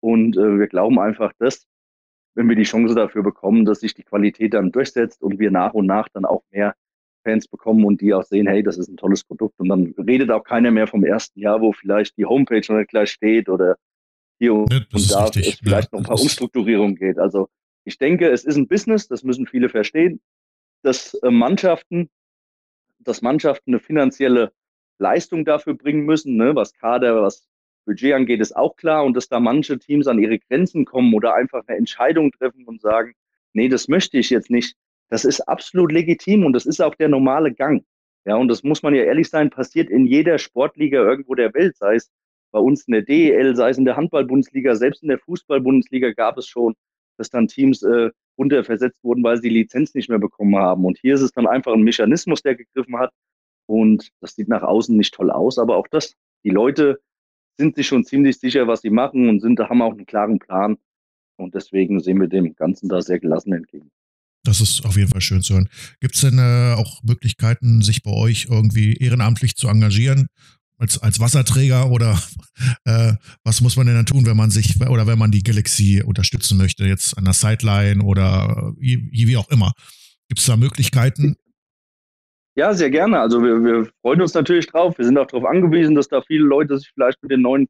Und 0.00 0.36
äh, 0.36 0.58
wir 0.58 0.66
glauben 0.66 0.98
einfach, 0.98 1.32
dass, 1.38 1.66
wenn 2.34 2.48
wir 2.48 2.56
die 2.56 2.64
Chance 2.64 2.94
dafür 2.94 3.22
bekommen, 3.22 3.64
dass 3.64 3.80
sich 3.80 3.94
die 3.94 4.02
Qualität 4.02 4.54
dann 4.54 4.72
durchsetzt 4.72 5.22
und 5.22 5.38
wir 5.38 5.50
nach 5.50 5.74
und 5.74 5.86
nach 5.86 6.08
dann 6.08 6.24
auch 6.24 6.42
mehr 6.50 6.74
Fans 7.22 7.48
bekommen 7.48 7.84
und 7.84 8.00
die 8.00 8.14
auch 8.14 8.22
sehen, 8.22 8.46
hey, 8.46 8.62
das 8.62 8.78
ist 8.78 8.88
ein 8.88 8.96
tolles 8.96 9.24
Produkt. 9.24 9.58
Und 9.58 9.68
dann 9.68 9.94
redet 9.98 10.30
auch 10.30 10.42
keiner 10.42 10.70
mehr 10.70 10.86
vom 10.86 11.04
ersten 11.04 11.38
Jahr, 11.40 11.60
wo 11.60 11.72
vielleicht 11.72 12.16
die 12.16 12.24
Homepage 12.24 12.62
noch 12.68 12.78
nicht 12.78 12.90
gleich 12.90 13.10
steht 13.10 13.48
oder 13.48 13.76
hier 14.38 14.54
und, 14.54 14.72
und 14.72 15.10
da 15.10 15.26
es 15.26 15.58
vielleicht 15.62 15.92
ja, 15.92 15.98
noch 15.98 16.00
ein 16.00 16.06
paar 16.06 16.20
Umstrukturierungen 16.20 16.96
geht. 16.96 17.18
Also 17.18 17.48
ich 17.84 17.98
denke, 17.98 18.28
es 18.30 18.44
ist 18.44 18.56
ein 18.56 18.68
Business, 18.68 19.08
das 19.08 19.22
müssen 19.22 19.46
viele 19.46 19.68
verstehen, 19.68 20.20
dass 20.82 21.14
äh, 21.14 21.30
Mannschaften 21.30 22.08
dass 23.00 23.22
Mannschaften 23.22 23.72
eine 23.72 23.80
finanzielle 23.80 24.52
Leistung 24.98 25.44
dafür 25.44 25.74
bringen 25.74 26.04
müssen, 26.04 26.36
ne? 26.36 26.54
was 26.54 26.74
Kader, 26.74 27.22
was 27.22 27.48
Budget 27.86 28.14
angeht, 28.14 28.40
ist 28.40 28.56
auch 28.56 28.76
klar 28.76 29.04
und 29.04 29.16
dass 29.16 29.28
da 29.28 29.40
manche 29.40 29.78
Teams 29.78 30.06
an 30.06 30.18
ihre 30.18 30.38
Grenzen 30.38 30.84
kommen 30.84 31.14
oder 31.14 31.34
einfach 31.34 31.62
eine 31.66 31.78
Entscheidung 31.78 32.30
treffen 32.32 32.64
und 32.66 32.80
sagen, 32.80 33.14
nee, 33.52 33.68
das 33.68 33.88
möchte 33.88 34.18
ich 34.18 34.30
jetzt 34.30 34.50
nicht. 34.50 34.76
Das 35.08 35.24
ist 35.24 35.40
absolut 35.42 35.92
legitim 35.92 36.44
und 36.44 36.52
das 36.52 36.66
ist 36.66 36.80
auch 36.80 36.94
der 36.94 37.08
normale 37.08 37.52
Gang. 37.52 37.84
Ja, 38.26 38.36
und 38.36 38.48
das 38.48 38.62
muss 38.62 38.82
man 38.82 38.94
ja 38.94 39.02
ehrlich 39.02 39.28
sein, 39.30 39.50
passiert 39.50 39.88
in 39.88 40.06
jeder 40.06 40.38
Sportliga 40.38 40.98
irgendwo 40.98 41.34
der 41.34 41.52
Welt, 41.54 41.76
sei 41.76 41.94
es 41.96 42.10
bei 42.52 42.58
uns 42.58 42.86
in 42.86 42.92
der 42.92 43.02
DEL, 43.02 43.56
sei 43.56 43.70
es 43.70 43.78
in 43.78 43.84
der 43.84 43.96
Handball-Bundesliga, 43.96 44.74
selbst 44.76 45.02
in 45.02 45.08
der 45.08 45.18
Fußball-Bundesliga 45.18 46.12
gab 46.12 46.36
es 46.36 46.46
schon, 46.46 46.74
dass 47.16 47.30
dann 47.30 47.48
Teams 47.48 47.82
äh, 47.82 48.10
runterversetzt 48.38 49.02
wurden, 49.02 49.22
weil 49.22 49.36
sie 49.36 49.48
die 49.48 49.54
Lizenz 49.54 49.94
nicht 49.94 50.08
mehr 50.08 50.18
bekommen 50.18 50.56
haben. 50.56 50.84
Und 50.84 50.98
hier 50.98 51.14
ist 51.14 51.22
es 51.22 51.32
dann 51.32 51.46
einfach 51.46 51.72
ein 51.72 51.82
Mechanismus, 51.82 52.42
der 52.42 52.56
gegriffen 52.56 52.98
hat. 52.98 53.12
Und 53.66 54.10
das 54.20 54.34
sieht 54.34 54.48
nach 54.48 54.62
außen 54.62 54.96
nicht 54.96 55.14
toll 55.14 55.30
aus, 55.30 55.58
aber 55.58 55.76
auch 55.76 55.86
das, 55.88 56.16
die 56.44 56.50
Leute 56.50 57.00
sind 57.60 57.76
sich 57.76 57.86
schon 57.86 58.04
ziemlich 58.04 58.38
sicher, 58.38 58.66
was 58.66 58.80
sie 58.80 58.90
machen 58.90 59.28
und 59.28 59.40
sind, 59.40 59.60
haben 59.60 59.82
auch 59.82 59.92
einen 59.92 60.06
klaren 60.06 60.38
Plan. 60.38 60.78
Und 61.36 61.54
deswegen 61.54 62.00
sehen 62.00 62.18
wir 62.20 62.26
dem 62.26 62.54
Ganzen 62.54 62.88
da 62.88 63.02
sehr 63.02 63.20
gelassen 63.20 63.52
entgegen. 63.52 63.90
Das 64.44 64.60
ist 64.60 64.84
auf 64.86 64.96
jeden 64.96 65.10
Fall 65.10 65.20
schön 65.20 65.42
zu 65.42 65.54
hören. 65.54 65.68
Gibt 66.00 66.14
es 66.14 66.22
denn 66.22 66.38
äh, 66.38 66.74
auch 66.74 67.02
Möglichkeiten, 67.02 67.82
sich 67.82 68.02
bei 68.02 68.12
euch 68.12 68.48
irgendwie 68.50 68.94
ehrenamtlich 68.94 69.56
zu 69.56 69.68
engagieren? 69.68 70.28
Als, 70.78 70.96
als 71.02 71.20
Wasserträger 71.20 71.90
oder 71.90 72.18
äh, 72.84 73.12
was 73.44 73.60
muss 73.60 73.76
man 73.76 73.86
denn 73.86 73.96
dann 73.96 74.06
tun, 74.06 74.24
wenn 74.24 74.36
man 74.36 74.50
sich 74.50 74.80
oder 74.80 75.06
wenn 75.06 75.18
man 75.18 75.30
die 75.30 75.42
Galaxy 75.42 76.02
unterstützen 76.02 76.56
möchte, 76.56 76.86
jetzt 76.86 77.18
an 77.18 77.24
der 77.24 77.34
Sideline 77.34 78.02
oder 78.02 78.72
wie, 78.78 79.10
wie 79.12 79.36
auch 79.36 79.50
immer? 79.50 79.72
Gibt 80.28 80.40
es 80.40 80.46
da 80.46 80.56
Möglichkeiten? 80.56 81.36
Ja, 82.60 82.74
sehr 82.74 82.90
gerne. 82.90 83.18
Also 83.18 83.42
wir, 83.42 83.64
wir 83.64 83.86
freuen 84.02 84.20
uns 84.20 84.34
natürlich 84.34 84.66
drauf. 84.66 84.98
Wir 84.98 85.06
sind 85.06 85.16
auch 85.16 85.26
darauf 85.26 85.48
angewiesen, 85.48 85.94
dass 85.94 86.08
da 86.08 86.20
viele 86.20 86.44
Leute 86.44 86.76
sich 86.76 86.90
vielleicht 86.92 87.22
mit 87.22 87.32
dem 87.32 87.40
neuen 87.40 87.66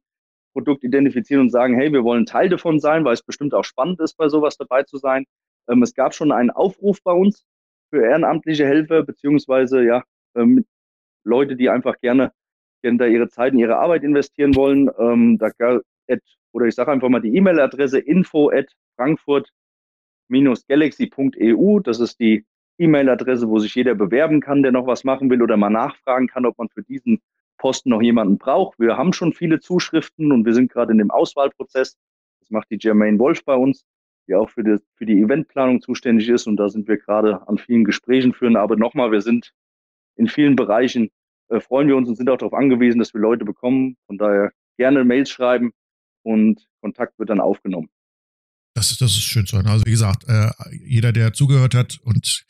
Produkt 0.51 0.83
identifizieren 0.83 1.43
und 1.43 1.49
sagen, 1.49 1.75
hey, 1.75 1.93
wir 1.93 2.03
wollen 2.03 2.25
Teil 2.25 2.49
davon 2.49 2.81
sein, 2.81 3.05
weil 3.05 3.13
es 3.13 3.23
bestimmt 3.23 3.53
auch 3.53 3.63
spannend 3.63 4.01
ist, 4.01 4.17
bei 4.17 4.27
sowas 4.27 4.57
dabei 4.57 4.83
zu 4.83 4.97
sein. 4.97 5.23
Ähm, 5.69 5.81
es 5.81 5.93
gab 5.93 6.13
schon 6.13 6.33
einen 6.33 6.49
Aufruf 6.49 7.01
bei 7.05 7.13
uns 7.13 7.45
für 7.89 8.03
ehrenamtliche 8.03 8.65
Helfer, 8.65 9.03
beziehungsweise 9.03 9.81
ja, 9.81 10.03
ähm, 10.35 10.65
Leute, 11.23 11.55
die 11.55 11.69
einfach 11.69 11.97
gerne, 12.01 12.33
gerne 12.83 12.97
da 12.97 13.05
ihre 13.05 13.29
Zeit 13.29 13.53
in 13.53 13.59
ihre 13.59 13.77
Arbeit 13.77 14.03
investieren 14.03 14.57
wollen. 14.57 14.89
Ähm, 14.99 15.37
da, 15.37 15.51
at, 16.09 16.19
oder 16.51 16.65
ich 16.65 16.75
sage 16.75 16.91
einfach 16.91 17.07
mal 17.07 17.21
die 17.21 17.33
E-Mail-Adresse 17.33 17.99
info 17.99 18.49
at 18.49 18.67
frankfurt-galaxy.eu. 18.97 21.79
Das 21.79 22.01
ist 22.01 22.19
die 22.19 22.43
E-Mail-Adresse, 22.81 23.47
wo 23.47 23.59
sich 23.59 23.75
jeder 23.75 23.95
bewerben 23.95 24.41
kann, 24.41 24.63
der 24.63 24.71
noch 24.71 24.87
was 24.87 25.03
machen 25.03 25.29
will 25.29 25.41
oder 25.41 25.57
mal 25.57 25.69
nachfragen 25.69 26.27
kann, 26.27 26.45
ob 26.45 26.57
man 26.57 26.69
für 26.69 26.83
diesen 26.83 27.21
Posten 27.57 27.89
noch 27.89 28.01
jemanden 28.01 28.37
braucht. 28.37 28.79
Wir 28.79 28.97
haben 28.97 29.13
schon 29.13 29.33
viele 29.33 29.59
Zuschriften 29.59 30.31
und 30.31 30.45
wir 30.45 30.53
sind 30.53 30.71
gerade 30.71 30.91
in 30.91 30.97
dem 30.97 31.11
Auswahlprozess. 31.11 31.97
Das 32.39 32.49
macht 32.49 32.71
die 32.71 32.77
Jermaine 32.79 33.19
Wolf 33.19 33.45
bei 33.45 33.55
uns 33.55 33.85
die 34.27 34.35
auch 34.35 34.49
für 34.49 34.63
die, 34.63 34.77
für 34.95 35.05
die 35.05 35.21
Eventplanung 35.21 35.81
zuständig 35.81 36.29
ist. 36.29 36.47
Und 36.47 36.57
da 36.57 36.69
sind 36.69 36.87
wir 36.87 36.97
gerade 36.97 37.47
an 37.47 37.57
vielen 37.57 37.83
Gesprächen 37.83 38.33
führen. 38.33 38.55
Aber 38.55 38.75
nochmal, 38.75 39.11
wir 39.11 39.21
sind 39.21 39.53
in 40.15 40.27
vielen 40.27 40.55
Bereichen, 40.55 41.09
äh, 41.49 41.59
freuen 41.59 41.87
wir 41.87 41.97
uns 41.97 42.09
und 42.09 42.15
sind 42.15 42.29
auch 42.29 42.37
darauf 42.37 42.53
angewiesen, 42.53 42.99
dass 42.99 43.13
wir 43.13 43.21
Leute 43.21 43.45
bekommen. 43.45 43.97
Von 44.07 44.17
daher 44.17 44.51
gerne 44.77 45.03
Mails 45.03 45.29
schreiben 45.29 45.71
und 46.23 46.67
Kontakt 46.81 47.17
wird 47.19 47.29
dann 47.29 47.41
aufgenommen. 47.41 47.89
Das 48.81 48.89
ist, 48.89 48.99
das 48.99 49.11
ist 49.11 49.21
schön 49.21 49.45
zu 49.45 49.57
hören. 49.57 49.67
Also 49.67 49.85
wie 49.85 49.91
gesagt, 49.91 50.23
äh, 50.27 50.49
jeder, 50.83 51.13
der 51.13 51.33
zugehört 51.33 51.75
hat 51.75 51.99
und 51.99 52.47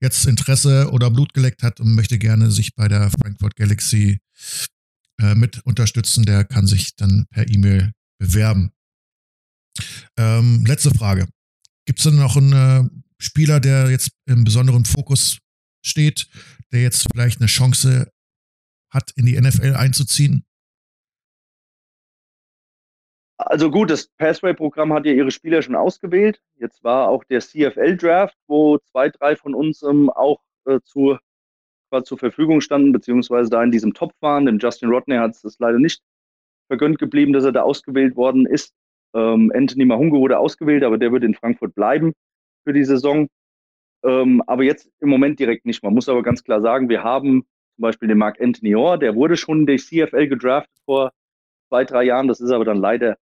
jetzt 0.00 0.26
Interesse 0.26 0.90
oder 0.90 1.08
Blut 1.08 1.34
geleckt 1.34 1.62
hat 1.62 1.78
und 1.78 1.94
möchte 1.94 2.18
gerne 2.18 2.50
sich 2.50 2.74
bei 2.74 2.88
der 2.88 3.12
Frankfurt 3.12 3.54
Galaxy 3.54 4.18
äh, 5.20 5.36
mit 5.36 5.60
unterstützen, 5.60 6.24
der 6.24 6.42
kann 6.42 6.66
sich 6.66 6.96
dann 6.96 7.26
per 7.30 7.48
E-Mail 7.48 7.92
bewerben. 8.18 8.72
Ähm, 10.16 10.66
letzte 10.66 10.90
Frage. 10.90 11.28
Gibt 11.86 12.00
es 12.00 12.04
denn 12.06 12.16
noch 12.16 12.36
einen 12.36 12.52
äh, 12.52 12.88
Spieler, 13.20 13.60
der 13.60 13.88
jetzt 13.88 14.10
im 14.26 14.42
besonderen 14.42 14.84
Fokus 14.84 15.38
steht, 15.86 16.26
der 16.72 16.82
jetzt 16.82 17.06
vielleicht 17.12 17.38
eine 17.38 17.46
Chance 17.46 18.10
hat, 18.92 19.12
in 19.12 19.26
die 19.26 19.40
NFL 19.40 19.76
einzuziehen? 19.76 20.42
Also 23.38 23.70
gut, 23.70 23.90
das 23.90 24.08
Passway-Programm 24.18 24.92
hat 24.92 25.06
ja 25.06 25.12
ihre 25.12 25.30
Spieler 25.30 25.62
schon 25.62 25.76
ausgewählt. 25.76 26.40
Jetzt 26.56 26.82
war 26.82 27.08
auch 27.08 27.22
der 27.24 27.40
CFL-Draft, 27.40 28.36
wo 28.48 28.78
zwei, 28.78 29.10
drei 29.10 29.36
von 29.36 29.54
uns 29.54 29.82
ähm, 29.82 30.10
auch 30.10 30.40
äh, 30.66 30.80
zu, 30.82 31.18
zur 32.04 32.18
Verfügung 32.18 32.60
standen, 32.60 32.92
beziehungsweise 32.92 33.48
da 33.48 33.62
in 33.62 33.70
diesem 33.70 33.94
Topf 33.94 34.14
waren. 34.20 34.46
Dem 34.46 34.58
Justin 34.58 34.90
Rodney 34.90 35.16
hat 35.16 35.36
es 35.42 35.58
leider 35.60 35.78
nicht 35.78 36.02
vergönnt 36.66 36.98
geblieben, 36.98 37.32
dass 37.32 37.44
er 37.44 37.52
da 37.52 37.62
ausgewählt 37.62 38.16
worden 38.16 38.44
ist. 38.44 38.74
Ähm, 39.14 39.52
Anthony 39.54 39.84
Mahungo 39.84 40.18
wurde 40.18 40.38
ausgewählt, 40.38 40.82
aber 40.82 40.98
der 40.98 41.12
wird 41.12 41.22
in 41.22 41.34
Frankfurt 41.34 41.74
bleiben 41.74 42.14
für 42.64 42.72
die 42.72 42.84
Saison. 42.84 43.28
Ähm, 44.04 44.42
aber 44.48 44.64
jetzt 44.64 44.90
im 45.00 45.08
Moment 45.08 45.38
direkt 45.38 45.64
nicht. 45.64 45.82
Man 45.84 45.94
muss 45.94 46.08
aber 46.08 46.24
ganz 46.24 46.42
klar 46.42 46.60
sagen, 46.60 46.88
wir 46.88 47.04
haben 47.04 47.46
zum 47.76 47.82
Beispiel 47.82 48.08
den 48.08 48.18
Mark 48.18 48.40
Anthony 48.40 48.74
Orr, 48.74 48.98
der 48.98 49.14
wurde 49.14 49.36
schon 49.36 49.64
der 49.64 49.78
CFL 49.78 50.26
gedraftet 50.26 50.76
vor 50.84 51.12
zwei, 51.68 51.84
drei 51.84 52.02
Jahren. 52.02 52.28
Das 52.28 52.40
ist 52.40 52.50
aber 52.50 52.64
dann 52.64 52.78
leider 52.78 53.16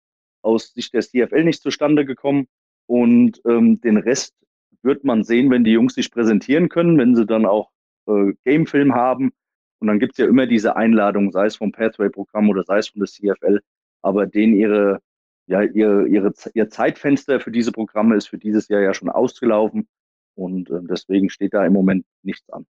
aus 0.46 0.74
Sicht 0.74 0.94
der 0.94 1.02
CFL 1.02 1.44
nicht 1.44 1.62
zustande 1.62 2.06
gekommen. 2.06 2.48
Und 2.88 3.42
ähm, 3.46 3.82
den 3.82 3.98
Rest 3.98 4.36
wird 4.84 5.04
man 5.04 5.24
sehen, 5.24 5.50
wenn 5.50 5.64
die 5.64 5.72
Jungs 5.72 5.96
sich 5.96 6.12
präsentieren 6.12 6.70
können, 6.70 6.98
wenn 6.98 7.16
sie 7.16 7.26
dann 7.26 7.46
auch 7.46 7.72
äh, 8.08 8.34
Gamefilm 8.46 8.94
haben. 8.94 9.32
Und 9.80 9.88
dann 9.88 10.00
gibt 10.00 10.14
es 10.14 10.18
ja 10.20 10.28
immer 10.28 10.48
diese 10.48 10.76
Einladung, 10.76 11.32
sei 11.32 11.48
es 11.48 11.56
vom 11.56 11.72
Pathway-Programm 11.72 12.50
oder 12.50 12.64
sei 12.64 12.78
es 12.78 12.90
von 12.90 13.00
der 13.00 13.10
CFL. 13.10 13.62
Aber 14.02 14.28
denen 14.28 14.56
ihre 14.56 15.02
ja, 15.48 15.62
ihr, 15.62 16.06
ihre, 16.08 16.34
ihr 16.54 16.70
Zeitfenster 16.70 17.40
für 17.40 17.52
diese 17.52 17.72
Programme 17.72 18.16
ist 18.16 18.28
für 18.28 18.38
dieses 18.38 18.68
Jahr 18.68 18.82
ja 18.82 18.94
schon 18.94 19.10
ausgelaufen 19.10 19.88
und 20.36 20.70
äh, 20.70 20.80
deswegen 20.90 21.30
steht 21.30 21.54
da 21.54 21.66
im 21.66 21.74
Moment 21.74 22.06
nichts 22.24 22.50
an. 22.50 22.66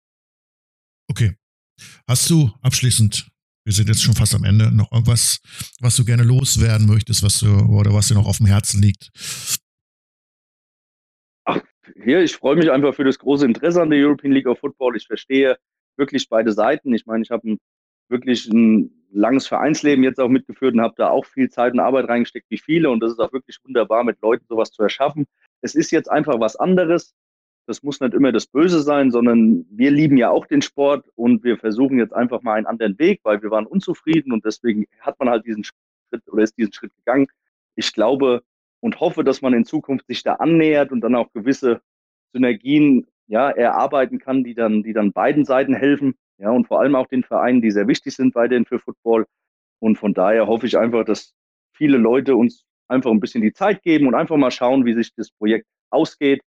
Okay. 1.08 1.36
Hast 2.06 2.28
du 2.30 2.50
abschließend, 2.62 3.28
wir 3.64 3.72
sind 3.72 3.88
jetzt 3.88 4.02
schon 4.02 4.14
fast 4.14 4.34
am 4.34 4.44
Ende, 4.44 4.74
noch 4.74 4.90
irgendwas, 4.92 5.40
was 5.80 5.96
du 5.96 6.04
gerne 6.04 6.22
loswerden 6.22 6.86
möchtest, 6.86 7.22
was 7.22 7.38
du 7.40 7.48
oder 7.48 7.92
was 7.94 8.08
dir 8.08 8.14
noch 8.14 8.26
auf 8.26 8.38
dem 8.38 8.46
Herzen 8.46 8.82
liegt? 8.82 9.10
Ach, 11.44 11.60
hier, 12.02 12.22
ich 12.22 12.34
freue 12.34 12.56
mich 12.56 12.70
einfach 12.70 12.94
für 12.94 13.04
das 13.04 13.18
große 13.18 13.44
Interesse 13.44 13.82
an 13.82 13.90
der 13.90 14.04
European 14.04 14.32
League 14.32 14.46
of 14.46 14.58
Football. 14.58 14.96
Ich 14.96 15.06
verstehe 15.06 15.56
wirklich 15.96 16.28
beide 16.28 16.52
Seiten. 16.52 16.94
Ich 16.94 17.06
meine, 17.06 17.22
ich 17.22 17.30
habe 17.30 17.56
wirklich 18.08 18.46
ein 18.48 18.90
langes 19.12 19.46
Vereinsleben 19.46 20.04
jetzt 20.04 20.18
auch 20.18 20.28
mitgeführt 20.28 20.74
und 20.74 20.80
habe 20.80 20.94
da 20.96 21.10
auch 21.10 21.26
viel 21.26 21.50
Zeit 21.50 21.72
und 21.72 21.80
Arbeit 21.80 22.08
reingesteckt 22.08 22.50
wie 22.50 22.58
viele. 22.58 22.90
Und 22.90 23.00
das 23.00 23.12
ist 23.12 23.18
auch 23.18 23.32
wirklich 23.32 23.58
wunderbar, 23.64 24.04
mit 24.04 24.20
Leuten 24.22 24.44
sowas 24.48 24.70
zu 24.70 24.82
erschaffen. 24.82 25.26
Es 25.60 25.74
ist 25.74 25.90
jetzt 25.90 26.10
einfach 26.10 26.40
was 26.40 26.56
anderes. 26.56 27.14
Das 27.66 27.82
muss 27.82 28.00
nicht 28.00 28.14
immer 28.14 28.32
das 28.32 28.46
Böse 28.46 28.80
sein, 28.80 29.10
sondern 29.10 29.64
wir 29.70 29.90
lieben 29.90 30.16
ja 30.16 30.30
auch 30.30 30.46
den 30.46 30.62
Sport 30.62 31.06
und 31.14 31.44
wir 31.44 31.58
versuchen 31.58 31.98
jetzt 31.98 32.12
einfach 32.12 32.42
mal 32.42 32.54
einen 32.54 32.66
anderen 32.66 32.98
Weg, 32.98 33.20
weil 33.22 33.42
wir 33.42 33.50
waren 33.50 33.66
unzufrieden 33.66 34.32
und 34.32 34.44
deswegen 34.44 34.86
hat 35.00 35.18
man 35.20 35.30
halt 35.30 35.46
diesen 35.46 35.64
Schritt 35.64 36.26
oder 36.28 36.42
ist 36.42 36.58
diesen 36.58 36.72
Schritt 36.72 36.92
gegangen. 36.96 37.28
Ich 37.76 37.92
glaube 37.92 38.42
und 38.80 38.98
hoffe, 38.98 39.22
dass 39.22 39.42
man 39.42 39.54
in 39.54 39.64
Zukunft 39.64 40.06
sich 40.08 40.22
da 40.24 40.34
annähert 40.34 40.90
und 40.90 41.00
dann 41.02 41.14
auch 41.14 41.32
gewisse 41.32 41.80
Synergien 42.32 43.06
ja, 43.28 43.50
erarbeiten 43.50 44.18
kann, 44.18 44.42
die 44.42 44.54
dann, 44.54 44.82
die 44.82 44.92
dann 44.92 45.12
beiden 45.12 45.44
Seiten 45.44 45.74
helfen. 45.74 46.14
Ja, 46.38 46.50
und 46.50 46.66
vor 46.66 46.80
allem 46.80 46.96
auch 46.96 47.06
den 47.06 47.22
Vereinen, 47.22 47.62
die 47.62 47.70
sehr 47.70 47.86
wichtig 47.86 48.14
sind 48.14 48.34
weiterhin 48.34 48.66
für 48.66 48.80
Football. 48.80 49.26
Und 49.78 49.96
von 49.98 50.14
daher 50.14 50.48
hoffe 50.48 50.66
ich 50.66 50.76
einfach, 50.76 51.04
dass 51.04 51.32
viele 51.72 51.96
Leute 51.96 52.34
uns 52.34 52.64
einfach 52.88 53.10
ein 53.10 53.20
bisschen 53.20 53.42
die 53.42 53.52
Zeit 53.52 53.82
geben 53.82 54.08
und 54.08 54.14
einfach 54.14 54.36
mal 54.36 54.50
schauen, 54.50 54.84
wie 54.84 54.94
sich 54.94 55.14
das 55.14 55.30
Projekt 55.30 55.66
ausgeht. 55.90 56.42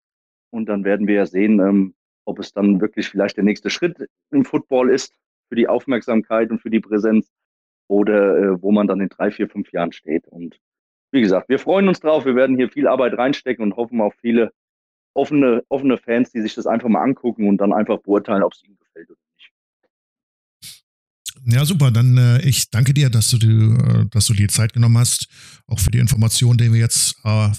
Und 0.51 0.67
dann 0.67 0.83
werden 0.83 1.07
wir 1.07 1.15
ja 1.15 1.25
sehen, 1.25 1.59
ähm, 1.59 1.95
ob 2.25 2.39
es 2.39 2.53
dann 2.53 2.79
wirklich 2.81 3.09
vielleicht 3.09 3.37
der 3.37 3.43
nächste 3.43 3.69
Schritt 3.69 4.07
im 4.31 4.45
Football 4.45 4.89
ist 4.89 5.13
für 5.49 5.55
die 5.55 5.67
Aufmerksamkeit 5.67 6.51
und 6.51 6.61
für 6.61 6.69
die 6.69 6.79
Präsenz 6.79 7.31
oder 7.87 8.37
äh, 8.37 8.61
wo 8.61 8.71
man 8.71 8.87
dann 8.87 9.01
in 9.01 9.09
drei, 9.09 9.31
vier, 9.31 9.49
fünf 9.49 9.71
Jahren 9.71 9.91
steht. 9.91 10.27
Und 10.27 10.59
wie 11.11 11.21
gesagt, 11.21 11.49
wir 11.49 11.59
freuen 11.59 11.87
uns 11.87 11.99
drauf. 11.99 12.25
Wir 12.25 12.35
werden 12.35 12.55
hier 12.55 12.69
viel 12.69 12.87
Arbeit 12.87 13.17
reinstecken 13.17 13.63
und 13.63 13.75
hoffen 13.75 13.99
auf 13.99 14.13
viele 14.21 14.51
offene, 15.13 15.63
offene 15.67 15.97
Fans, 15.97 16.31
die 16.31 16.41
sich 16.41 16.55
das 16.55 16.67
einfach 16.67 16.87
mal 16.87 17.03
angucken 17.03 17.49
und 17.49 17.57
dann 17.57 17.73
einfach 17.73 17.99
beurteilen, 17.99 18.43
ob 18.43 18.53
es 18.53 18.63
ihnen 18.63 18.77
gefällt 18.77 19.09
oder 19.09 19.19
nicht. 19.35 19.51
Ja, 21.53 21.65
super. 21.65 21.91
Dann 21.91 22.17
äh, 22.17 22.41
ich 22.47 22.69
danke 22.69 22.93
dir, 22.93 23.09
dass 23.09 23.29
du, 23.29 23.37
die, 23.37 23.47
äh, 23.47 24.05
dass 24.09 24.27
du 24.27 24.33
dir 24.33 24.47
Zeit 24.47 24.71
genommen 24.73 24.97
hast, 24.97 25.27
auch 25.67 25.79
für 25.79 25.91
die 25.91 25.99
Informationen, 25.99 26.57
die 26.57 26.71
wir 26.71 26.79
jetzt 26.79 27.15
äh, 27.25 27.49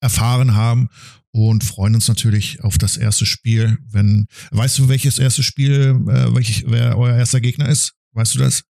erfahren 0.00 0.54
haben 0.54 0.88
und 1.32 1.64
freuen 1.64 1.94
uns 1.94 2.08
natürlich 2.08 2.62
auf 2.62 2.78
das 2.78 2.96
erste 2.96 3.26
Spiel. 3.26 3.78
Wenn 3.90 4.26
weißt 4.50 4.78
du, 4.78 4.88
welches 4.88 5.18
erste 5.18 5.42
Spiel, 5.42 5.96
äh, 6.08 6.34
welch, 6.34 6.64
wer 6.66 6.98
euer 6.98 7.16
erster 7.16 7.40
Gegner 7.40 7.68
ist? 7.68 7.94
Weißt 8.12 8.34
du 8.34 8.40
das? 8.40 8.64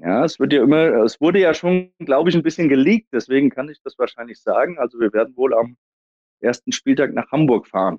Ja, 0.00 0.24
es 0.24 0.38
wird 0.38 0.52
ja 0.52 0.62
immer, 0.62 1.04
es 1.04 1.20
wurde 1.20 1.40
ja 1.40 1.52
schon, 1.52 1.92
glaube 1.98 2.30
ich, 2.30 2.36
ein 2.36 2.42
bisschen 2.42 2.68
geleakt, 2.68 3.08
deswegen 3.12 3.50
kann 3.50 3.68
ich 3.68 3.78
das 3.84 3.98
wahrscheinlich 3.98 4.40
sagen. 4.40 4.78
Also 4.78 4.98
wir 4.98 5.12
werden 5.12 5.36
wohl 5.36 5.54
am 5.54 5.76
ersten 6.40 6.72
Spieltag 6.72 7.12
nach 7.12 7.30
Hamburg 7.30 7.66
fahren. 7.66 7.98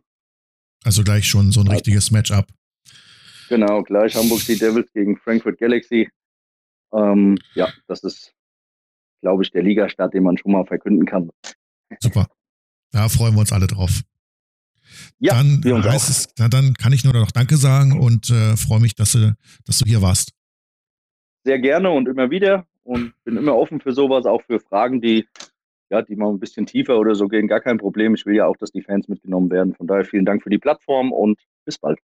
Also 0.83 1.03
gleich 1.03 1.27
schon 1.27 1.51
so 1.51 1.61
ein 1.61 1.67
also 1.67 1.73
richtiges 1.73 2.11
Matchup. 2.11 2.47
Genau, 3.49 3.83
gleich 3.83 4.15
Hamburg 4.15 4.39
Sea 4.39 4.57
Devils 4.57 4.91
gegen 4.93 5.17
Frankfurt 5.17 5.59
Galaxy. 5.59 6.09
Ähm, 6.93 7.37
ja, 7.53 7.71
das 7.87 8.03
ist, 8.03 8.33
glaube 9.21 9.43
ich, 9.43 9.51
der 9.51 9.63
Ligastart, 9.63 10.13
den 10.13 10.23
man 10.23 10.37
schon 10.37 10.51
mal 10.51 10.65
verkünden 10.65 11.05
kann. 11.05 11.29
Super. 11.99 12.27
Da 12.93 13.09
freuen 13.09 13.33
wir 13.33 13.41
uns 13.41 13.51
alle 13.51 13.67
drauf. 13.67 14.01
Ja, 15.19 15.33
dann 15.33 15.83
heißt 15.83 16.09
es, 16.09 16.29
na, 16.37 16.47
dann 16.47 16.75
kann 16.75 16.93
ich 16.93 17.03
nur 17.03 17.13
noch 17.13 17.31
Danke 17.31 17.57
sagen 17.57 17.99
und 17.99 18.29
äh, 18.29 18.55
freue 18.55 18.79
mich, 18.79 18.95
dass 18.95 19.13
du, 19.13 19.35
dass 19.65 19.79
du 19.79 19.85
hier 19.85 20.01
warst. 20.01 20.31
Sehr 21.43 21.59
gerne 21.59 21.89
und 21.89 22.07
immer 22.07 22.29
wieder 22.29 22.65
und 22.83 23.13
bin 23.25 23.35
immer 23.35 23.55
offen 23.55 23.81
für 23.81 23.91
sowas, 23.91 24.25
auch 24.25 24.43
für 24.43 24.59
Fragen, 24.59 25.01
die 25.01 25.27
ja, 25.89 26.01
die 26.01 26.15
mal 26.15 26.29
ein 26.29 26.39
bisschen 26.39 26.65
tiefer 26.65 26.97
oder 26.97 27.13
so 27.13 27.27
gehen, 27.27 27.47
gar 27.47 27.59
kein 27.59 27.77
Problem. 27.77 28.15
Ich 28.15 28.25
will 28.25 28.35
ja 28.35 28.47
auch, 28.47 28.57
dass 28.57 28.71
die 28.71 28.81
Fans 28.81 29.07
mitgenommen 29.07 29.51
werden. 29.51 29.75
Von 29.75 29.85
daher 29.85 30.05
vielen 30.05 30.25
Dank 30.25 30.41
für 30.41 30.49
die 30.49 30.57
Plattform 30.57 31.11
und 31.11 31.39
bis 31.65 31.77
bald. 31.77 31.99